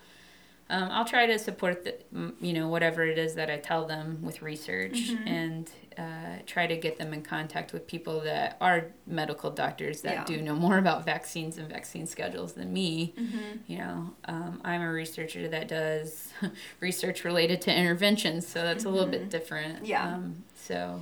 Um, 0.72 0.88
I'll 0.92 1.04
try 1.04 1.26
to 1.26 1.36
support 1.36 1.82
the, 1.84 1.96
you 2.40 2.52
know, 2.52 2.68
whatever 2.68 3.02
it 3.04 3.18
is 3.18 3.34
that 3.34 3.50
I 3.50 3.56
tell 3.56 3.86
them 3.88 4.22
with 4.22 4.40
research, 4.40 5.10
Mm-hmm. 5.10 5.26
and 5.26 5.70
uh, 5.98 6.42
try 6.46 6.68
to 6.68 6.76
get 6.76 6.96
them 6.96 7.12
in 7.12 7.22
contact 7.22 7.72
with 7.72 7.88
people 7.88 8.20
that 8.20 8.56
are 8.60 8.86
medical 9.04 9.50
doctors 9.50 10.02
that 10.02 10.12
Yeah. 10.14 10.24
do 10.26 10.40
know 10.40 10.54
more 10.54 10.78
about 10.78 11.04
vaccines 11.04 11.58
and 11.58 11.68
vaccine 11.68 12.06
schedules 12.06 12.52
than 12.52 12.72
me. 12.72 13.14
Mm-hmm. 13.18 13.56
You 13.66 13.78
know, 13.78 14.14
um, 14.26 14.60
I'm 14.64 14.80
a 14.82 14.92
researcher 14.92 15.48
that 15.48 15.66
does 15.66 16.32
research 16.80 17.24
related 17.24 17.60
to 17.62 17.74
interventions, 17.76 18.46
so 18.46 18.62
that's 18.62 18.84
a 18.84 18.88
little 18.90 19.08
bit 19.10 19.28
different. 19.28 19.74
Mm-hmm. 19.78 19.84
Yeah. 19.86 20.06
Um, 20.14 20.44
so 20.54 21.00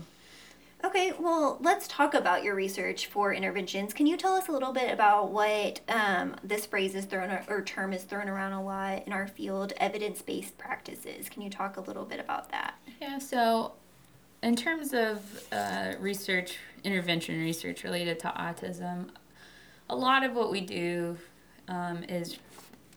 Okay, 0.85 1.12
well, 1.19 1.59
let's 1.61 1.88
talk 1.88 2.14
about 2.14 2.45
your 2.45 2.55
research 2.55 3.07
for 3.07 3.35
interventions. 3.35 3.93
Can 3.93 4.07
you 4.07 4.17
tell 4.17 4.35
us 4.35 4.49
a 4.49 4.53
little 4.53 4.73
bit 4.73 4.93
about 4.93 5.33
what 5.33 5.81
um, 5.88 6.37
this 6.45 6.67
phrase 6.67 6.95
is 6.95 7.05
thrown 7.05 7.37
or 7.49 7.62
term 7.62 7.93
is 7.93 8.05
thrown 8.05 8.29
around 8.29 8.53
a 8.53 8.62
lot 8.62 9.05
in 9.05 9.12
our 9.12 9.27
field, 9.27 9.73
evidence-based 9.79 10.57
practices? 10.57 11.29
Can 11.29 11.43
you 11.43 11.51
talk 11.51 11.79
a 11.79 11.81
little 11.81 12.05
bit 12.05 12.21
about 12.21 12.51
that? 12.53 12.75
Yeah, 13.03 13.19
so 13.19 13.73
in 14.43 14.55
terms 14.55 14.95
of 14.95 15.45
uh, 15.51 15.95
research, 15.99 16.59
intervention 16.85 17.41
research 17.41 17.83
related 17.83 18.21
to 18.21 18.29
autism, 18.29 19.09
a 19.91 19.97
lot 19.97 20.23
of 20.23 20.35
what 20.35 20.53
we 20.53 20.61
do 20.61 21.19
um, 21.67 22.05
is 22.05 22.38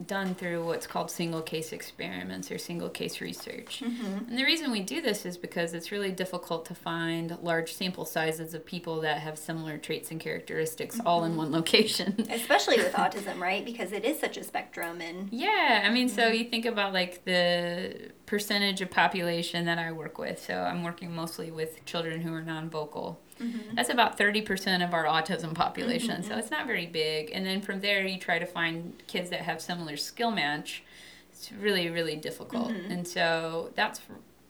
done 0.08 0.36
through 0.36 0.66
what's 0.66 0.88
called 0.88 1.12
single 1.12 1.42
case 1.42 1.74
experiments 1.74 2.52
or 2.52 2.58
single 2.58 2.90
case 2.90 3.22
research. 3.22 3.82
Mm-hmm. 3.84 4.30
And 4.30 4.38
the 4.38 4.44
reason 4.44 4.72
we 4.72 4.82
do 4.82 5.02
this 5.02 5.26
is 5.26 5.38
because 5.38 5.74
it's 5.74 5.92
really 5.92 6.12
difficult 6.12 6.66
to 6.66 6.76
find 6.76 7.38
large 7.42 7.74
sample 7.74 8.06
sizes 8.06 8.54
of 8.54 8.66
people 8.66 9.02
that 9.02 9.20
have 9.20 9.38
similar 9.38 9.78
traits 9.78 10.12
and 10.12 10.20
characteristics 10.20 11.00
all 11.06 11.24
in 11.24 11.32
mm-hmm. 11.32 11.40
one 11.40 11.52
location. 11.52 12.28
Especially 12.32 12.78
with 12.78 12.94
autism, 12.94 13.40
right? 13.40 13.64
Because 13.66 13.92
it 13.92 14.06
is 14.06 14.20
such 14.20 14.38
a 14.38 14.44
spectrum 14.44 15.02
and 15.02 15.30
Yeah, 15.32 15.84
I 15.86 15.90
mean, 15.90 16.10
so 16.10 16.24
mm-hmm. 16.24 16.36
you 16.36 16.44
think 16.46 16.66
about 16.66 16.94
like 16.94 17.24
the 17.26 18.12
percentage 18.26 18.82
of 18.82 18.90
population 18.90 19.66
that 19.66 19.78
I 19.78 19.92
work 19.92 20.18
with. 20.18 20.42
So 20.44 20.56
I'm 20.56 20.84
working 20.84 21.14
mostly 21.14 21.52
with 21.52 21.84
children 21.86 22.22
who 22.22 22.34
are 22.34 22.42
non-vocal. 22.42 23.20
Mm-hmm. 23.42 23.76
That's 23.76 23.90
about 23.90 24.18
30% 24.18 24.86
of 24.86 24.94
our 24.94 25.06
autism 25.06 25.54
population. 25.54 26.22
Mm-hmm, 26.22 26.32
so 26.32 26.38
it's 26.38 26.52
not 26.52 26.68
very 26.68 26.86
big. 26.86 27.32
And 27.34 27.46
then 27.46 27.62
from 27.62 27.82
there, 27.82 28.06
you 28.06 28.20
try 28.20 28.40
to 28.40 28.46
find 28.46 29.02
kids 29.08 29.30
that 29.32 29.42
have 29.42 29.62
similar 29.62 29.98
skill 29.98 30.32
match. 30.32 30.84
It's 31.32 31.52
really, 31.52 31.90
really 31.90 32.16
difficult. 32.16 32.70
Mm-hmm. 32.70 32.92
And 32.92 33.08
so 33.08 33.72
that's 33.76 34.02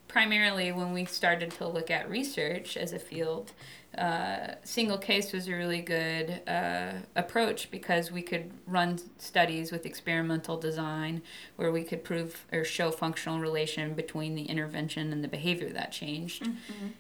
primarily 0.07 0.71
when 0.71 0.91
we 0.93 1.05
started 1.05 1.51
to 1.51 1.67
look 1.67 1.89
at 1.89 2.09
research 2.09 2.75
as 2.75 2.91
a 2.91 2.99
field. 2.99 3.53
Uh, 3.97 4.55
single 4.63 4.97
case 4.97 5.33
was 5.33 5.49
a 5.49 5.51
really 5.51 5.81
good 5.81 6.41
uh, 6.47 6.93
approach 7.15 7.69
because 7.69 8.09
we 8.09 8.21
could 8.21 8.49
run 8.65 8.97
studies 9.17 9.69
with 9.69 9.85
experimental 9.85 10.55
design 10.55 11.21
where 11.57 11.73
we 11.73 11.83
could 11.83 12.01
prove 12.01 12.45
or 12.53 12.63
show 12.63 12.89
functional 12.89 13.39
relation 13.39 13.93
between 13.93 14.33
the 14.33 14.43
intervention 14.43 15.11
and 15.11 15.21
the 15.21 15.27
behavior 15.27 15.69
that 15.69 15.91
changed. 15.91 16.47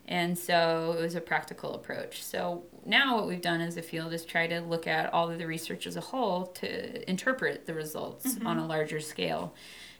And 0.07 0.37
so 0.37 0.93
it 0.97 1.01
was 1.01 1.15
a 1.15 1.21
practical 1.21 1.75
approach. 1.75 2.23
So 2.23 2.63
now 2.85 3.15
what 3.15 3.27
we've 3.27 3.41
done 3.41 3.61
as 3.61 3.77
a 3.77 3.81
field 3.81 4.11
is 4.11 4.25
try 4.25 4.47
to 4.47 4.59
look 4.59 4.85
at 4.85 5.13
all 5.13 5.31
of 5.31 5.37
the 5.37 5.47
research 5.47 5.87
as 5.87 5.95
a 5.95 6.01
whole 6.01 6.47
to 6.47 7.09
interpret 7.09 7.67
the 7.67 7.73
results 7.73 8.35
on 8.45 8.57
a 8.57 8.67
larger 8.67 8.99
scale. 8.99 9.53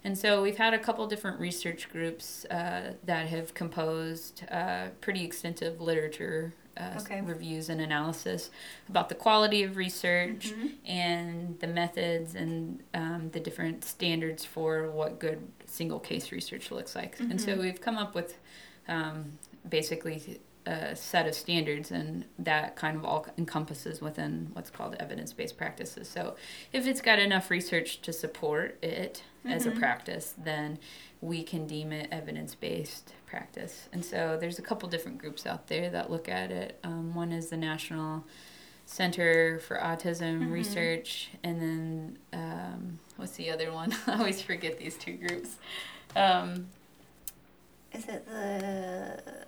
And 0.03 0.17
so 0.17 0.41
we've 0.41 0.57
had 0.57 0.73
a 0.73 0.79
couple 0.79 1.05
different 1.07 1.39
research 1.39 1.87
groups 1.89 2.43
uh, 2.45 2.93
that 3.05 3.27
have 3.27 3.53
composed 3.53 4.43
uh, 4.49 4.87
pretty 4.99 5.23
extensive 5.23 5.79
literature 5.79 6.53
uh, 6.81 6.99
Okay. 6.99 7.21
reviews 7.21 7.69
and 7.69 7.79
analysis 7.81 8.49
about 8.89 9.09
the 9.09 9.15
quality 9.15 9.63
of 9.63 9.77
research 9.77 10.53
and 10.85 11.59
the 11.59 11.67
methods 11.67 12.35
and 12.35 12.81
um, 12.93 13.29
the 13.31 13.39
different 13.39 13.83
standards 13.85 14.43
for 14.45 14.89
what 14.91 15.19
good 15.19 15.39
single 15.67 15.99
case 15.99 16.31
research 16.31 16.71
looks 16.71 16.95
like. 16.95 17.19
And 17.19 17.39
so 17.39 17.55
we've 17.55 17.79
come 17.81 17.97
up 17.97 18.15
with 18.15 18.37
um, 18.87 19.37
basically 19.69 20.39
a 20.65 20.95
set 20.95 21.27
of 21.27 21.33
standards, 21.33 21.91
and 21.91 22.25
that 22.37 22.75
kind 22.75 22.95
of 22.97 23.05
all 23.05 23.25
encompasses 23.37 24.01
within 24.01 24.49
what's 24.53 24.69
called 24.69 24.95
evidence 24.99 25.33
based 25.33 25.57
practices. 25.57 26.07
So, 26.07 26.35
if 26.71 26.85
it's 26.85 27.01
got 27.01 27.19
enough 27.19 27.49
research 27.49 28.01
to 28.01 28.13
support 28.13 28.77
it 28.83 29.23
mm-hmm. 29.39 29.55
as 29.55 29.65
a 29.65 29.69
mm-hmm. 29.69 29.79
practice, 29.79 30.33
then 30.37 30.79
we 31.19 31.43
can 31.43 31.67
deem 31.67 31.91
it 31.91 32.09
evidence 32.11 32.55
based 32.55 33.13
practice. 33.25 33.89
And 33.91 34.05
so, 34.05 34.37
there's 34.39 34.59
a 34.59 34.61
couple 34.61 34.87
different 34.89 35.17
groups 35.17 35.45
out 35.45 35.67
there 35.67 35.89
that 35.89 36.11
look 36.11 36.29
at 36.29 36.51
it. 36.51 36.79
Um, 36.83 37.13
one 37.15 37.31
is 37.31 37.49
the 37.49 37.57
National 37.57 38.23
Center 38.85 39.59
for 39.59 39.77
Autism 39.77 40.39
mm-hmm. 40.41 40.51
Research, 40.51 41.29
and 41.43 41.61
then 41.61 42.17
um, 42.33 42.99
what's 43.17 43.33
the 43.33 43.49
other 43.49 43.71
one? 43.71 43.95
I 44.07 44.19
always 44.19 44.41
forget 44.41 44.77
these 44.77 44.97
two 44.97 45.13
groups. 45.13 45.57
Um, 46.15 46.67
is 47.93 48.05
it 48.05 48.25
the 48.25 49.45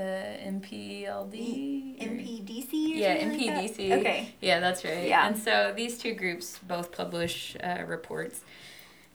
the 0.00 0.38
MPLD? 0.46 2.00
NPDC? 2.00 2.70
yeah, 2.72 3.18
NPDC. 3.18 3.90
Like 3.90 4.00
okay. 4.00 4.34
Yeah, 4.40 4.60
that's 4.60 4.84
right. 4.84 5.06
Yeah. 5.06 5.26
And 5.26 5.36
so 5.36 5.72
these 5.76 5.98
two 5.98 6.14
groups 6.14 6.58
both 6.66 6.90
publish 6.92 7.56
uh, 7.62 7.84
reports. 7.86 8.40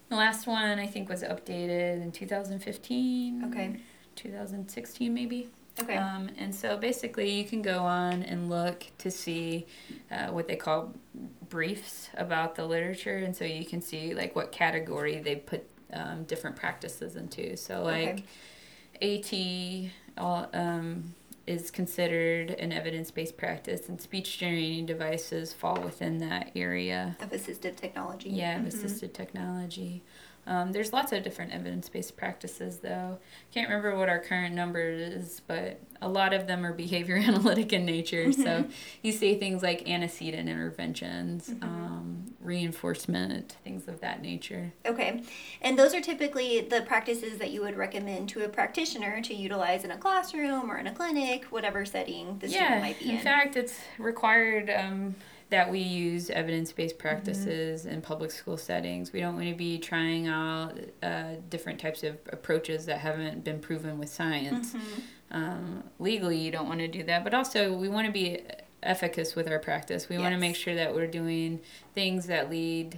The 0.10 0.16
last 0.16 0.46
one 0.46 0.78
I 0.78 0.86
think 0.86 1.10
was 1.10 1.24
updated 1.24 2.02
in 2.04 2.12
2015. 2.12 3.46
Okay. 3.46 3.80
2016 4.16 5.14
maybe. 5.14 5.50
Okay. 5.82 5.98
Um, 5.98 6.30
and 6.38 6.54
so 6.56 6.78
basically, 6.78 7.32
you 7.32 7.44
can 7.44 7.62
go 7.62 7.80
on 7.80 8.24
and 8.24 8.50
look 8.50 8.86
to 9.00 9.12
see 9.12 9.66
uh, 10.10 10.28
what 10.28 10.48
they 10.48 10.56
call 10.56 10.94
briefs 11.50 12.10
about 12.16 12.56
the 12.56 12.66
literature, 12.66 13.18
and 13.18 13.36
so 13.36 13.44
you 13.44 13.66
can 13.66 13.82
see 13.82 14.14
like 14.14 14.36
what 14.36 14.54
category 14.54 15.20
they 15.20 15.36
put 15.36 15.68
um, 15.92 16.24
different 16.24 16.56
practices 16.56 17.18
into. 17.18 17.58
So 17.58 17.84
like 17.84 18.24
okay. 19.02 19.90
AT 19.90 19.92
all, 20.18 20.50
um, 20.54 21.14
is 21.48 21.70
considered 21.70 22.52
an 22.52 22.72
evidence-based 22.72 23.38
practice, 23.38 23.88
and 23.88 24.02
speech-generating 24.02 24.86
devices 24.86 25.54
fall 25.54 25.80
within 25.80 26.18
that 26.18 26.52
area 26.56 27.16
of 27.22 27.30
assistive 27.32 27.76
technology. 27.76 28.30
Yeah, 28.30 28.58
mm-hmm. 28.58 28.68
assistive 28.68 29.14
technology. 29.14 30.02
Um, 30.48 30.72
there's 30.72 30.94
lots 30.94 31.12
of 31.12 31.24
different 31.24 31.54
evidence 31.54 31.90
based 31.90 32.16
practices, 32.16 32.78
though. 32.78 33.18
Can't 33.52 33.68
remember 33.68 33.98
what 33.98 34.10
our 34.10 34.20
current 34.20 34.54
number 34.54 34.82
is, 34.82 35.42
but 35.48 35.80
a 36.02 36.08
lot 36.08 36.34
of 36.34 36.46
them 36.46 36.66
are 36.66 36.74
behavior 36.74 37.16
analytic 37.24 37.74
in 37.74 37.86
nature. 37.86 38.26
Mm-hmm. 38.26 38.44
So 38.44 38.66
you 39.02 39.12
see 39.12 39.36
things 39.36 39.64
like 39.64 39.88
antecedent 39.90 40.48
interventions, 40.48 41.50
mm-hmm. 41.50 41.64
um, 41.64 42.34
reinforcement, 42.40 43.58
things 43.64 43.88
of 43.88 44.02
that 44.02 44.22
nature. 44.22 44.72
Okay. 44.86 45.24
And 45.62 45.80
those 45.80 45.94
are 45.96 46.02
typically 46.02 46.62
the 46.62 46.82
practices 46.82 47.40
that 47.40 47.52
you 47.52 47.62
would 47.62 47.76
recommend 47.76 48.30
to 48.30 48.46
a 48.46 48.50
practitioner 48.50 49.22
to 49.22 49.34
utilize 49.34 49.84
in 49.84 49.92
a 49.92 49.98
classroom 49.98 50.70
or 50.70 50.78
in 50.78 50.88
a 50.88 50.94
clinic, 50.94 51.46
whatever 51.46 51.86
setting 51.86 52.38
the 52.40 52.50
student 52.50 52.82
might 52.82 53.00
be 53.00 53.10
in. 53.10 53.18
In 53.18 53.22
fact, 53.22 53.56
it's 53.56 53.80
required. 53.98 54.70
Um, 54.70 55.16
that 55.50 55.72
we 55.72 55.80
use 55.80 56.30
evidence 56.30 56.72
based 56.72 56.98
practices 56.98 57.82
mm-hmm. 57.82 57.96
in 57.96 58.02
public 58.02 58.32
school 58.32 58.58
settings. 58.58 59.14
We 59.14 59.20
don't 59.20 59.36
want 59.36 59.48
to 59.48 59.56
be 59.56 59.78
trying 59.78 60.28
out 60.28 60.74
uh, 61.04 61.36
different 61.50 61.80
types 61.80 62.04
of 62.04 62.18
approaches 62.32 62.86
that 62.88 63.00
haven't 63.00 63.44
been 63.44 63.60
proven 63.60 64.00
with 64.00 64.10
science. 64.10 64.74
Mm-hmm. 64.74 65.02
Um, 65.32 65.84
legally, 66.00 66.38
you 66.38 66.52
don't 66.52 66.68
want 66.68 66.80
to 66.80 66.88
do 66.88 67.04
that, 67.04 67.24
but 67.24 67.34
also 67.34 67.74
we 67.74 67.90
want 67.90 68.08
to 68.08 68.12
be 68.12 68.42
efficacious 68.84 69.36
with 69.36 69.48
our 69.48 69.60
practice. 69.60 70.10
We 70.10 70.16
yes. 70.16 70.24
want 70.24 70.34
to 70.34 70.40
make 70.40 70.56
sure 70.56 70.76
that 70.76 70.94
we're 70.94 71.08
doing 71.08 71.60
things 71.94 72.28
that 72.28 72.50
lead 72.50 72.98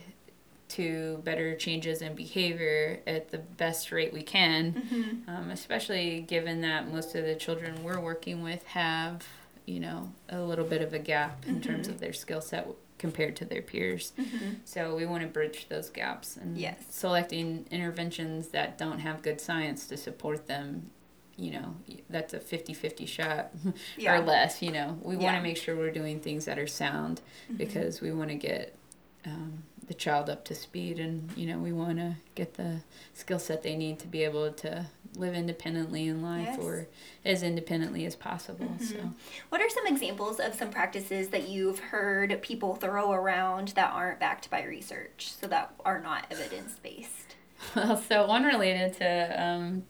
to 0.70 1.22
better 1.24 1.56
changes 1.56 2.02
in 2.02 2.14
behavior 2.14 3.00
at 3.08 3.30
the 3.30 3.38
best 3.38 3.92
rate 3.92 4.14
we 4.14 4.22
can, 4.22 4.74
mm-hmm. 4.74 5.30
um, 5.30 5.50
especially 5.50 6.22
given 6.22 6.62
that 6.62 6.92
most 6.92 7.16
of 7.16 7.26
the 7.26 7.36
children 7.36 7.84
we're 7.84 8.00
working 8.00 8.44
with 8.44 8.66
have 8.68 9.26
you 9.68 9.80
know 9.80 10.12
a 10.30 10.42
little 10.42 10.66
bit 10.66 10.82
of 10.82 10.94
a 10.94 11.00
gap 11.00 11.46
in 11.46 11.56
mm-hmm. 11.56 11.70
terms 11.70 11.88
of 11.88 12.00
their 12.00 12.14
skill 12.14 12.42
set 12.42 12.68
compared 12.98 13.36
to 13.36 13.46
their 13.46 13.62
peers. 13.62 14.14
Mm-hmm. 14.20 14.50
So 14.66 14.96
we 14.96 15.06
want 15.06 15.22
to 15.22 15.28
bridge 15.28 15.68
those 15.70 15.90
gaps 15.90 16.38
and 16.38 16.58
yes. 16.58 16.84
selecting 16.90 17.68
interventions 17.70 18.48
that 18.50 18.78
don't 18.78 19.00
have 19.00 19.22
good 19.22 19.40
science 19.40 19.88
to 19.88 19.98
support 19.98 20.48
them. 20.48 20.90
You 21.36 21.52
know, 21.52 21.76
that's 22.10 22.34
a 22.34 22.40
50-50 22.40 23.08
shot 23.08 23.52
yeah. 23.98 24.16
or 24.16 24.26
less, 24.26 24.64
you 24.64 24.72
know. 24.72 24.98
We 25.04 25.18
yeah. 25.18 25.24
want 25.24 25.38
to 25.38 25.44
make 25.44 25.58
sure 25.58 25.76
we're 25.76 25.92
doing 25.92 26.20
things 26.20 26.46
that 26.46 26.58
are 26.58 26.66
sound 26.66 27.22
mm-hmm. 27.46 27.58
because 27.58 28.02
we 28.02 28.12
want 28.12 28.30
to 28.30 28.36
get 28.36 28.76
um, 29.24 29.62
the 29.88 29.94
child 29.94 30.30
up 30.30 30.44
to 30.46 30.56
speed 30.56 31.00
and, 31.00 31.32
you 31.36 31.48
know, 31.48 31.58
we 31.58 31.72
want 31.72 31.98
to 31.98 32.16
get 32.36 32.56
the 32.56 32.82
skill 33.14 33.40
set 33.40 33.64
they 33.64 33.76
need 33.76 34.00
to 34.00 34.08
be 34.08 34.24
able 34.24 34.52
to 34.52 34.86
live 35.16 35.34
independently 35.34 36.08
in 36.08 36.22
life 36.22 36.48
yes. 36.52 36.60
or 36.60 36.88
as 37.26 37.42
independently 37.42 38.06
as 38.06 38.16
possible. 38.16 38.66
Mm-hmm. 38.66 38.84
So, 38.86 39.14
what 39.50 39.62
are 39.62 39.70
some 39.70 39.88
examples 39.88 40.40
of 40.40 40.54
some 40.54 40.70
practices 40.70 41.30
that 41.30 41.48
you've 41.48 41.80
heard 41.80 42.42
people 42.42 42.76
throw 42.76 43.12
around 43.12 43.70
that 43.70 43.94
aren't 43.94 44.20
backed 44.20 44.50
by 44.50 44.64
research, 44.64 45.32
so 45.40 45.48
that 45.48 45.74
are 45.86 46.00
not 46.00 46.26
evidence 46.32 46.76
based? 46.82 47.12
Well, 47.76 47.98
so 47.98 48.28
one 48.28 48.44
related 48.44 48.94
to 48.98 49.44
um, 49.44 49.84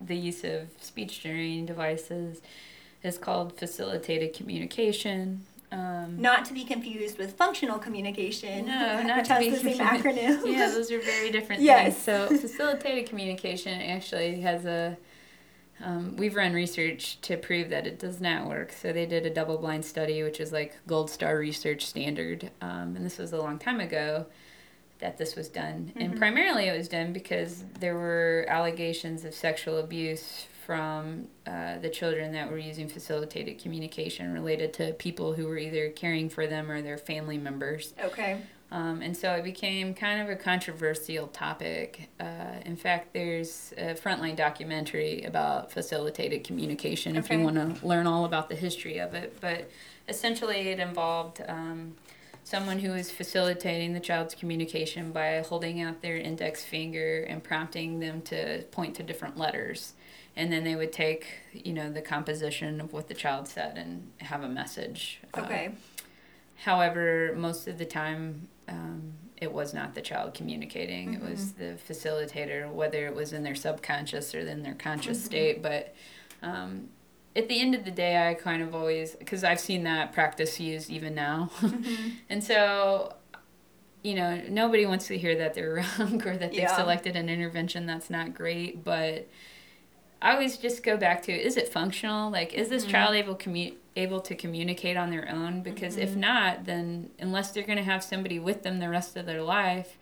the 0.00 0.16
use 0.16 0.42
of 0.42 0.68
speech 0.80 1.20
generating 1.20 1.66
devices 1.66 2.40
is 3.02 3.18
called 3.18 3.58
facilitated 3.58 4.32
communication. 4.32 5.44
Um, 5.74 6.20
not 6.20 6.44
to 6.46 6.54
be 6.54 6.64
confused 6.64 7.18
with 7.18 7.32
functional 7.32 7.78
communication. 7.78 8.66
No, 8.66 9.02
not 9.06 9.24
to 9.24 9.38
be 9.40 9.50
the 9.50 9.56
same 9.56 9.78
acronym. 9.78 10.40
yeah, 10.46 10.70
those 10.74 10.92
are 10.92 11.00
very 11.00 11.32
different 11.32 11.62
yes. 11.62 11.96
things. 11.96 12.30
So 12.30 12.36
facilitated 12.38 13.08
communication 13.08 13.80
actually 13.80 14.40
has 14.42 14.64
a. 14.64 14.96
Um, 15.82 16.16
we've 16.16 16.36
run 16.36 16.52
research 16.52 17.20
to 17.22 17.36
prove 17.36 17.70
that 17.70 17.86
it 17.86 17.98
does 17.98 18.20
not 18.20 18.46
work. 18.46 18.72
So 18.72 18.92
they 18.92 19.06
did 19.06 19.26
a 19.26 19.30
double-blind 19.30 19.84
study, 19.84 20.22
which 20.22 20.38
is 20.38 20.52
like 20.52 20.76
gold 20.86 21.10
star 21.10 21.36
research 21.36 21.84
standard, 21.84 22.52
um, 22.60 22.94
and 22.94 23.04
this 23.04 23.18
was 23.18 23.32
a 23.32 23.38
long 23.38 23.58
time 23.58 23.80
ago 23.80 24.26
that 25.00 25.18
this 25.18 25.34
was 25.34 25.48
done. 25.48 25.86
Mm-hmm. 25.90 26.00
And 26.00 26.16
primarily 26.16 26.68
it 26.68 26.78
was 26.78 26.86
done 26.86 27.12
because 27.12 27.64
there 27.80 27.96
were 27.96 28.46
allegations 28.48 29.24
of 29.24 29.34
sexual 29.34 29.78
abuse 29.78 30.46
from 30.64 31.26
uh, 31.46 31.78
the 31.78 31.90
children 31.90 32.32
that 32.32 32.50
were 32.50 32.58
using 32.58 32.88
facilitated 32.88 33.58
communication 33.58 34.32
related 34.32 34.72
to 34.72 34.92
people 34.94 35.34
who 35.34 35.46
were 35.46 35.58
either 35.58 35.90
caring 35.90 36.28
for 36.28 36.46
them 36.46 36.70
or 36.70 36.80
their 36.80 36.98
family 36.98 37.38
members. 37.38 37.94
Okay. 38.02 38.40
Um, 38.70 39.02
and 39.02 39.16
so 39.16 39.32
it 39.34 39.44
became 39.44 39.94
kind 39.94 40.20
of 40.20 40.28
a 40.28 40.36
controversial 40.36 41.28
topic. 41.28 42.08
Uh, 42.18 42.60
in 42.64 42.76
fact, 42.76 43.12
there's 43.12 43.72
a 43.76 43.94
frontline 43.94 44.36
documentary 44.36 45.22
about 45.22 45.70
facilitated 45.70 46.44
communication 46.44 47.16
okay. 47.16 47.20
if 47.20 47.30
you 47.30 47.44
want 47.44 47.56
to 47.78 47.86
learn 47.86 48.06
all 48.06 48.24
about 48.24 48.48
the 48.48 48.56
history 48.56 48.98
of 48.98 49.14
it. 49.14 49.36
But 49.40 49.70
essentially, 50.08 50.68
it 50.70 50.80
involved 50.80 51.42
um, 51.46 51.94
someone 52.42 52.82
was 52.90 53.10
facilitating 53.10 53.92
the 53.92 54.00
child's 54.00 54.34
communication 54.34 55.12
by 55.12 55.44
holding 55.46 55.80
out 55.80 56.02
their 56.02 56.16
index 56.16 56.64
finger 56.64 57.22
and 57.28 57.44
prompting 57.44 58.00
them 58.00 58.22
to 58.22 58.62
point 58.70 58.96
to 58.96 59.02
different 59.02 59.38
letters 59.38 59.92
and 60.36 60.52
then 60.52 60.64
they 60.64 60.76
would 60.76 60.92
take 60.92 61.26
you 61.52 61.72
know 61.72 61.90
the 61.90 62.02
composition 62.02 62.80
of 62.80 62.92
what 62.92 63.08
the 63.08 63.14
child 63.14 63.48
said 63.48 63.76
and 63.76 64.10
have 64.18 64.42
a 64.42 64.48
message 64.48 65.20
okay 65.36 65.66
uh, 65.68 66.02
however 66.64 67.34
most 67.36 67.68
of 67.68 67.78
the 67.78 67.84
time 67.84 68.48
um, 68.68 69.12
it 69.36 69.52
was 69.52 69.74
not 69.74 69.94
the 69.94 70.00
child 70.00 70.34
communicating 70.34 71.14
mm-hmm. 71.14 71.26
it 71.26 71.30
was 71.30 71.52
mm-hmm. 71.52 71.60
the 71.60 71.92
facilitator 71.92 72.70
whether 72.70 73.06
it 73.06 73.14
was 73.14 73.32
in 73.32 73.42
their 73.42 73.54
subconscious 73.54 74.34
or 74.34 74.40
in 74.40 74.62
their 74.62 74.74
conscious 74.74 75.18
mm-hmm. 75.18 75.26
state 75.26 75.62
but 75.62 75.94
um, 76.42 76.88
at 77.36 77.48
the 77.48 77.60
end 77.60 77.74
of 77.74 77.84
the 77.84 77.90
day 77.90 78.28
i 78.28 78.34
kind 78.34 78.62
of 78.62 78.74
always 78.74 79.14
because 79.16 79.44
i've 79.44 79.60
seen 79.60 79.84
that 79.84 80.12
practice 80.12 80.60
used 80.60 80.90
even 80.90 81.14
now 81.14 81.50
mm-hmm. 81.58 82.10
and 82.28 82.42
so 82.42 83.14
you 84.02 84.14
know 84.14 84.40
nobody 84.48 84.86
wants 84.86 85.06
to 85.06 85.16
hear 85.18 85.36
that 85.36 85.54
they're 85.54 85.74
wrong 85.98 86.22
or 86.26 86.36
that 86.36 86.50
they've 86.50 86.60
yeah. 86.60 86.76
selected 86.76 87.16
an 87.16 87.28
intervention 87.28 87.86
that's 87.86 88.10
not 88.10 88.34
great 88.34 88.84
but 88.84 89.28
I 90.22 90.32
always 90.32 90.56
just 90.56 90.82
go 90.82 90.96
back 90.96 91.22
to 91.24 91.32
is 91.32 91.56
it 91.56 91.68
functional? 91.68 92.30
Like, 92.30 92.54
is 92.54 92.68
this 92.68 92.82
mm-hmm. 92.82 92.92
child 92.92 93.14
able 93.14 93.36
commu- 93.36 93.74
able 93.96 94.20
to 94.20 94.34
communicate 94.34 94.96
on 94.96 95.10
their 95.10 95.28
own? 95.30 95.62
Because 95.62 95.94
mm-hmm. 95.94 96.08
if 96.08 96.16
not, 96.16 96.64
then 96.64 97.10
unless 97.18 97.50
they're 97.50 97.62
going 97.62 97.78
to 97.78 97.84
have 97.84 98.02
somebody 98.02 98.38
with 98.38 98.62
them 98.62 98.78
the 98.78 98.88
rest 98.88 99.16
of 99.16 99.26
their 99.26 99.42
life, 99.42 99.98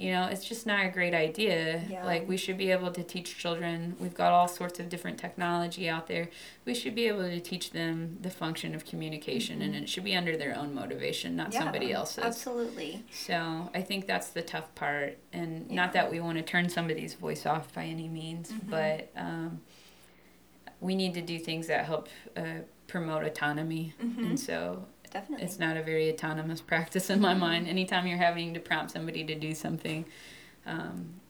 you 0.00 0.12
know, 0.12 0.28
it's 0.28 0.46
just 0.46 0.66
not 0.66 0.86
a 0.86 0.88
great 0.88 1.12
idea. 1.12 1.82
Yeah. 1.86 2.06
Like, 2.06 2.26
we 2.26 2.38
should 2.38 2.56
be 2.56 2.70
able 2.70 2.90
to 2.90 3.04
teach 3.04 3.36
children. 3.36 3.96
We've 4.00 4.14
got 4.14 4.32
all 4.32 4.48
sorts 4.48 4.80
of 4.80 4.88
different 4.88 5.18
technology 5.18 5.90
out 5.90 6.06
there. 6.06 6.30
We 6.64 6.74
should 6.74 6.94
be 6.94 7.06
able 7.06 7.24
to 7.24 7.38
teach 7.38 7.72
them 7.72 8.16
the 8.22 8.30
function 8.30 8.74
of 8.74 8.86
communication, 8.86 9.56
mm-hmm. 9.58 9.74
and 9.74 9.84
it 9.84 9.90
should 9.90 10.04
be 10.04 10.16
under 10.16 10.38
their 10.38 10.56
own 10.56 10.74
motivation, 10.74 11.36
not 11.36 11.52
yeah, 11.52 11.58
somebody 11.58 11.92
else's. 11.92 12.24
Absolutely. 12.24 13.04
So, 13.12 13.70
I 13.74 13.82
think 13.82 14.06
that's 14.06 14.28
the 14.28 14.40
tough 14.40 14.74
part. 14.74 15.18
And 15.34 15.66
yeah. 15.68 15.76
not 15.76 15.92
that 15.92 16.10
we 16.10 16.18
want 16.18 16.38
to 16.38 16.42
turn 16.42 16.70
somebody's 16.70 17.12
voice 17.12 17.44
off 17.44 17.74
by 17.74 17.84
any 17.84 18.08
means, 18.08 18.52
mm-hmm. 18.52 18.70
but 18.70 19.10
um, 19.16 19.60
we 20.80 20.94
need 20.94 21.12
to 21.12 21.20
do 21.20 21.38
things 21.38 21.66
that 21.66 21.84
help 21.84 22.08
uh, 22.38 22.62
promote 22.86 23.22
autonomy. 23.24 23.92
Mm-hmm. 24.02 24.24
And 24.24 24.40
so, 24.40 24.86
Definitely. 25.10 25.46
It's 25.46 25.58
not 25.58 25.76
a 25.76 25.82
very 25.82 26.12
autonomous 26.12 26.60
practice 26.72 27.10
in 27.10 27.20
my 27.20 27.34
mind. 27.34 27.68
Anytime 27.68 28.06
you're 28.06 28.18
having 28.18 28.54
to 28.54 28.60
prompt 28.60 28.92
somebody 28.92 29.24
to 29.24 29.34
do 29.34 29.54
something, 29.54 30.04
um, 30.66 31.20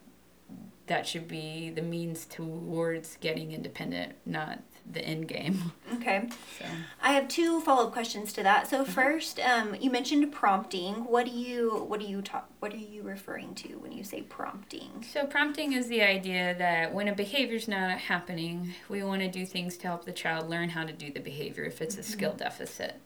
that 0.90 1.06
should 1.06 1.28
be 1.28 1.70
the 1.70 1.82
means 1.82 2.24
towards 2.26 3.16
getting 3.20 3.52
independent, 3.52 4.14
not 4.26 4.58
the 4.90 5.00
end 5.00 5.28
game. 5.28 5.72
Okay. 5.94 6.28
So. 6.58 6.64
I 7.02 7.12
have 7.12 7.28
two 7.28 7.60
follow 7.60 7.88
up 7.88 7.92
questions 7.92 8.32
to 8.32 8.42
that. 8.42 8.68
So 8.68 8.84
first, 8.84 9.38
um, 9.40 9.74
you 9.74 9.90
mentioned 9.90 10.32
prompting. 10.32 11.04
What 11.04 11.26
do 11.26 11.32
you 11.32 11.84
what 11.88 12.00
do 12.00 12.06
you 12.06 12.22
talk 12.22 12.48
what 12.60 12.72
are 12.72 12.78
you 12.78 13.02
referring 13.02 13.54
to 13.56 13.74
when 13.74 13.92
you 13.92 14.02
say 14.02 14.22
prompting? 14.22 15.04
So 15.12 15.26
prompting 15.26 15.74
is 15.74 15.88
the 15.88 16.00
idea 16.00 16.54
that 16.56 16.94
when 16.94 17.06
a 17.06 17.14
behavior 17.14 17.56
is 17.56 17.68
not 17.68 17.98
happening, 17.98 18.72
we 18.88 19.02
want 19.02 19.20
to 19.20 19.28
do 19.28 19.44
things 19.44 19.76
to 19.78 19.88
help 19.88 20.06
the 20.06 20.12
child 20.12 20.48
learn 20.48 20.70
how 20.70 20.84
to 20.84 20.92
do 20.92 21.12
the 21.12 21.20
behavior 21.20 21.64
if 21.64 21.82
it's 21.82 21.98
a 21.98 22.02
skill 22.02 22.32
deficit. 22.32 22.98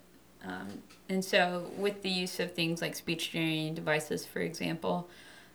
Um, 0.46 0.82
and 1.08 1.24
so 1.24 1.70
with 1.76 2.02
the 2.02 2.08
use 2.08 2.40
of 2.40 2.52
things 2.52 2.80
like 2.82 2.94
speech 2.94 3.32
generating 3.32 3.74
devices, 3.74 4.26
for 4.26 4.40
example, 4.40 5.08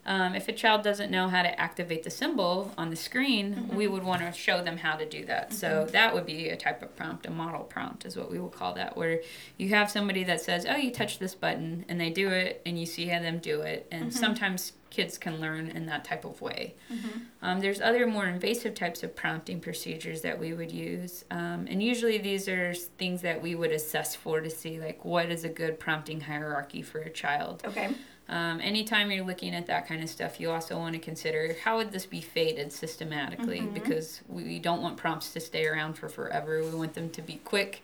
um, 0.10 0.34
if 0.34 0.48
a 0.48 0.52
child 0.52 0.82
doesn't 0.84 1.12
know 1.12 1.28
how 1.30 1.44
to 1.44 1.60
activate 1.62 2.02
the 2.04 2.10
symbol 2.10 2.74
on 2.80 2.90
the 2.90 2.96
screen, 2.96 3.70
we 3.76 3.88
would 3.88 4.04
want 4.04 4.22
to 4.24 4.32
show 4.34 4.64
them 4.64 4.76
how 4.78 4.96
to 4.96 5.06
do 5.06 5.24
that. 5.26 5.54
So 5.54 5.88
that 5.92 6.16
would 6.16 6.26
be 6.26 6.50
a 6.50 6.58
type 6.58 6.82
of 6.82 6.96
prompt, 6.96 7.28
a 7.28 7.30
model 7.32 7.64
prompt 7.64 8.06
is 8.06 8.18
what 8.18 8.32
we 8.32 8.40
will 8.40 8.50
call 8.50 8.74
that, 8.74 8.98
where 8.98 9.22
you 9.58 9.70
have 9.70 9.92
somebody 9.92 10.24
that 10.24 10.42
says, 10.42 10.66
"Oh, 10.68 10.76
you 10.76 10.90
touch 10.92 11.20
this 11.20 11.36
button," 11.36 11.86
and 11.88 12.02
they 12.02 12.10
do 12.10 12.30
it, 12.30 12.62
and 12.66 12.80
you 12.80 12.88
see 12.88 13.06
how 13.06 13.22
them 13.22 13.38
do 13.38 13.62
it. 13.62 13.88
And 13.92 14.12
sometimes 14.12 14.74
kids 14.90 15.20
can 15.20 15.40
learn 15.40 15.68
in 15.70 15.86
that 15.86 16.04
type 16.04 16.26
of 16.26 16.42
way. 16.42 16.74
Um, 17.44 17.60
there's 17.60 17.80
other 17.80 18.08
more 18.08 18.26
invasive 18.26 18.74
types 18.74 19.04
of 19.04 19.16
prompting 19.16 19.60
procedures 19.60 20.22
that 20.22 20.40
we 20.40 20.54
would 20.54 20.72
use, 20.72 21.24
um, 21.30 21.68
and 21.70 21.84
usually 21.84 22.18
these 22.18 22.50
are 22.50 22.74
things 22.74 23.22
that 23.22 23.40
we 23.44 23.54
would 23.54 23.72
assess 23.72 24.16
for 24.16 24.42
to 24.42 24.50
see 24.50 24.80
like 24.80 25.06
what 25.06 25.30
is 25.32 25.44
a 25.44 25.50
good 25.50 25.80
prompting 25.80 26.22
hierarchy 26.22 26.82
for 26.82 27.00
a 27.00 27.12
child. 27.12 27.62
Okay. 27.64 27.90
Um, 28.30 28.62
anytime 28.62 29.10
you're 29.10 29.26
looking 29.26 29.56
at 29.56 29.66
that 29.68 29.88
kind 29.88 30.04
of 30.04 30.10
stuff, 30.10 30.40
you 30.40 30.52
also 30.52 30.78
want 30.78 30.94
to 30.94 31.00
consider 31.00 31.56
how 31.64 31.78
would 31.78 31.92
this 31.92 32.06
be 32.06 32.22
faded 32.22 32.72
systematically 32.72 33.62
because 33.62 34.22
we 34.30 34.60
don't 34.60 34.84
want 34.84 34.98
prompts 34.98 35.34
to 35.34 35.40
stay 35.40 35.66
around 35.66 35.96
for 35.96 36.10
forever. 36.10 36.62
We 36.64 36.76
want 36.76 36.94
them 36.94 37.10
to 37.10 37.22
be 37.24 37.42
quick. 37.44 37.82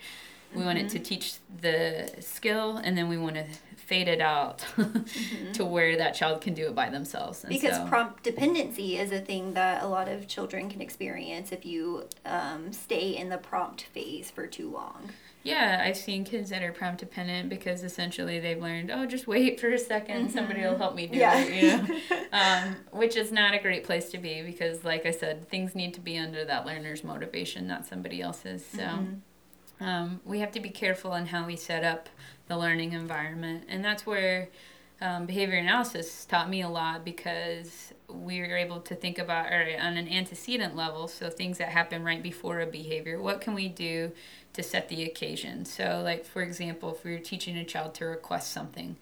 We 0.53 0.63
want 0.63 0.77
it 0.77 0.89
to 0.89 0.99
teach 0.99 1.35
the 1.61 2.09
skill, 2.21 2.77
and 2.77 2.97
then 2.97 3.09
we 3.09 3.17
want 3.17 3.35
to 3.35 3.45
fade 3.75 4.07
it 4.07 4.21
out 4.21 4.63
to 5.53 5.65
where 5.65 5.97
that 5.97 6.15
child 6.15 6.41
can 6.41 6.53
do 6.53 6.67
it 6.67 6.75
by 6.75 6.89
themselves. 6.89 7.43
And 7.43 7.49
Because 7.51 7.75
so- 7.75 7.87
prompt 7.87 8.23
dependency 8.23 8.97
is 8.97 9.11
a 9.11 9.19
thing 9.19 9.53
that 9.55 9.83
a 9.83 9.87
lot 9.87 10.07
of 10.07 10.27
children 10.27 10.69
can 10.69 10.79
experience 10.81 11.51
if 11.51 11.65
you 11.65 12.05
um, 12.25 12.71
stay 12.71 13.17
in 13.17 13.29
the 13.29 13.37
prompt 13.37 13.83
phase 13.83 14.31
for 14.31 14.47
too 14.47 14.71
long. 14.71 15.09
Yeah, 15.45 15.83
I've 15.85 15.95
seen 15.95 16.23
kids 16.25 16.49
that 16.49 16.63
are 16.63 16.71
prompt 16.71 17.01
dependent 17.01 17.49
because 17.49 17.83
essentially 17.83 18.39
they've 18.39 18.59
learned, 18.59 18.89
oh, 18.89 19.05
just 19.05 19.27
wait 19.27 19.59
for 19.59 19.67
a 19.67 19.77
2nd 19.77 20.31
somebody 20.31 20.61
will 20.61 20.75
help 20.75 20.95
me 20.95 21.05
do 21.05 21.19
Yeah. 21.19 21.37
it, 21.37 21.53
you 21.53 21.61
know, 21.77 22.25
um, 22.33 22.75
which 22.91 23.15
is 23.15 23.31
not 23.31 23.53
a 23.53 23.59
great 23.59 23.83
place 23.83 24.09
to 24.09 24.17
be 24.17 24.41
because, 24.41 24.83
like 24.83 25.05
I 25.05 25.11
said, 25.11 25.47
things 25.47 25.75
need 25.75 25.93
to 25.93 26.01
be 26.01 26.17
under 26.17 26.43
that 26.45 26.65
learner's 26.65 27.03
motivation, 27.03 27.67
not 27.67 27.85
somebody 27.85 28.23
else's. 28.23 28.65
So 28.65 29.05
um, 29.79 30.19
we 30.25 30.39
have 30.39 30.51
to 30.53 30.59
be 30.59 30.69
careful 30.69 31.13
in 31.13 31.27
how 31.27 31.45
we 31.45 31.55
set 31.55 31.83
up 31.83 32.09
the 32.47 32.57
learning 32.57 32.93
environment, 32.93 33.65
and 33.67 33.85
that's 33.85 34.03
where 34.05 34.49
um, 35.01 35.25
behavior 35.27 35.57
analysis 35.57 36.25
taught 36.25 36.49
me 36.49 36.61
a 36.61 36.69
lot 36.69 37.03
because 37.05 37.93
we 38.07 38.39
were 38.39 38.55
able 38.55 38.79
to 38.79 38.95
think 38.95 39.19
about 39.19 39.45
right, 39.51 39.77
on 39.79 39.97
an 39.97 40.07
antecedent 40.07 40.75
level, 40.75 41.07
so 41.07 41.29
things 41.29 41.57
that 41.59 41.69
happen 41.69 42.03
right 42.03 42.23
before 42.23 42.61
a 42.61 42.65
behavior. 42.65 43.21
What 43.21 43.41
can 43.41 43.53
we 43.53 43.67
do 43.67 44.11
to 44.55 44.63
set 44.63 44.89
the 44.89 45.03
occasion? 45.03 45.65
So, 45.65 46.01
like 46.03 46.25
for 46.25 46.41
example, 46.41 46.93
if 46.93 47.03
we 47.03 47.11
were 47.11 47.19
teaching 47.19 47.57
a 47.57 47.63
child 47.63 47.93
to 47.95 48.05
request 48.05 48.51
something, 48.51 48.97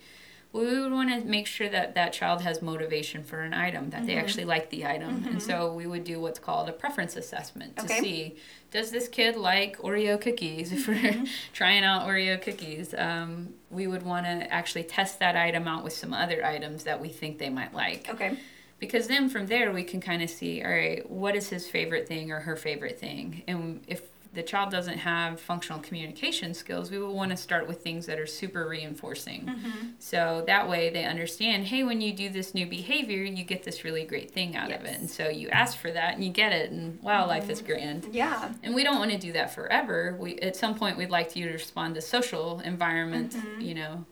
we 0.54 0.80
would 0.80 0.92
want 0.92 1.10
to 1.10 1.28
make 1.28 1.48
sure 1.48 1.68
that 1.68 1.96
that 1.96 2.14
child 2.14 2.42
has 2.44 2.62
motivation 2.62 3.24
for 3.24 3.42
an 3.42 3.56
item, 3.56 3.90
that 3.90 4.06
they 4.06 4.14
mm-hmm. 4.14 4.22
actually 4.22 4.46
like 4.46 4.70
the 4.70 4.86
item. 4.86 5.10
And 5.10 5.26
mm-hmm. 5.26 5.40
so 5.40 5.74
we 5.74 5.88
would 5.88 6.04
do 6.04 6.20
what's 6.20 6.38
called 6.38 6.70
a 6.70 6.72
preference 6.72 7.16
assessment 7.16 7.76
to 7.78 7.86
Okay. 7.86 8.00
see 8.00 8.36
does 8.70 8.90
this 8.90 9.08
kid 9.08 9.36
like 9.36 9.78
Oreo 9.80 10.20
cookies? 10.20 10.72
If 10.74 10.88
we're 10.88 10.96
mm-hmm. 10.96 11.26
trying 11.54 11.84
out 11.84 12.08
Oreo 12.08 12.40
cookies, 12.42 12.94
um, 12.96 13.54
we 13.72 13.88
would 13.88 14.04
want 14.04 14.26
to 14.26 14.52
actually 14.54 14.84
test 14.84 15.20
that 15.20 15.36
item 15.36 15.68
out 15.68 15.84
with 15.84 15.94
some 15.94 16.14
other 16.14 16.46
items 16.46 16.84
that 16.84 17.02
we 17.02 17.10
think 17.10 17.40
they 17.40 17.50
might 17.50 17.74
like 17.74 18.08
Okay. 18.10 18.38
because 18.80 19.08
then 19.08 19.30
from 19.30 19.48
there 19.48 19.72
we 19.72 19.84
can 19.84 20.02
kind 20.02 20.22
of 20.22 20.30
see 20.30 20.64
all 20.64 20.70
right 20.70 21.10
what 21.10 21.36
is 21.36 21.50
his 21.50 21.68
favorite 21.68 22.08
thing 22.08 22.32
or 22.32 22.42
her 22.42 22.56
favorite 22.56 23.00
thing 23.00 23.42
and 23.48 23.82
if 23.88 24.02
the 24.34 24.44
child 24.44 24.72
doesn't 24.72 24.98
have 24.98 25.40
functional 25.40 25.80
communication 25.80 26.54
skills 26.54 26.90
we 26.90 26.98
will 26.98 27.14
want 27.14 27.32
to 27.32 27.38
start 27.38 27.68
with 27.68 27.82
things 27.82 28.06
that 28.06 28.20
are 28.20 28.26
super 28.26 28.68
reinforcing. 28.68 29.46
Mm-hmm. 29.46 29.88
So 30.00 30.44
that 30.48 30.68
way 30.68 30.90
they 30.90 31.06
understand 31.06 31.66
hey 31.66 31.84
when 31.84 32.02
you 32.02 32.14
do 32.14 32.30
this 32.30 32.54
new 32.54 32.66
behavior 32.66 33.24
you 33.24 33.44
get 33.44 33.64
this 33.64 33.84
really 33.84 34.04
great 34.06 34.32
thing 34.32 34.56
out 34.56 34.72
of 34.72 34.86
it. 34.86 35.00
And 35.00 35.10
so 35.10 35.30
you 35.30 35.50
ask 35.50 35.78
for 35.78 35.92
that 35.92 36.16
and 36.16 36.24
you 36.24 36.32
get 36.32 36.52
it 36.52 36.72
and 36.72 37.02
wow 37.02 37.28
life 37.28 37.50
is 37.50 37.62
mm-hmm. 37.62 37.72
grand. 37.72 38.08
Yeah. 38.12 38.54
and 38.64 38.76
we 38.76 38.84
don't 38.84 39.00
want 39.00 39.12
to 39.12 39.18
do 39.18 39.34
that 39.34 39.54
forever. 39.54 40.16
We 40.20 40.40
at 40.40 40.56
some 40.56 40.76
point 40.76 40.98
we'd 40.98 41.10
like 41.10 41.36
you 41.36 41.48
to 41.48 41.54
respond 41.54 41.96
to 41.96 42.02
social 42.02 42.60
environment, 42.62 43.34
mm-hmm. 43.34 43.62
you 43.62 43.76
know, 43.76 44.06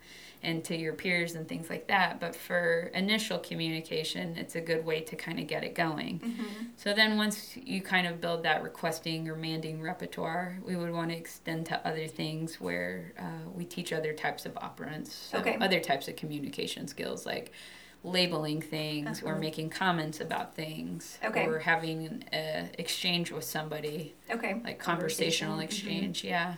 and 0.44 0.64
to 0.66 0.76
your 0.76 0.94
peers 0.94 1.36
and 1.36 1.48
things 1.48 1.70
like 1.70 1.88
that. 1.88 2.20
But 2.20 2.36
for 2.36 2.92
initial 2.94 3.38
communication, 3.39 4.36
it's 4.38 4.56
a 4.56 4.62
good 4.62 4.86
way 4.86 5.02
to 5.02 5.16
kind 5.16 5.39
of 5.39 5.48
get 5.48 5.64
it 5.64 5.76
going. 5.76 6.20
Mm-hmm. 6.20 6.66
So 6.78 6.94
then 6.94 7.18
once 7.18 7.56
you 7.56 7.82
kind 7.82 8.08
of 8.08 8.20
build 8.20 8.44
that 8.44 8.64
requesting 8.64 9.28
or 9.30 9.36
manding 9.36 9.82
repertoire, 9.82 10.58
we 10.66 10.76
would 10.76 10.92
want 10.92 11.12
to 11.12 11.18
extend 11.18 11.68
to 11.68 11.88
other 11.88 12.08
things 12.08 12.60
where 12.60 13.14
uh, 13.20 13.50
we 13.54 13.66
teach 13.66 13.94
other 13.94 14.14
types 14.14 14.46
of 14.46 14.54
operants, 14.56 15.08
so 15.12 15.38
Okay. 15.39 15.58
other 15.60 15.80
types 15.80 16.08
of 16.08 16.16
communication 16.16 16.88
skills 16.88 17.26
like 17.26 17.52
labeling 18.04 18.62
things 18.62 19.22
or 19.22 19.32
uh-huh. 19.34 19.39
making 19.39 19.70
comments 19.70 20.20
about 20.20 20.56
things 20.56 21.20
Okay. 21.24 21.46
or 21.46 21.60
having 21.60 22.08
an 22.08 22.24
uh, 22.34 22.68
exchange 22.80 23.32
with 23.32 23.44
somebody 23.44 24.16
Okay. 24.30 24.60
like 24.64 24.80
conversational 24.80 25.54
Conversation, 25.54 25.88
mm-hmm. 25.88 26.00
exchange 26.00 26.24
yeah 26.24 26.56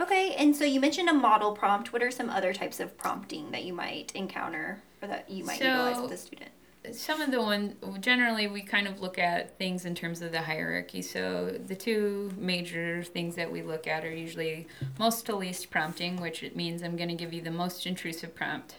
Okay, 0.00 0.34
and 0.38 0.56
so 0.56 0.64
you 0.64 0.80
mentioned 0.80 1.08
a 1.08 1.14
model 1.14 1.52
prompt. 1.52 1.92
What 1.92 2.02
are 2.02 2.10
some 2.10 2.30
other 2.30 2.54
types 2.54 2.80
of 2.80 2.96
prompting 2.96 3.50
that 3.50 3.64
you 3.64 3.74
might 3.74 4.12
encounter 4.14 4.82
or 5.02 5.08
that 5.08 5.28
you 5.28 5.44
might 5.44 5.60
utilize 5.60 6.00
with 6.00 6.12
a 6.12 6.16
student? 6.16 6.50
some 6.92 7.20
of 7.20 7.30
the 7.30 7.40
one 7.40 7.76
generally 8.00 8.46
we 8.46 8.62
kind 8.62 8.88
of 8.88 9.00
look 9.00 9.18
at 9.18 9.58
things 9.58 9.84
in 9.84 9.94
terms 9.94 10.22
of 10.22 10.32
the 10.32 10.40
hierarchy 10.40 11.02
so 11.02 11.50
the 11.66 11.76
two 11.76 12.32
major 12.38 13.02
things 13.02 13.36
that 13.36 13.52
we 13.52 13.62
look 13.62 13.86
at 13.86 14.04
are 14.04 14.10
usually 14.10 14.66
most 14.98 15.26
to 15.26 15.36
least 15.36 15.70
prompting 15.70 16.18
which 16.20 16.42
it 16.42 16.56
means 16.56 16.82
i'm 16.82 16.96
going 16.96 17.08
to 17.08 17.14
give 17.14 17.32
you 17.34 17.42
the 17.42 17.50
most 17.50 17.86
intrusive 17.86 18.34
prompt 18.34 18.76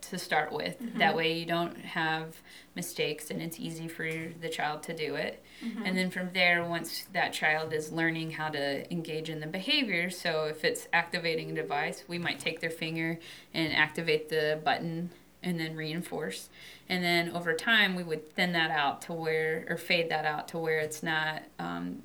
to 0.00 0.18
start 0.18 0.52
with 0.52 0.80
mm-hmm. 0.80 0.98
that 0.98 1.16
way 1.16 1.32
you 1.32 1.46
don't 1.46 1.76
have 1.78 2.36
mistakes 2.74 3.30
and 3.30 3.42
it's 3.42 3.60
easy 3.60 3.86
for 3.86 4.08
the 4.40 4.48
child 4.48 4.82
to 4.82 4.94
do 4.94 5.14
it 5.14 5.42
and 5.84 5.96
then 5.96 6.10
from 6.10 6.30
there 6.32 6.64
once 6.64 7.06
that 7.12 7.32
child 7.32 7.72
is 7.72 7.92
learning 7.92 8.30
how 8.30 8.48
to 8.48 8.90
engage 8.92 9.28
in 9.28 9.40
the 9.40 9.46
behavior 9.46 10.08
so 10.08 10.44
if 10.44 10.64
it's 10.64 10.88
activating 10.92 11.50
a 11.50 11.54
device 11.54 12.04
we 12.08 12.18
might 12.18 12.38
take 12.38 12.60
their 12.60 12.70
finger 12.70 13.18
and 13.52 13.72
activate 13.74 14.28
the 14.28 14.58
button 14.64 15.10
and 15.42 15.58
then 15.58 15.76
reinforce. 15.76 16.48
And 16.88 17.02
then 17.02 17.30
over 17.30 17.54
time, 17.54 17.94
we 17.94 18.02
would 18.02 18.34
thin 18.34 18.52
that 18.52 18.70
out 18.70 19.02
to 19.02 19.12
where, 19.12 19.66
or 19.68 19.76
fade 19.76 20.10
that 20.10 20.24
out 20.24 20.48
to 20.48 20.58
where 20.58 20.78
it's 20.78 21.02
not 21.02 21.42
um, 21.58 22.02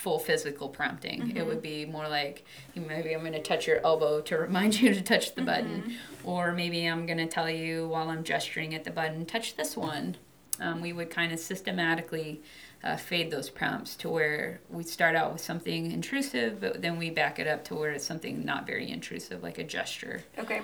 full 0.00 0.18
physical 0.18 0.68
prompting. 0.68 1.36
It 1.36 1.46
would 1.46 1.60
be 1.60 1.84
more 1.84 2.08
like 2.08 2.44
maybe 2.74 3.12
I'm 3.12 3.20
going 3.20 3.34
to 3.34 3.42
touch 3.42 3.66
your 3.66 3.84
elbow 3.84 4.22
to 4.22 4.38
remind 4.38 4.80
you 4.80 4.94
to 4.94 5.02
touch 5.02 5.34
the 5.34 5.42
button, 5.42 5.96
or 6.24 6.52
maybe 6.52 6.86
I'm 6.86 7.04
going 7.04 7.18
to 7.18 7.26
tell 7.26 7.50
you 7.50 7.86
while 7.88 8.08
I'm 8.08 8.24
gesturing 8.24 8.74
at 8.74 8.84
the 8.84 8.90
button, 8.90 9.26
touch 9.26 9.56
this 9.56 9.76
one. 9.76 10.16
Um, 10.58 10.80
we 10.80 10.92
would 10.92 11.10
kind 11.10 11.32
of 11.32 11.38
systematically 11.38 12.42
uh, 12.82 12.96
fade 12.96 13.30
those 13.30 13.50
prompts 13.50 13.94
to 13.96 14.08
where 14.08 14.60
we 14.70 14.82
start 14.84 15.16
out 15.16 15.32
with 15.32 15.42
something 15.42 15.90
intrusive, 15.90 16.60
but 16.60 16.80
then 16.80 16.98
we 16.98 17.10
back 17.10 17.38
it 17.38 17.46
up 17.46 17.64
to 17.64 17.74
where 17.74 17.90
it's 17.90 18.04
something 18.04 18.44
not 18.44 18.66
very 18.66 18.90
intrusive, 18.90 19.42
like 19.42 19.58
a 19.58 19.64
gesture. 19.64 20.22
Okay. 20.38 20.62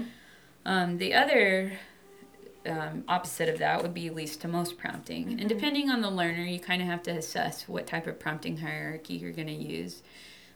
Um, 0.64 0.98
the 0.98 1.14
other 1.14 1.78
um, 2.66 3.04
opposite 3.08 3.48
of 3.48 3.58
that 3.58 3.82
would 3.82 3.94
be 3.94 4.10
least 4.10 4.40
to 4.42 4.48
most 4.48 4.76
prompting. 4.78 5.40
And 5.40 5.48
depending 5.48 5.90
on 5.90 6.00
the 6.00 6.10
learner, 6.10 6.42
you 6.42 6.58
kind 6.58 6.82
of 6.82 6.88
have 6.88 7.02
to 7.04 7.10
assess 7.10 7.68
what 7.68 7.86
type 7.86 8.06
of 8.06 8.18
prompting 8.18 8.58
hierarchy 8.58 9.14
you're 9.14 9.32
going 9.32 9.48
to 9.48 9.54
use. 9.54 10.02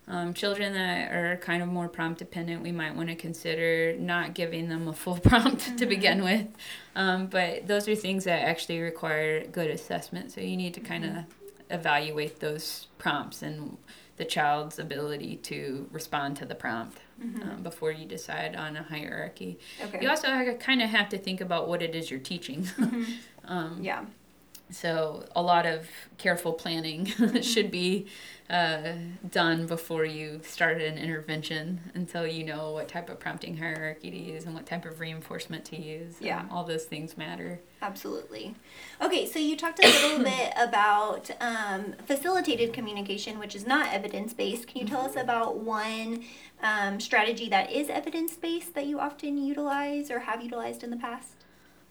Um, 0.09 0.35
children 0.35 0.73
that 0.73 1.13
are 1.13 1.37
kind 1.37 1.63
of 1.63 1.69
more 1.69 1.89
prompt 1.89 2.19
dependent, 2.19 2.63
we 2.63 2.73
might 2.73 2.97
want 2.97 3.11
to 3.11 3.15
consider 3.15 3.97
not 3.97 4.35
giving 4.35 4.69
them 4.69 4.89
a 4.89 4.93
full 4.93 5.19
prompt 5.23 5.79
to 5.79 5.87
begin 5.87 6.25
with. 6.25 6.47
Um, 6.97 7.27
but 7.27 7.67
those 7.67 7.87
are 7.89 7.95
things 7.95 8.25
that 8.25 8.43
actually 8.43 8.81
require 8.81 9.47
good 9.47 9.71
assessment. 9.71 10.33
So 10.33 10.41
you 10.41 10.57
need 10.57 10.75
to 10.75 10.81
kind 10.81 11.05
of 11.05 11.25
evaluate 11.71 12.41
those 12.41 12.89
prompts 12.99 13.43
and 13.43 13.77
the 14.17 14.25
child's 14.25 14.79
ability 14.79 15.37
to 15.37 15.89
respond 15.93 16.37
to 16.39 16.45
the 16.45 16.55
prompt 16.55 16.99
um, 17.21 17.63
before 17.63 17.93
you 17.93 18.07
decide 18.07 18.57
on 18.57 18.77
a 18.77 18.83
hierarchy. 18.83 19.59
Okay. 19.83 20.01
You 20.03 20.09
also 20.09 20.55
kind 20.55 20.83
of 20.83 20.91
have 20.91 21.09
to 21.11 21.19
think 21.19 21.41
about 21.41 21.69
what 21.69 21.83
it 21.83 21.95
is 21.95 22.11
you're 22.11 22.21
teaching. 22.21 22.67
um, 23.45 23.79
yeah. 23.81 24.05
so 24.71 25.25
a 25.37 25.43
lot 25.43 25.67
of 25.67 25.87
careful 26.19 26.53
planning 26.53 27.05
should 27.43 27.71
be 27.71 28.07
uh, 28.51 28.95
done 29.31 29.65
before 29.67 30.05
you 30.05 30.41
start 30.43 30.83
an 30.83 30.99
intervention 30.99 31.81
until 31.95 32.27
you 32.27 32.43
know 32.43 32.73
what 32.73 32.89
type 32.89 33.09
of 33.09 33.21
prompting 33.21 33.57
hierarchy 33.57 34.11
to 34.11 34.19
use 34.19 34.45
and 34.45 34.55
what 34.55 34.67
type 34.67 34.85
of 34.85 34.99
reinforcement 34.99 35.65
to 35.65 35.81
use. 35.81 36.17
Yeah. 36.21 36.47
All 36.51 36.65
those 36.65 36.85
things 36.85 37.17
matter. 37.17 37.61
Absolutely. 37.81 38.57
Okay, 39.01 39.25
so 39.25 39.39
you 39.39 39.57
talked 39.57 39.79
a 39.79 39.87
little 39.87 40.25
bit 40.25 40.53
about 40.57 41.31
um, 41.41 41.95
facilitated 42.07 42.73
communication, 42.73 43.39
which 43.39 43.55
is 43.55 43.67
not 43.67 43.93
evidence 43.93 44.35
based. 44.35 44.67
Can 44.67 44.81
you 44.81 44.87
tell 44.87 45.03
us 45.03 45.15
about 45.15 45.59
one 45.59 46.25
um, 46.63 47.01
strategy 47.01 47.49
that 47.49 47.71
is 47.73 47.89
evidence 47.89 48.37
based 48.37 48.75
that 48.75 48.87
you 48.87 48.99
often 49.01 49.39
utilize 49.39 50.11
or 50.11 50.21
have 50.21 50.43
utilized 50.43 50.83
in 50.83 50.91
the 50.91 50.97
past? 50.97 51.35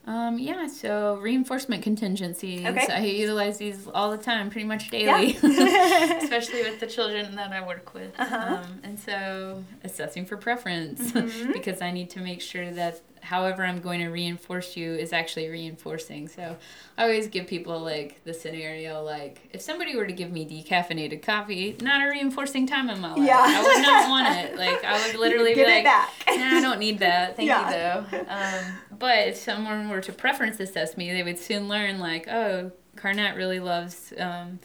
Um, 0.07 0.39
yeah, 0.39 0.67
so 0.67 1.17
reinforcement 1.17 1.83
contingencies. 1.83 2.65
Okay. 2.65 2.87
I 2.91 2.99
utilize 3.03 3.57
these 3.57 3.87
all 3.93 4.09
the 4.09 4.17
time, 4.17 4.49
pretty 4.49 4.65
much 4.65 4.89
daily, 4.89 5.37
Yeah. 5.43 6.17
especially 6.23 6.63
with 6.63 6.79
the 6.79 6.87
children 6.87 7.35
that 7.35 7.51
I 7.51 7.65
work 7.67 7.93
with. 7.93 8.17
Uh-huh. 8.17 8.55
Um, 8.55 8.79
and 8.83 8.99
so 8.99 9.63
assessing 9.83 10.25
for 10.25 10.37
preference 10.37 11.11
Mhm. 11.11 11.53
because 11.53 11.81
I 11.81 11.91
need 11.91 12.09
to 12.11 12.21
make 12.21 12.41
sure 12.41 12.71
that 12.71 13.01
however 13.21 13.63
I'm 13.65 13.79
going 13.81 13.99
to 14.01 14.09
reinforce 14.09 14.75
you 14.77 14.93
is 14.93 15.13
actually 15.13 15.49
reinforcing. 15.49 16.27
So 16.27 16.57
I 16.97 17.03
always 17.03 17.27
give 17.27 17.47
people 17.47 17.79
like 17.79 18.23
the 18.23 18.33
scenario 18.33 19.03
like 19.03 19.49
if 19.51 19.61
somebody 19.61 19.95
were 19.95 20.05
to 20.07 20.13
give 20.13 20.31
me 20.31 20.45
decaffeinated 20.47 21.21
coffee, 21.21 21.75
not 21.81 22.05
a 22.05 22.09
reinforcing 22.09 22.67
time 22.67 22.89
in 22.89 22.99
my 22.99 23.13
life. 23.13 23.19
Yeah. 23.27 23.39
I 23.41 23.61
would 23.63 23.81
not 23.81 24.09
want 24.09 24.37
it. 24.37 24.55
Like 24.59 24.83
I 24.83 25.07
would 25.07 25.19
literally 25.19 25.53
Give 25.55 25.67
be 25.67 25.71
like 25.73 25.83
back. 25.83 26.09
nah, 26.27 26.57
I 26.57 26.61
don't 26.61 26.79
need 26.79 26.99
that. 26.99 27.35
Thank 27.35 27.47
Yeah. 27.47 28.01
you 28.01 28.05
though. 28.11 28.25
Um, 28.27 28.73
but 28.97 29.27
if 29.29 29.37
someone 29.37 29.89
were 29.89 30.01
to 30.01 30.11
preference 30.11 30.59
assess 30.59 30.97
me, 30.97 31.11
they 31.13 31.23
would 31.23 31.39
soon 31.39 31.67
learn 31.69 31.99
like, 31.99 32.27
oh, 32.27 32.71
Carnett 32.97 33.35
really 33.37 33.59
loves, 33.59 34.11
um, 34.17 34.59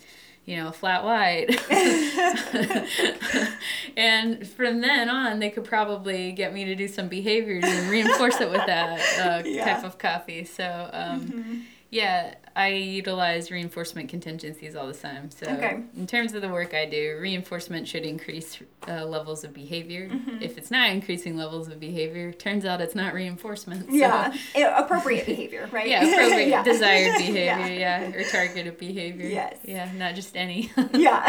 you 0.47 0.57
know, 0.57 0.73
flat 0.73 1.05
white. 1.05 1.49
and 3.97 4.47
from 4.47 4.81
then 4.81 5.09
on, 5.09 5.39
they 5.39 5.51
could 5.51 5.65
probably 5.65 6.33
get 6.33 6.53
me 6.53 6.65
to 6.67 6.75
do 6.75 6.89
some 6.89 7.09
behaviors 7.09 7.65
and 7.65 7.91
reinforce 7.91 8.41
it 8.41 8.51
with 8.51 8.67
that 8.67 9.01
uh, 9.21 9.43
Yeah. 9.49 9.65
type 9.75 9.85
of 9.85 9.99
coffee. 9.99 10.45
So. 10.45 10.91
Um, 10.93 11.67
yeah, 11.95 12.35
I 12.57 12.69
utilize 12.69 13.51
reinforcement 13.53 14.09
contingencies 14.09 14.75
all 14.75 14.87
the 14.89 14.93
time. 14.95 15.31
So, 15.31 15.47
Okay. 15.47 15.79
in 15.97 16.07
terms 16.09 16.35
of 16.35 16.43
the 16.43 16.49
work 16.49 16.75
I 16.75 16.87
do, 16.87 17.17
reinforcement 17.21 17.87
should 17.87 18.05
increase 18.05 18.59
uh, 18.89 19.05
levels 19.05 19.45
of 19.45 19.53
behavior. 19.55 20.09
Mm-hmm. 20.09 20.43
If 20.43 20.59
it's 20.59 20.71
not 20.73 20.91
increasing 20.91 21.37
levels 21.37 21.69
of 21.69 21.79
behavior, 21.79 22.33
turns 22.33 22.65
out 22.65 22.81
it's 22.81 22.95
not 22.97 23.15
reinforcement. 23.15 23.87
So, 23.87 23.95
Yeah, 23.97 24.35
appropriate 24.77 25.25
behavior, 25.27 25.69
right? 25.73 25.89
yeah, 25.89 26.05
appropriate 26.05 26.49
Yeah. 26.57 26.65
desired 26.65 27.17
behavior, 27.19 27.45
Yeah. 27.45 28.01
yeah. 28.09 28.17
or 28.17 28.25
targeted 28.25 28.77
behavior. 28.79 29.29
Yes. 29.29 29.59
Yeah, 29.65 29.91
not 29.97 30.15
just 30.17 30.37
any. 30.37 30.71
yeah. 30.95 31.25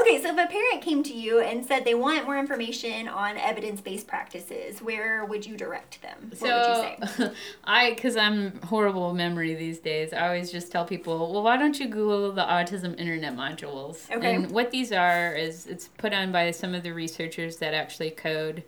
okay, 0.00 0.22
so 0.22 0.28
if 0.28 0.38
a 0.38 0.46
parent 0.46 0.82
came 0.82 1.02
to 1.02 1.12
you 1.14 1.40
and 1.40 1.64
said 1.66 1.84
they 1.84 1.94
want 1.94 2.24
more 2.26 2.38
information 2.38 3.08
on 3.08 3.36
evidence 3.38 3.80
based 3.80 4.06
practices, 4.06 4.80
where 4.82 5.24
would 5.24 5.44
you 5.44 5.56
direct 5.56 6.00
them? 6.02 6.30
What 6.38 6.42
would 6.42 7.08
you 7.08 7.24
say? 7.26 7.32
I, 7.64 7.90
because 7.94 8.16
I'm 8.16 8.60
horrible 8.62 9.08
with 9.08 9.16
these 9.56 9.78
days, 9.78 10.12
I 10.12 10.26
always 10.26 10.50
just 10.52 10.70
tell 10.72 10.84
people, 10.84 11.32
well, 11.32 11.42
why 11.42 11.56
don't 11.56 11.78
you 11.78 11.88
Google 11.88 12.32
the 12.32 12.42
autism 12.42 12.98
internet 12.98 13.34
modules? 13.34 14.10
Okay. 14.10 14.34
And 14.34 14.50
what 14.50 14.70
these 14.70 14.92
are 14.92 15.34
is 15.34 15.66
it's 15.66 15.88
put 15.88 16.12
on 16.12 16.32
by 16.32 16.50
some 16.50 16.74
of 16.74 16.82
the 16.82 16.92
researchers 16.92 17.56
that 17.58 17.74
actually 17.74 18.10
code 18.10 18.64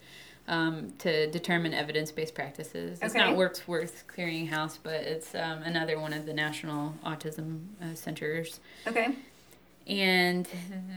um, 0.48 0.92
to 0.98 1.30
determine 1.30 1.72
evidence-based 1.72 2.34
practices. 2.34 2.98
It's 3.02 3.14
Okay. 3.14 3.24
not 3.24 3.36
What 3.36 3.62
Works 3.68 4.04
Clearinghouse, 4.08 4.78
but 4.82 4.94
it's 4.94 5.34
um, 5.34 5.62
another 5.62 6.00
one 6.00 6.12
of 6.12 6.26
the 6.26 6.32
national 6.34 6.94
autism 7.04 7.60
uh, 7.80 7.94
centers 7.94 8.58
Okay. 8.86 9.10
And 9.86 10.46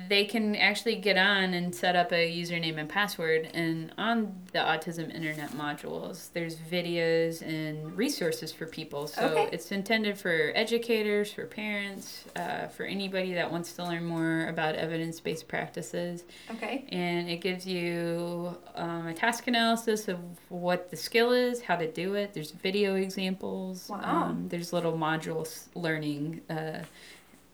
they 0.10 0.26
can 0.26 0.56
actually 0.56 0.96
get 0.96 1.18
on 1.18 1.54
and 1.54 1.74
set 1.74 1.96
up 1.96 2.12
a 2.12 2.32
username 2.32 2.78
and 2.78 2.88
password 2.90 3.50
and 3.54 3.92
on 3.98 4.36
the 4.52 4.60
autism 4.60 5.14
internet 5.16 5.50
modules 5.52 6.32
there's 6.34 6.58
videos 6.58 7.42
and 7.42 7.98
resources 7.98 8.52
for 8.52 8.66
people 8.68 9.08
so 9.08 9.24
Okay. 9.30 9.50
it's 9.52 9.72
intended 9.72 10.18
for 10.18 10.52
educators 10.54 11.32
for 11.32 11.46
parents 11.46 12.26
uh, 12.36 12.68
for 12.68 12.84
anybody 12.84 13.34
that 13.34 13.52
wants 13.52 13.74
to 13.74 13.84
learn 13.84 14.04
more 14.06 14.48
about 14.48 14.76
evidence-based 14.76 15.48
practices 15.48 16.24
Okay. 16.52 16.86
and 16.90 17.30
it 17.30 17.38
gives 17.42 17.66
you 17.66 18.56
um, 18.76 19.08
a 19.08 19.14
task 19.14 19.48
analysis 19.48 20.08
of 20.08 20.20
what 20.50 20.92
the 20.92 20.98
skill 20.98 21.32
is, 21.32 21.62
how 21.62 21.76
to 21.76 21.90
do 21.92 22.16
it. 22.16 22.34
There's 22.34 22.52
video 22.52 22.96
examples. 22.96 23.90
Wow. 23.90 24.00
Um, 24.04 24.48
there's 24.50 24.74
little 24.74 24.94
modules 24.94 25.68
learning 25.76 26.42
uh, 26.50 26.80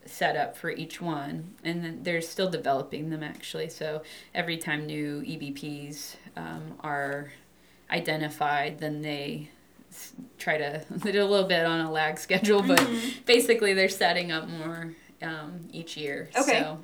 set 0.06 0.36
up 0.36 0.58
for 0.58 0.72
each 0.72 1.02
one, 1.02 1.54
and 1.64 1.84
then 1.84 2.00
they're 2.04 2.22
still 2.22 2.50
developing 2.50 3.10
them 3.10 3.24
actually. 3.24 3.70
So 3.70 4.02
every 4.34 4.58
time 4.58 4.86
new 4.86 5.22
EBPs 5.22 6.16
um, 6.36 6.74
are 6.82 7.32
identified, 7.92 8.80
then 8.80 9.02
they 9.02 9.50
try 10.38 10.58
to 10.58 10.84
they 10.92 11.12
do 11.12 11.24
a 11.24 11.26
little 11.26 11.48
bit 11.48 11.66
on 11.66 11.82
a 11.82 11.92
lag 11.92 12.18
schedule, 12.28 12.62
but 12.62 12.86
basically 13.26 13.74
they're 13.74 13.90
setting 13.90 14.32
up 14.32 14.48
more 14.48 14.94
um, 15.22 15.68
each 15.72 15.98
year. 15.98 16.30
Okay. 16.38 16.62
So, 16.62 16.80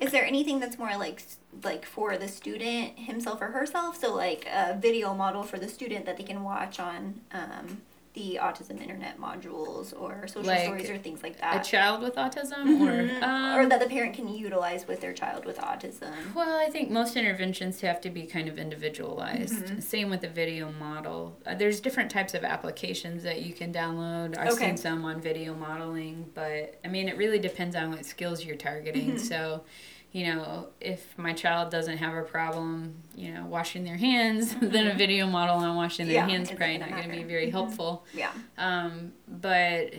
Is 0.00 0.12
there 0.12 0.24
anything 0.24 0.60
that's 0.60 0.78
more 0.78 0.96
like 0.96 1.22
like 1.64 1.84
for 1.84 2.16
the 2.16 2.28
student 2.28 2.98
himself 2.98 3.40
or 3.40 3.48
herself? 3.48 4.00
So 4.00 4.14
like 4.14 4.46
a 4.52 4.76
video 4.80 5.14
model 5.14 5.42
for 5.42 5.58
the 5.58 5.68
student 5.68 6.06
that 6.06 6.16
they 6.16 6.24
can 6.24 6.42
watch 6.44 6.78
on 6.80 7.20
um, 7.32 7.82
the 8.14 8.38
autism 8.42 8.80
internet 8.80 9.20
modules 9.20 9.92
or 10.00 10.26
social 10.26 10.42
Like 10.44 10.60
stories 10.64 10.90
or 10.90 10.96
things 10.98 11.22
like 11.22 11.38
that. 11.40 11.64
a 11.66 11.70
child 11.70 12.02
with 12.02 12.14
autism 12.16 12.64
Mhm. 12.64 12.80
or 13.20 13.24
um, 13.24 13.58
or 13.58 13.66
that 13.66 13.80
the 13.80 13.86
parent 13.86 14.14
can 14.14 14.28
utilize 14.28 14.88
with 14.88 15.00
their 15.00 15.12
child 15.12 15.44
with 15.44 15.58
autism. 15.58 16.10
well 16.34 16.58
i 16.58 16.68
think 16.70 16.90
most 16.90 17.16
interventions 17.16 17.80
have 17.82 18.00
to 18.00 18.10
be 18.10 18.24
kind 18.26 18.48
of 18.48 18.58
individualized 18.58 19.66
Mhm. 19.66 19.82
same 19.82 20.10
with 20.10 20.22
the 20.22 20.28
video 20.28 20.72
model 20.72 21.38
uh, 21.46 21.54
there's 21.54 21.80
different 21.80 22.10
types 22.10 22.34
of 22.34 22.44
applications 22.44 23.22
that 23.22 23.42
you 23.42 23.52
can 23.52 23.72
download 23.72 24.36
i've 24.38 24.52
Okay. 24.54 24.68
seen 24.68 24.76
some 24.76 25.04
on 25.04 25.20
video 25.20 25.54
modeling 25.54 26.30
but 26.34 26.80
i 26.84 26.88
mean 26.88 27.08
it 27.08 27.16
really 27.16 27.38
depends 27.38 27.76
on 27.76 27.90
what 27.90 28.04
skills 28.06 28.44
you're 28.44 28.56
targeting 28.56 29.12
Mhm. 29.16 29.20
so 29.20 29.64
you 30.12 30.26
know 30.26 30.68
if 30.80 31.16
my 31.18 31.32
child 31.32 31.70
doesn't 31.70 31.98
have 31.98 32.14
a 32.14 32.22
problem 32.22 32.94
you 33.14 33.30
know 33.32 33.44
washing 33.46 33.84
their 33.84 33.96
hands 33.98 34.54
then 34.62 34.86
a 34.86 34.94
video 34.94 35.26
model 35.26 35.56
on 35.56 35.76
washing 35.76 36.06
their 36.06 36.20
Mm-hmm. 36.22 36.28
Yeah, 36.30 36.34
hands 36.36 36.48
probably 36.50 36.78
not 36.78 36.90
going 36.90 37.10
to 37.10 37.16
be 37.16 37.24
very 37.24 37.48
Mhm. 37.48 37.52
helpful 37.52 38.04
Yeah. 38.14 38.32
um, 38.56 39.12
but 39.28 39.92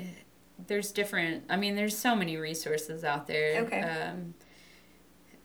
there's 0.67 0.91
different. 0.91 1.45
I 1.49 1.55
mean, 1.55 1.75
there's 1.77 1.97
so 1.97 2.15
many 2.17 2.35
resources 2.35 3.05
out 3.05 3.27
there. 3.27 3.61
Okay. 3.61 3.81
Um, 3.81 4.33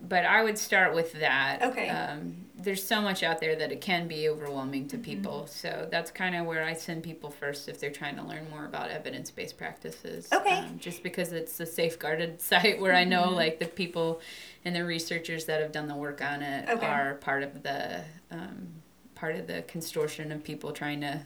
but 0.00 0.24
I 0.26 0.42
would 0.42 0.58
start 0.58 0.92
with 0.94 1.12
that. 1.20 1.62
Okay. 1.62 1.88
Um, 1.88 2.46
there's 2.56 2.82
so 2.84 3.00
much 3.00 3.22
out 3.22 3.38
there 3.40 3.54
that 3.56 3.70
it 3.72 3.80
can 3.80 4.08
be 4.08 4.28
overwhelming 4.28 4.82
Mm-hmm. 4.82 4.88
to 4.88 4.98
people. 4.98 5.46
So 5.46 5.86
that's 5.90 6.10
kind 6.10 6.34
of 6.34 6.46
where 6.46 6.64
I 6.64 6.74
send 6.74 7.04
people 7.04 7.30
first 7.30 7.68
if 7.68 7.78
they're 7.80 7.90
trying 7.92 8.16
to 8.16 8.22
learn 8.24 8.50
more 8.50 8.64
about 8.66 8.90
evidence-based 8.90 9.56
practices. 9.56 10.28
Okay. 10.32 10.58
Um, 10.58 10.78
just 10.80 11.02
because 11.04 11.32
it's 11.32 11.58
a 11.60 11.64
safeguarded 11.66 12.40
site 12.50 12.80
where 12.80 12.94
I 12.94 13.04
know 13.04 13.28
Mhm. 13.28 13.36
like 13.36 13.60
the 13.60 13.66
people 13.66 14.20
and 14.64 14.74
the 14.74 14.84
researchers 14.84 15.44
that 15.46 15.60
have 15.60 15.72
done 15.72 15.88
the 15.88 15.94
work 15.94 16.22
on 16.22 16.42
it 16.42 16.68
Okay. 16.68 16.86
are 16.86 17.14
part 17.16 17.42
of 17.42 17.62
the 17.62 18.02
um, 18.30 18.68
part 19.14 19.36
of 19.36 19.46
the 19.46 19.62
consortium 19.68 20.32
of 20.34 20.42
people 20.42 20.72
trying 20.72 21.00
to 21.00 21.20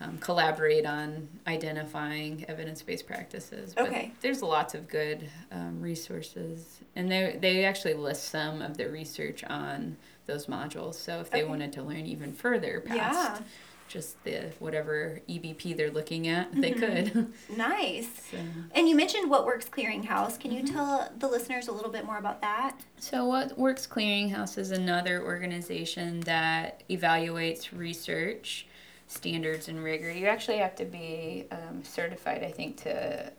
um, 0.00 0.18
collaborate 0.18 0.84
on 0.84 1.28
identifying 1.46 2.44
evidence-based 2.48 3.06
practices. 3.06 3.74
But 3.74 3.86
Okay. 3.86 4.12
there's 4.20 4.42
lots 4.42 4.74
of 4.74 4.88
good 4.88 5.28
um, 5.52 5.80
resources, 5.80 6.80
and 6.96 7.10
they 7.10 7.36
they 7.40 7.64
actually 7.64 7.94
list 7.94 8.24
some 8.24 8.62
of 8.62 8.76
the 8.76 8.88
research 8.88 9.44
on 9.44 9.96
those 10.26 10.46
modules. 10.46 10.94
So 10.94 11.20
if 11.20 11.30
they 11.30 11.42
Okay. 11.42 11.48
wanted 11.48 11.72
to 11.74 11.82
learn 11.82 12.06
even 12.06 12.32
further 12.32 12.80
past 12.80 13.40
Yeah. 13.40 13.46
Just 13.92 14.22
the 14.24 14.50
whatever 14.58 15.20
EBP 15.28 15.76
they're 15.76 15.90
looking 15.90 16.26
at, 16.28 16.50
they 16.54 16.72
Mhm. 16.72 16.78
could. 17.12 17.32
Nice. 17.56 18.08
so. 18.30 18.38
And 18.74 18.88
you 18.88 18.96
mentioned 18.96 19.28
What 19.30 19.44
Works 19.44 19.68
Clearinghouse. 19.68 20.40
Can 20.40 20.50
Mm-hmm. 20.52 20.66
you 20.66 20.72
tell 20.72 21.12
the 21.18 21.28
listeners 21.28 21.68
a 21.68 21.72
little 21.72 21.90
bit 21.90 22.04
more 22.06 22.16
about 22.16 22.40
that? 22.40 22.80
So, 22.98 23.26
What 23.26 23.58
Works 23.58 23.86
Clearinghouse 23.86 24.56
is 24.56 24.70
another 24.70 25.22
organization 25.22 26.20
that 26.20 26.82
evaluates 26.88 27.76
research 27.76 28.66
standards 29.08 29.68
and 29.68 29.84
rigor. 29.84 30.10
You 30.10 30.26
actually 30.26 30.56
have 30.58 30.74
to 30.76 30.86
be 30.86 31.46
um, 31.50 31.84
certified, 31.84 32.42
I 32.42 32.50
think, 32.50 32.78
to 32.84 33.30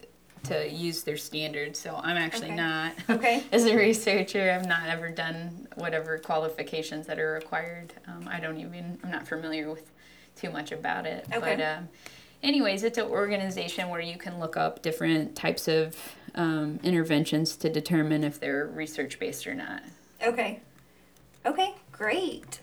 to 0.44 0.70
use 0.70 1.04
their 1.04 1.16
standards. 1.16 1.80
So, 1.80 1.96
I'm 2.04 2.18
actually 2.18 2.48
Okay. 2.48 2.56
not. 2.56 2.94
Okay. 3.10 3.44
As 3.54 3.66
a 3.66 3.76
researcher, 3.76 4.52
I've 4.52 4.68
not 4.68 4.88
ever 4.90 5.10
done 5.10 5.68
whatever 5.76 6.18
qualifications 6.20 7.08
that 7.08 7.18
are 7.18 7.32
required. 7.32 7.94
Um, 8.08 8.28
I 8.30 8.40
don't 8.42 8.60
even. 8.60 9.00
I'm 9.04 9.10
not 9.10 9.26
familiar 9.28 9.72
with 9.72 9.90
too 10.36 10.50
much 10.50 10.72
about 10.72 11.06
it. 11.06 11.26
Okay. 11.34 11.56
But 11.56 11.62
um, 11.62 11.90
anyways, 12.42 12.84
it's 12.84 12.98
an 12.98 13.06
organization 13.06 13.90
where 13.90 14.02
you 14.02 14.18
can 14.18 14.40
look 14.40 14.58
up 14.58 14.82
different 14.82 15.36
types 15.36 15.68
of 15.68 15.96
um, 16.36 16.80
interventions 16.84 17.56
to 17.58 17.70
determine 17.70 18.24
if 18.24 18.40
they're 18.40 18.68
research 18.68 19.20
based 19.20 19.48
or 19.48 19.56
not. 19.56 19.84
Okay. 20.22 20.60
Okay, 21.46 21.74
great. 21.92 22.60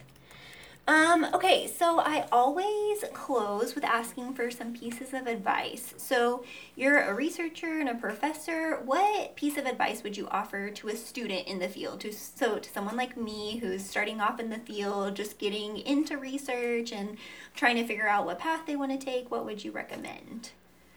Um, 0.87 1.27
okay, 1.33 1.67
so 1.67 1.99
I 1.99 2.25
always 2.31 3.05
close 3.13 3.75
with 3.75 3.83
asking 3.83 4.33
for 4.33 4.49
some 4.49 4.73
pieces 4.73 5.13
of 5.13 5.27
advice. 5.27 5.93
So, 5.97 6.43
you're 6.75 7.03
a 7.03 7.13
researcher 7.13 7.79
and 7.79 7.87
a 7.87 7.95
professor. 7.95 8.81
What 8.83 9.35
piece 9.35 9.57
of 9.57 9.65
advice 9.65 10.03
would 10.03 10.17
you 10.17 10.27
offer 10.29 10.71
to 10.71 10.87
a 10.89 10.95
student 10.95 11.47
in 11.47 11.59
the 11.59 11.69
field? 11.69 12.01
To 12.01 12.11
so 12.11 12.57
to 12.57 12.69
someone 12.69 12.97
like 12.97 13.15
me 13.15 13.59
who's 13.59 13.85
starting 13.85 14.19
off 14.19 14.39
in 14.39 14.49
the 14.49 14.57
field, 14.57 15.15
just 15.15 15.37
getting 15.37 15.77
into 15.77 16.17
research 16.17 16.91
and 16.91 17.17
trying 17.55 17.75
to 17.75 17.85
figure 17.85 18.07
out 18.07 18.25
what 18.25 18.39
path 18.39 18.61
they 18.65 18.75
want 18.75 18.91
to 18.91 18.97
take, 18.97 19.29
what 19.29 19.45
would 19.45 19.63
you 19.63 19.71
recommend? 19.71 20.49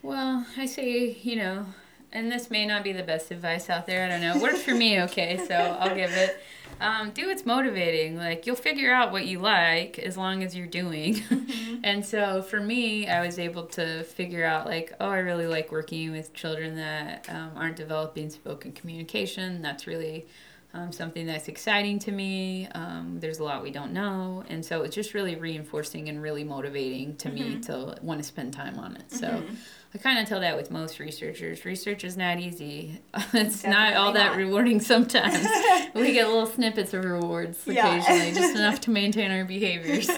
Well, 0.03 0.47
I 0.57 0.67
say, 0.67 1.19
you 1.23 1.37
know, 1.37 1.67
and 2.11 2.31
this 2.33 2.51
may 2.51 2.65
not 2.65 2.85
be 2.85 2.93
the 2.93 3.03
best 3.03 3.31
advice 3.31 3.69
out 3.69 3.87
there. 3.87 4.07
I 4.07 4.09
don't 4.09 4.21
know. 4.21 4.37
It 4.37 4.43
worked 4.43 4.59
for 4.59 4.75
me, 4.75 5.03
okay, 5.03 5.39
so 5.49 5.55
I'll 5.55 5.95
give 5.95 6.13
it. 6.13 6.41
Um, 6.85 7.11
do 7.11 7.29
what's 7.29 7.47
motivating. 7.47 8.17
Like 8.17 8.47
you'll 8.47 8.57
figure 8.57 8.93
out 8.93 9.11
what 9.11 9.27
you 9.27 9.39
like 9.39 9.99
as 9.99 10.17
long 10.17 10.43
as 10.43 10.57
you're 10.57 10.67
doing. 10.67 11.23
Mm-hmm. 11.35 11.81
and 11.85 12.05
so 12.05 12.43
for 12.43 12.61
me, 12.61 13.07
I 13.09 13.25
was 13.25 13.39
able 13.39 13.65
to 13.67 14.05
figure 14.05 14.45
out 14.45 14.67
like, 14.67 14.93
oh, 15.01 15.09
I 15.09 15.19
really 15.19 15.47
like 15.47 15.71
working 15.73 16.13
with 16.13 16.33
children 16.33 16.77
that 16.77 17.29
um, 17.29 17.53
aren't 17.57 17.77
developing 17.77 18.31
spoken 18.31 18.73
communication. 18.73 19.61
That's 19.63 19.87
really 19.87 20.27
um, 20.73 20.93
something 20.93 21.27
that's 21.27 21.49
exciting 21.49 21.99
to 22.01 22.13
me. 22.13 22.69
Um, 22.75 23.19
there's 23.21 23.39
a 23.39 23.45
lot 23.45 23.63
we 23.63 23.71
don't 23.71 23.93
know, 23.93 24.45
and 24.49 24.65
so 24.65 24.83
it's 24.83 24.95
just 24.95 25.15
really 25.15 25.37
reinforcing 25.37 26.09
and 26.09 26.23
really 26.23 26.45
motivating 26.45 27.17
to 27.17 27.29
mm-hmm. 27.29 27.55
me 27.55 27.61
to 27.63 27.97
want 28.03 28.21
to 28.21 28.25
spend 28.25 28.53
time 28.53 28.79
on 28.79 28.97
it. 28.97 29.11
So. 29.11 29.29
Mm-hmm. 29.29 29.55
I 29.95 29.99
kind 29.99 30.19
of 30.19 30.29
tell 30.29 30.41
that 30.41 30.57
with 30.57 30.73
most 30.73 30.99
researchers. 30.99 31.65
Research 31.65 32.03
is 32.03 32.17
not 32.17 32.41
easy. 32.41 33.01
it's 33.15 33.63
Definitely 33.63 33.71
not 33.71 33.95
all 33.95 34.13
that 34.13 34.37
rewarding 34.37 34.81
sometimes. 34.81 35.47
we 35.95 36.13
get 36.13 36.27
little 36.27 36.47
snippets 36.55 36.93
of 36.93 37.05
rewards 37.05 37.63
occasionally, 37.63 38.29
yeah. 38.29 38.35
just 38.35 38.57
enough 38.57 38.81
to 38.83 38.91
maintain 38.91 39.31
our 39.31 39.45
behaviors. 39.45 40.11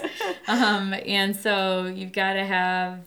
Um, 0.47 0.95
and 1.05 1.35
so 1.35 1.85
you've 1.85 2.11
got 2.11 2.33
to 2.33 2.43
have 2.45 3.01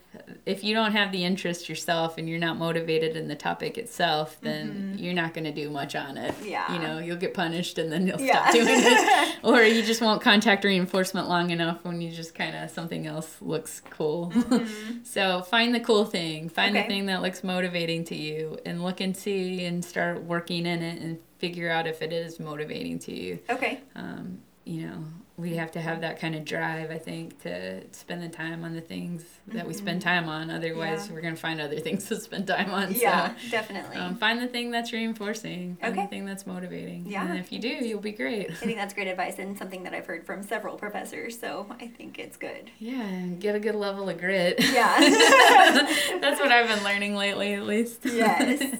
if 0.47 0.64
you 0.64 0.74
don't 0.74 0.93
have 0.93 1.12
the 1.12 1.24
interest 1.24 1.68
yourself 1.68 2.18
and 2.18 2.28
you're 2.28 2.38
not 2.38 2.57
motivated 2.57 3.16
in 3.16 3.28
the 3.28 3.34
topic 3.34 3.78
itself, 3.78 4.38
then 4.41 4.68
mm-hmm. 4.68 4.99
you're 4.99 5.14
not 5.14 5.34
going 5.34 5.45
to 5.45 5.53
do 5.53 5.70
much 5.70 5.95
on 5.95 6.16
it. 6.16 6.34
Yeah. 6.43 6.72
You 6.72 6.78
know, 6.78 6.99
you'll 6.99 7.16
get 7.16 7.34
punished 7.34 7.78
and 7.78 7.91
then 7.91 8.07
you'll 8.07 8.20
yeah. 8.20 8.43
stop 8.43 8.53
doing 8.53 8.68
it. 8.68 9.36
or 9.43 9.62
you 9.62 9.82
just 9.82 10.01
won't 10.01 10.22
contact 10.22 10.64
reinforcement 10.64 11.28
long 11.28 11.51
enough 11.51 11.84
when 11.84 12.01
you 12.01 12.11
just 12.11 12.34
kind 12.34 12.57
of 12.57 12.70
something 12.70 13.07
else 13.07 13.36
looks 13.41 13.80
cool. 13.91 14.30
Mm-hmm. 14.34 14.99
so 15.05 15.43
find 15.43 15.74
the 15.74 15.80
cool 15.80 16.05
thing, 16.05 16.49
find 16.49 16.76
okay. 16.76 16.82
the 16.82 16.88
thing 16.88 17.07
that 17.07 17.22
looks 17.22 17.45
motivating 17.45 18.05
to 18.05 18.16
you 18.16 18.59
and 18.64 18.82
look 18.82 19.01
and 19.01 19.16
see 19.16 19.64
and 19.64 19.84
start 19.84 20.22
working 20.24 20.66
in 20.66 20.82
it 20.82 21.01
and 21.01 21.18
figure 21.38 21.70
out 21.70 21.86
if 21.86 22.03
it 22.03 22.12
is 22.12 22.41
motivating 22.41 22.99
to 23.01 23.12
you. 23.12 23.38
Okay. 23.49 23.80
Um, 23.95 24.41
you 24.64 24.86
know, 24.86 25.05
we 25.41 25.55
have 25.55 25.72
to 25.72 25.80
have 25.80 26.03
that 26.03 26.20
kind 26.20 26.34
of 26.34 26.45
drive, 26.45 26.91
I 26.91 26.99
think, 26.99 27.41
to 27.43 27.82
spend 27.93 28.22
the 28.22 28.28
time 28.28 28.64
on 28.64 28.74
the 28.74 28.80
things 28.80 29.24
that 29.49 29.59
mm-hmm. 29.59 29.68
we 29.68 29.74
spend 29.74 30.01
mm-hmm. 30.01 30.09
time 30.09 30.28
on. 30.28 30.51
Otherwise, 30.51 31.07
yeah. 31.07 31.14
we're 31.14 31.20
going 31.20 31.34
to 31.34 31.41
find 31.41 31.61
other 31.61 31.78
things 31.80 32.05
to 32.09 32.20
spend 32.20 32.47
time 32.47 32.70
on. 32.70 32.93
Yeah, 32.93 33.34
so, 33.36 33.51
definitely. 33.51 33.97
Um, 33.97 34.16
find 34.16 34.41
the 34.41 34.47
thing 34.47 34.70
that's 34.70 34.93
reinforcing. 34.93 35.76
Find 35.80 35.93
okay. 35.93 36.03
the 36.03 36.09
thing 36.09 36.24
that's 36.26 36.47
motivating. 36.47 37.07
Yeah. 37.07 37.26
And 37.26 37.38
if 37.38 37.53
you 37.53 37.59
do, 37.59 37.68
you'll 37.68 38.01
be 38.01 38.12
great. 38.12 38.51
I 38.51 38.55
think 38.55 38.76
that's 38.76 38.95
great 38.95 39.09
advice 39.09 39.38
and 39.38 39.57
something 39.57 39.82
that 39.84 39.95
I've 39.95 40.07
heard 40.07 40.26
from 40.26 40.43
several 40.43 40.76
professors. 40.76 41.38
So 41.38 41.66
I 41.80 41.86
think 41.86 42.18
it's 42.18 42.36
good. 42.36 42.70
Yeah, 42.78 43.03
and 43.03 43.41
get 43.41 43.55
a 43.55 43.61
good 43.61 43.74
level 43.74 44.09
of 44.09 44.18
grit. 44.18 44.57
Yeah. 44.72 44.99
that's 46.20 46.41
what 46.41 46.53
I've 46.53 46.68
been 46.68 46.84
learning 46.84 47.14
lately, 47.14 47.55
at 47.55 47.64
least. 47.64 48.01
yes. 48.05 48.76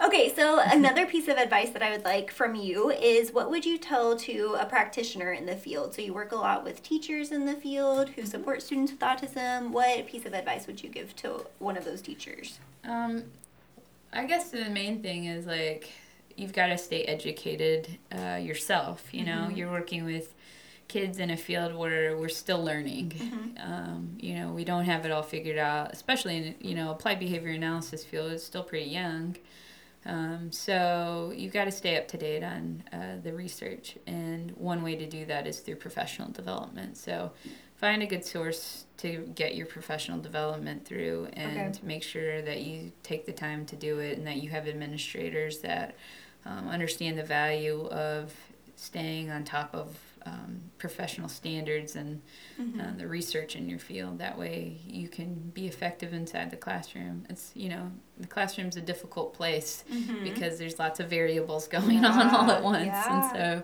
Okay, 0.00 0.34
so 0.34 0.60
another 0.60 1.06
piece 1.06 1.28
of 1.28 1.36
advice 1.36 1.70
that 1.70 1.82
I 1.82 1.90
would 1.90 2.04
like 2.04 2.30
from 2.30 2.54
you 2.54 2.90
is 2.90 3.32
what 3.32 3.50
would 3.50 3.64
you 3.64 3.78
tell 3.78 4.16
to 4.16 4.56
a 4.58 4.66
practitioner 4.66 5.32
in 5.32 5.46
the 5.46 5.56
field? 5.56 5.94
So 5.94 6.02
you 6.04 6.14
work 6.14 6.32
a 6.32 6.36
lot 6.36 6.64
with 6.64 6.82
teachers 6.82 7.32
in 7.32 7.46
the 7.46 7.54
field 7.54 8.10
who 8.10 8.24
support 8.24 8.62
students 8.62 8.92
with 8.92 9.00
autism. 9.00 9.70
What 9.70 10.06
piece 10.06 10.26
of 10.26 10.34
advice 10.34 10.66
would 10.66 10.82
you 10.82 10.88
give 10.88 11.14
to 11.16 11.46
one 11.58 11.76
of 11.76 11.84
those 11.84 12.02
teachers? 12.02 12.58
Um, 12.84 13.24
I 14.12 14.24
guess 14.24 14.50
the 14.50 14.68
main 14.70 15.02
thing 15.02 15.24
is 15.24 15.46
like 15.46 15.90
you've 16.36 16.52
got 16.52 16.68
to 16.68 16.78
stay 16.78 17.02
educated 17.04 17.98
uh, 18.12 18.36
yourself. 18.36 19.02
You 19.12 19.24
know, 19.24 19.46
mm-hmm. 19.46 19.56
you're 19.56 19.70
working 19.70 20.04
with 20.04 20.34
kids 20.88 21.18
in 21.18 21.30
a 21.30 21.36
field 21.36 21.74
where 21.74 22.16
we're 22.16 22.28
still 22.28 22.62
learning. 22.62 23.10
Mm-hmm. 23.10 23.72
Um, 23.72 24.16
you 24.20 24.34
know, 24.34 24.52
we 24.52 24.64
don't 24.64 24.84
have 24.84 25.04
it 25.04 25.10
all 25.10 25.22
figured 25.22 25.58
out, 25.58 25.92
especially 25.92 26.36
in 26.36 26.54
you 26.60 26.74
know 26.74 26.90
applied 26.90 27.18
behavior 27.18 27.50
analysis 27.50 28.04
field. 28.04 28.32
It's 28.32 28.44
still 28.44 28.62
pretty 28.62 28.90
young. 28.90 29.36
Um, 30.06 30.52
so 30.52 31.32
you've 31.34 31.52
got 31.52 31.64
to 31.64 31.72
stay 31.72 31.96
up 31.96 32.08
to 32.08 32.18
date 32.18 32.42
on 32.42 32.84
uh, 32.92 33.16
the 33.22 33.32
research, 33.32 33.96
and 34.06 34.50
one 34.52 34.82
way 34.82 34.96
to 34.96 35.06
do 35.06 35.24
that 35.26 35.46
is 35.46 35.60
through 35.60 35.76
professional 35.76 36.30
development. 36.30 36.96
So 36.96 37.32
find 37.76 38.02
a 38.02 38.06
good 38.06 38.24
source 38.24 38.84
to 38.98 39.30
get 39.34 39.54
your 39.54 39.66
professional 39.66 40.18
development 40.18 40.84
through, 40.84 41.28
and 41.32 41.76
okay. 41.76 41.86
make 41.86 42.02
sure 42.02 42.42
that 42.42 42.62
you 42.62 42.92
take 43.02 43.24
the 43.24 43.32
time 43.32 43.64
to 43.66 43.76
do 43.76 43.98
it, 43.98 44.18
and 44.18 44.26
that 44.26 44.36
you 44.36 44.50
have 44.50 44.68
administrators 44.68 45.60
that 45.60 45.94
um, 46.44 46.68
understand 46.68 47.18
the 47.18 47.24
value 47.24 47.86
of 47.86 48.34
staying 48.76 49.30
on 49.30 49.44
top 49.44 49.74
of 49.74 49.96
um, 50.26 50.60
professional 50.78 51.28
standards 51.28 51.96
and 51.96 52.22
mm-hmm. 52.60 52.80
uh, 52.80 52.92
the 52.96 53.06
research 53.06 53.56
in 53.56 53.68
your 53.68 53.78
field. 53.78 54.18
That 54.18 54.38
way, 54.38 54.80
you 54.86 55.08
can 55.08 55.34
be 55.54 55.66
effective 55.66 56.12
inside 56.12 56.50
the 56.50 56.56
classroom. 56.56 57.26
It's 57.28 57.52
you 57.54 57.68
know 57.68 57.90
the 58.18 58.26
classroom's 58.26 58.76
a 58.76 58.80
difficult 58.80 59.34
place 59.34 59.84
mm-hmm. 59.92 60.24
because 60.24 60.58
there's 60.58 60.78
lots 60.78 61.00
of 61.00 61.08
variables 61.08 61.68
going 61.76 62.02
yeah. 62.02 62.10
on 62.10 62.34
all 62.34 62.50
at 62.50 62.62
once, 62.62 62.86
yeah. 62.86 63.12
and 63.12 63.36
so. 63.36 63.62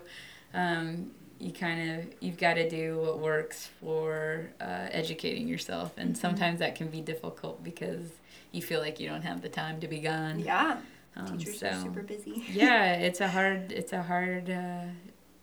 Um, 0.53 1.11
you 1.39 1.51
kind 1.51 1.91
of 1.91 2.05
you've 2.19 2.37
got 2.37 2.53
to 2.53 2.69
do 2.69 2.99
what 2.99 3.19
works 3.19 3.69
for 3.79 4.51
uh, 4.61 4.87
educating 4.91 5.47
yourself 5.47 5.97
and 5.97 6.11
mm-hmm. 6.11 6.21
sometimes 6.21 6.59
that 6.59 6.75
can 6.75 6.87
be 6.87 7.01
difficult 7.01 7.63
because 7.63 8.05
you 8.51 8.61
feel 8.61 8.79
like 8.79 8.99
you 8.99 9.09
don't 9.09 9.23
have 9.23 9.41
the 9.41 9.49
time 9.49 9.79
to 9.79 9.87
be 9.87 9.99
gone 9.99 10.39
yeah 10.39 10.77
um, 11.15 11.37
teachers 11.37 11.59
so, 11.59 11.67
are 11.67 11.81
super 11.81 12.03
busy 12.03 12.45
yeah 12.51 12.93
it's 13.07 13.21
a 13.21 13.27
hard 13.27 13.71
it's 13.71 13.91
a 13.91 14.03
hard 14.03 14.51
uh, 14.51 14.83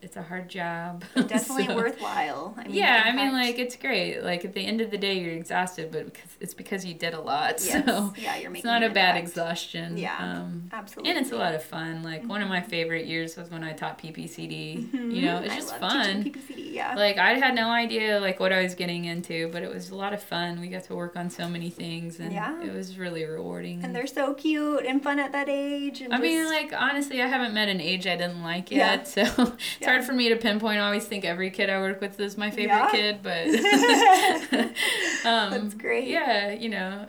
it's 0.01 0.17
a 0.17 0.23
hard 0.23 0.49
job. 0.49 1.03
Definitely 1.15 1.67
so, 1.67 1.75
worthwhile. 1.75 2.55
I 2.57 2.65
mean, 2.65 2.77
yeah, 2.77 3.03
I 3.05 3.13
mean, 3.13 3.33
like 3.33 3.59
it's 3.59 3.75
great. 3.75 4.23
Like 4.23 4.45
at 4.45 4.55
the 4.55 4.65
end 4.65 4.81
of 4.81 4.93
the 4.93 4.99
day, 4.99 5.19
you're 5.19 5.33
exhausted, 5.33 5.91
but 5.91 6.07
because 6.07 6.37
it's 6.41 6.55
because 6.55 6.85
you 6.85 6.95
did 6.95 7.15
a 7.15 7.21
lot. 7.21 7.57
Yes. 7.65 7.87
So 7.89 8.13
yeah, 8.19 8.37
you're 8.37 8.51
making. 8.51 8.57
It's 8.57 8.65
not 8.65 8.83
a 8.83 8.91
bad 8.91 9.17
exhaustion. 9.17 9.97
Yeah, 9.97 10.17
um, 10.19 10.69
absolutely. 10.73 11.11
And 11.11 11.21
it's 11.21 11.33
a 11.33 11.37
lot 11.37 11.55
of 11.55 11.63
fun. 11.63 12.03
Like 12.03 12.21
mm-hmm. 12.21 12.29
one 12.29 12.43
of 12.43 12.49
my 12.49 12.61
mm-hmm. 12.61 12.69
favorite 12.69 13.07
years 13.07 13.37
was 13.37 13.51
when 13.51 13.65
I 13.65 13.73
taught 13.73 13.99
PPCD. 13.99 14.91
Mm-hmm. 14.91 15.11
You 15.11 15.23
know, 15.23 15.39
it's 15.39 15.55
just 15.55 15.77
fun. 15.79 16.25
PPCD, 16.25 16.75
yeah. 16.75 16.95
Like 16.95 17.17
I 17.17 17.35
had 17.35 17.55
no 17.55 17.71
idea 17.71 18.21
like 18.21 18.41
what 18.41 18.53
I 18.53 18.63
was 18.63 18.75
getting 18.75 19.07
into, 19.07 19.49
but 19.49 19.63
it 19.63 19.73
was 19.73 19.91
a 19.91 19.97
lot 19.97 20.13
of 20.13 20.23
fun. 20.23 20.61
We 20.61 20.69
got 20.69 20.85
to 20.85 20.97
work 20.97 21.17
on 21.17 21.31
so 21.31 21.49
many 21.49 21.71
things, 21.71 22.21
and 22.21 22.33
yeah. 22.33 22.63
it 22.63 22.73
was 22.73 22.99
really 22.99 23.25
rewarding. 23.25 23.83
And 23.83 23.95
they're 23.95 24.07
so 24.07 24.35
cute 24.35 24.85
and 24.85 25.03
fun 25.03 25.19
at 25.19 25.33
that 25.33 25.49
age. 25.49 26.03
I 26.03 26.09
just... 26.09 26.23
mean, 26.23 26.47
like 26.47 26.73
honestly, 26.77 27.23
I 27.23 27.27
haven't 27.27 27.55
met 27.55 27.69
an 27.69 27.81
age 27.81 28.07
I 28.07 28.17
didn't 28.17 28.43
like 28.43 28.71
yet, 28.71 29.13
yeah. 29.17 29.35
so 29.35 29.57
yeah. 29.81 29.88
Hard 29.89 30.05
for 30.05 30.13
me 30.13 30.29
to 30.29 30.37
pinpoint. 30.37 30.79
I 30.79 30.87
always 30.87 31.05
think 31.05 31.25
every 31.25 31.51
kid 31.51 31.71
I 31.71 31.81
work 31.81 32.01
with 32.01 32.19
is 32.21 32.37
my 32.37 32.51
favorite 32.51 32.77
yeah. 32.77 32.91
kid, 32.91 33.23
but 33.23 33.47
um, 35.27 35.51
that's 35.51 35.75
great. 35.75 36.09
Yeah, 36.09 36.51
you 36.51 36.69
know, 36.69 37.07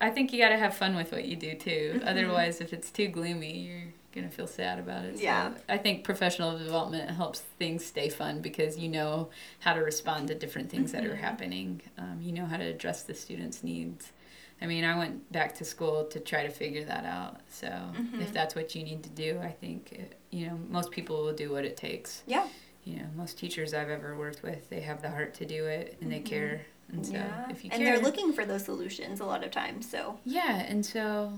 I 0.00 0.10
think 0.10 0.32
you 0.32 0.38
got 0.38 0.50
to 0.50 0.58
have 0.58 0.76
fun 0.76 0.96
with 0.96 1.12
what 1.12 1.24
you 1.24 1.36
do 1.36 1.54
too. 1.54 1.94
Mm-hmm. 1.96 2.08
Otherwise, 2.08 2.60
if 2.60 2.72
it's 2.72 2.90
too 2.90 3.08
gloomy, 3.08 3.58
you're 3.58 3.92
gonna 4.14 4.30
feel 4.30 4.46
sad 4.46 4.78
about 4.78 5.04
it. 5.04 5.20
Yeah. 5.20 5.52
I 5.68 5.78
think 5.78 6.04
professional 6.04 6.58
development 6.58 7.10
helps 7.10 7.40
things 7.40 7.84
stay 7.84 8.08
fun 8.08 8.40
because 8.40 8.78
you 8.78 8.88
know 8.88 9.30
how 9.60 9.74
to 9.74 9.80
respond 9.80 10.28
to 10.28 10.34
different 10.34 10.70
things 10.70 10.92
mm-hmm. 10.92 11.02
that 11.02 11.10
are 11.10 11.14
mm-hmm. 11.14 11.24
happening. 11.24 11.82
Um, 11.98 12.18
you 12.20 12.32
know 12.32 12.46
how 12.46 12.56
to 12.56 12.64
address 12.64 13.02
the 13.02 13.14
students' 13.14 13.62
needs. 13.62 14.12
I 14.60 14.66
mean, 14.66 14.84
I 14.84 14.98
went 14.98 15.30
back 15.30 15.54
to 15.56 15.64
school 15.64 16.04
to 16.06 16.18
try 16.18 16.42
to 16.42 16.50
figure 16.50 16.84
that 16.84 17.04
out. 17.04 17.40
So 17.48 17.68
mm-hmm. 17.68 18.20
if 18.20 18.32
that's 18.32 18.56
what 18.56 18.74
you 18.74 18.82
need 18.82 19.04
to 19.04 19.10
do, 19.10 19.38
I 19.40 19.52
think 19.52 19.92
it, 19.92 20.17
you 20.30 20.46
know 20.46 20.58
most 20.68 20.90
people 20.90 21.24
will 21.24 21.32
do 21.32 21.50
what 21.50 21.64
it 21.64 21.76
takes. 21.76 22.22
Yeah. 22.26 22.46
You 22.84 22.96
know, 22.96 23.06
most 23.16 23.38
teachers 23.38 23.74
I've 23.74 23.90
ever 23.90 24.16
worked 24.16 24.42
with, 24.42 24.70
they 24.70 24.80
have 24.80 25.02
the 25.02 25.10
heart 25.10 25.34
to 25.34 25.44
do 25.44 25.66
it 25.66 25.98
and 26.00 26.10
mm-hmm. 26.10 26.22
they 26.22 26.28
care. 26.30 26.62
And 26.90 27.04
so 27.04 27.12
yeah. 27.12 27.50
if 27.50 27.62
you 27.62 27.70
care, 27.70 27.78
And 27.78 27.86
they're 27.86 28.02
looking 28.02 28.32
for 28.32 28.46
those 28.46 28.64
solutions 28.64 29.20
a 29.20 29.26
lot 29.26 29.44
of 29.44 29.50
times. 29.50 29.88
So 29.90 30.18
yeah, 30.24 30.60
and 30.60 30.84
so 30.84 31.32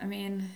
I 0.00 0.06
mean, 0.06 0.50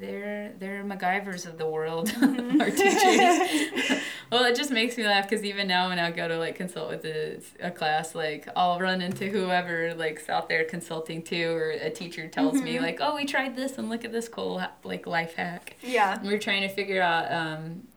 they're 0.00 0.52
they're 0.58 0.84
MacGyvers 0.84 1.46
of 1.46 1.58
the 1.58 1.66
world, 1.66 2.08
mm-hmm. 2.10 2.60
our 2.60 2.70
teachers. 2.70 4.00
well, 4.30 4.44
it 4.44 4.56
just 4.56 4.70
makes 4.70 4.96
me 4.96 5.04
laugh 5.06 5.28
because 5.28 5.44
even 5.44 5.66
now 5.66 5.88
when 5.88 5.98
I 5.98 6.10
go 6.10 6.28
to 6.28 6.38
like 6.38 6.56
consult 6.56 6.90
with 6.90 7.04
a, 7.04 7.40
a 7.60 7.70
class, 7.70 8.14
like 8.14 8.48
I'll 8.56 8.78
run 8.78 9.00
into 9.00 9.28
whoever 9.28 9.94
like's 9.94 10.28
out 10.28 10.48
there 10.48 10.64
consulting 10.64 11.22
too, 11.22 11.50
or 11.52 11.70
a 11.70 11.90
teacher 11.90 12.28
tells 12.28 12.56
mm-hmm. 12.56 12.64
me 12.64 12.80
like, 12.80 12.98
"Oh, 13.00 13.14
we 13.14 13.24
tried 13.24 13.56
this 13.56 13.78
and 13.78 13.88
look 13.88 14.04
at 14.04 14.12
this 14.12 14.28
cool 14.28 14.62
like 14.84 15.06
life 15.06 15.34
hack." 15.34 15.76
Yeah, 15.82 16.18
and 16.18 16.28
we're 16.28 16.38
trying 16.38 16.62
to 16.62 16.68
figure 16.68 17.02
out 17.02 17.32
um, 17.32 17.88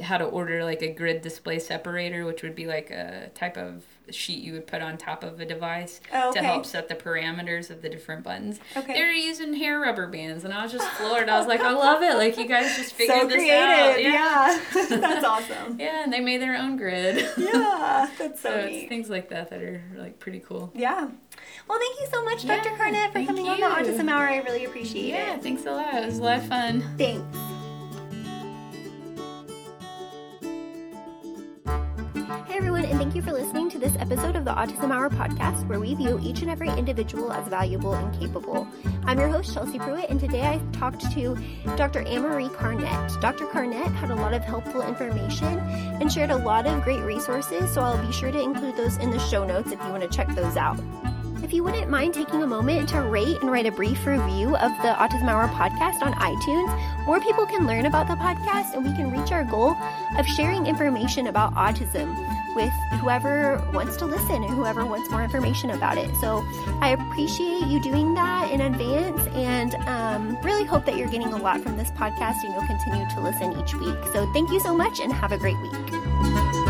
how 0.00 0.18
to 0.18 0.24
order 0.24 0.62
like 0.64 0.82
a 0.82 0.92
grid 0.92 1.22
display 1.22 1.58
separator, 1.58 2.24
which 2.24 2.42
would 2.42 2.54
be 2.54 2.66
like 2.66 2.90
a 2.90 3.30
type 3.34 3.56
of 3.56 3.84
sheet 4.10 4.38
you 4.44 4.52
would 4.52 4.66
put 4.68 4.80
on 4.82 4.96
top 4.96 5.24
of 5.24 5.40
a 5.40 5.44
device 5.44 6.00
Oh, 6.14 6.32
to 6.32 6.40
help 6.40 6.64
set 6.64 6.88
the 6.88 6.94
parameters 6.94 7.70
of 7.70 7.82
the 7.82 7.88
different 7.88 8.22
buttons. 8.22 8.60
Okay. 8.76 8.92
They 8.92 9.00
were 9.02 9.10
using 9.10 9.52
hair 9.54 9.80
rubber 9.80 10.06
bands, 10.06 10.44
and 10.44 10.54
I 10.54 10.62
was 10.62 10.70
just 10.70 10.88
floored. 10.90 11.28
I 11.28 11.38
was 11.38 11.48
like, 11.48 11.60
I 11.60 11.72
love 11.72 12.02
it. 12.02 12.14
Like 12.16 12.36
you 12.38 12.46
guys 12.46 12.76
just 12.76 12.92
figured 12.92 13.22
so 13.22 13.26
this 13.26 13.36
creative. 13.36 13.56
out. 13.58 14.02
Yeah. 14.02 14.60
That's 15.00 15.24
awesome. 15.24 15.78
Yeah, 15.86 16.04
and 16.04 16.12
they 16.12 16.20
made 16.20 16.40
their 16.40 16.56
own 16.56 16.76
grid. 16.76 17.16
Yeah, 17.36 18.08
that's 18.18 18.40
so, 18.40 18.50
So 18.50 18.54
it's 18.56 18.72
neat. 18.72 18.88
things 18.88 19.10
like 19.10 19.28
that 19.30 19.50
that 19.50 19.60
are 19.62 19.82
like 19.96 20.18
pretty 20.20 20.40
cool. 20.40 20.70
Yeah. 20.74 21.08
Well, 21.68 21.78
thank 21.78 22.00
you 22.00 22.06
so 22.12 22.24
much, 22.24 22.46
Dr. 22.46 22.68
Yeah, 22.70 22.76
Carnett, 22.76 23.12
for 23.12 23.24
coming 23.24 23.48
on 23.48 23.58
the 23.60 23.66
you. 23.66 23.72
Autism 23.94 24.08
Hour. 24.08 24.24
I 24.28 24.38
really 24.38 24.64
appreciate 24.64 25.06
Yeah, 25.08 25.16
it. 25.16 25.26
Yeah, 25.26 25.38
thanks 25.38 25.64
a 25.66 25.72
lot. 25.72 25.94
It 25.94 26.06
was 26.06 26.18
a 26.18 26.22
lot 26.22 26.38
of 26.38 26.46
fun. 26.46 26.82
Thanks. 26.96 27.55
Hey 32.16 32.56
everyone, 32.56 32.86
and 32.86 32.98
thank 32.98 33.14
you 33.14 33.20
for 33.20 33.30
listening 33.30 33.68
to 33.68 33.78
this 33.78 33.94
episode 33.98 34.36
of 34.36 34.46
the 34.46 34.50
Autism 34.50 34.90
Hour 34.90 35.10
podcast, 35.10 35.66
where 35.68 35.78
we 35.78 35.94
view 35.94 36.18
each 36.22 36.40
and 36.40 36.50
every 36.50 36.70
individual 36.70 37.30
as 37.30 37.46
valuable 37.46 37.92
and 37.92 38.18
capable. 38.18 38.66
I'm 39.04 39.18
your 39.18 39.28
host, 39.28 39.52
Chelsea 39.52 39.78
Pruitt, 39.78 40.08
and 40.08 40.18
today 40.18 40.40
I 40.40 40.58
talked 40.72 41.12
to 41.12 41.36
Dr. 41.76 42.04
Amarie 42.04 42.48
Carnett. 42.56 43.20
Dr. 43.20 43.44
Carnett 43.48 43.92
had 43.92 44.10
a 44.10 44.14
lot 44.14 44.32
of 44.32 44.42
helpful 44.42 44.80
information 44.80 45.58
and 45.58 46.10
shared 46.10 46.30
a 46.30 46.36
lot 46.36 46.66
of 46.66 46.82
great 46.84 47.02
resources, 47.02 47.70
so 47.74 47.82
I'll 47.82 48.04
be 48.04 48.12
sure 48.14 48.32
to 48.32 48.40
include 48.40 48.78
those 48.78 48.96
in 48.96 49.10
the 49.10 49.18
show 49.18 49.44
notes 49.44 49.70
if 49.70 49.78
you 49.84 49.90
want 49.90 50.02
to 50.02 50.08
check 50.08 50.34
those 50.34 50.56
out. 50.56 50.80
If 51.46 51.52
you 51.52 51.62
wouldn't 51.62 51.88
mind 51.88 52.12
taking 52.12 52.42
a 52.42 52.46
moment 52.48 52.88
to 52.88 53.02
rate 53.02 53.36
and 53.40 53.52
write 53.52 53.66
a 53.66 53.70
brief 53.70 54.04
review 54.04 54.56
of 54.56 54.72
the 54.82 54.88
Autism 54.88 55.28
Hour 55.28 55.46
podcast 55.46 56.02
on 56.02 56.12
iTunes, 56.14 57.06
more 57.06 57.20
people 57.20 57.46
can 57.46 57.68
learn 57.68 57.86
about 57.86 58.08
the 58.08 58.14
podcast 58.14 58.74
and 58.74 58.84
we 58.84 58.92
can 58.94 59.12
reach 59.12 59.30
our 59.30 59.44
goal 59.44 59.76
of 60.18 60.26
sharing 60.26 60.66
information 60.66 61.28
about 61.28 61.54
autism 61.54 62.16
with 62.56 62.72
whoever 63.00 63.64
wants 63.72 63.96
to 63.98 64.06
listen 64.06 64.42
and 64.42 64.52
whoever 64.54 64.84
wants 64.84 65.08
more 65.08 65.22
information 65.22 65.70
about 65.70 65.98
it. 65.98 66.10
So 66.16 66.44
I 66.80 66.96
appreciate 66.98 67.68
you 67.68 67.80
doing 67.80 68.14
that 68.14 68.50
in 68.50 68.60
advance 68.62 69.24
and 69.28 69.76
um, 69.86 70.36
really 70.42 70.64
hope 70.64 70.84
that 70.86 70.96
you're 70.96 71.06
getting 71.06 71.32
a 71.32 71.36
lot 71.36 71.60
from 71.60 71.76
this 71.76 71.92
podcast 71.92 72.42
and 72.42 72.54
you'll 72.54 72.66
continue 72.66 73.08
to 73.10 73.20
listen 73.20 73.52
each 73.60 73.72
week. 73.76 74.12
So 74.12 74.28
thank 74.32 74.50
you 74.50 74.58
so 74.58 74.74
much 74.74 74.98
and 74.98 75.12
have 75.12 75.30
a 75.30 75.38
great 75.38 75.60
week. 75.62 76.65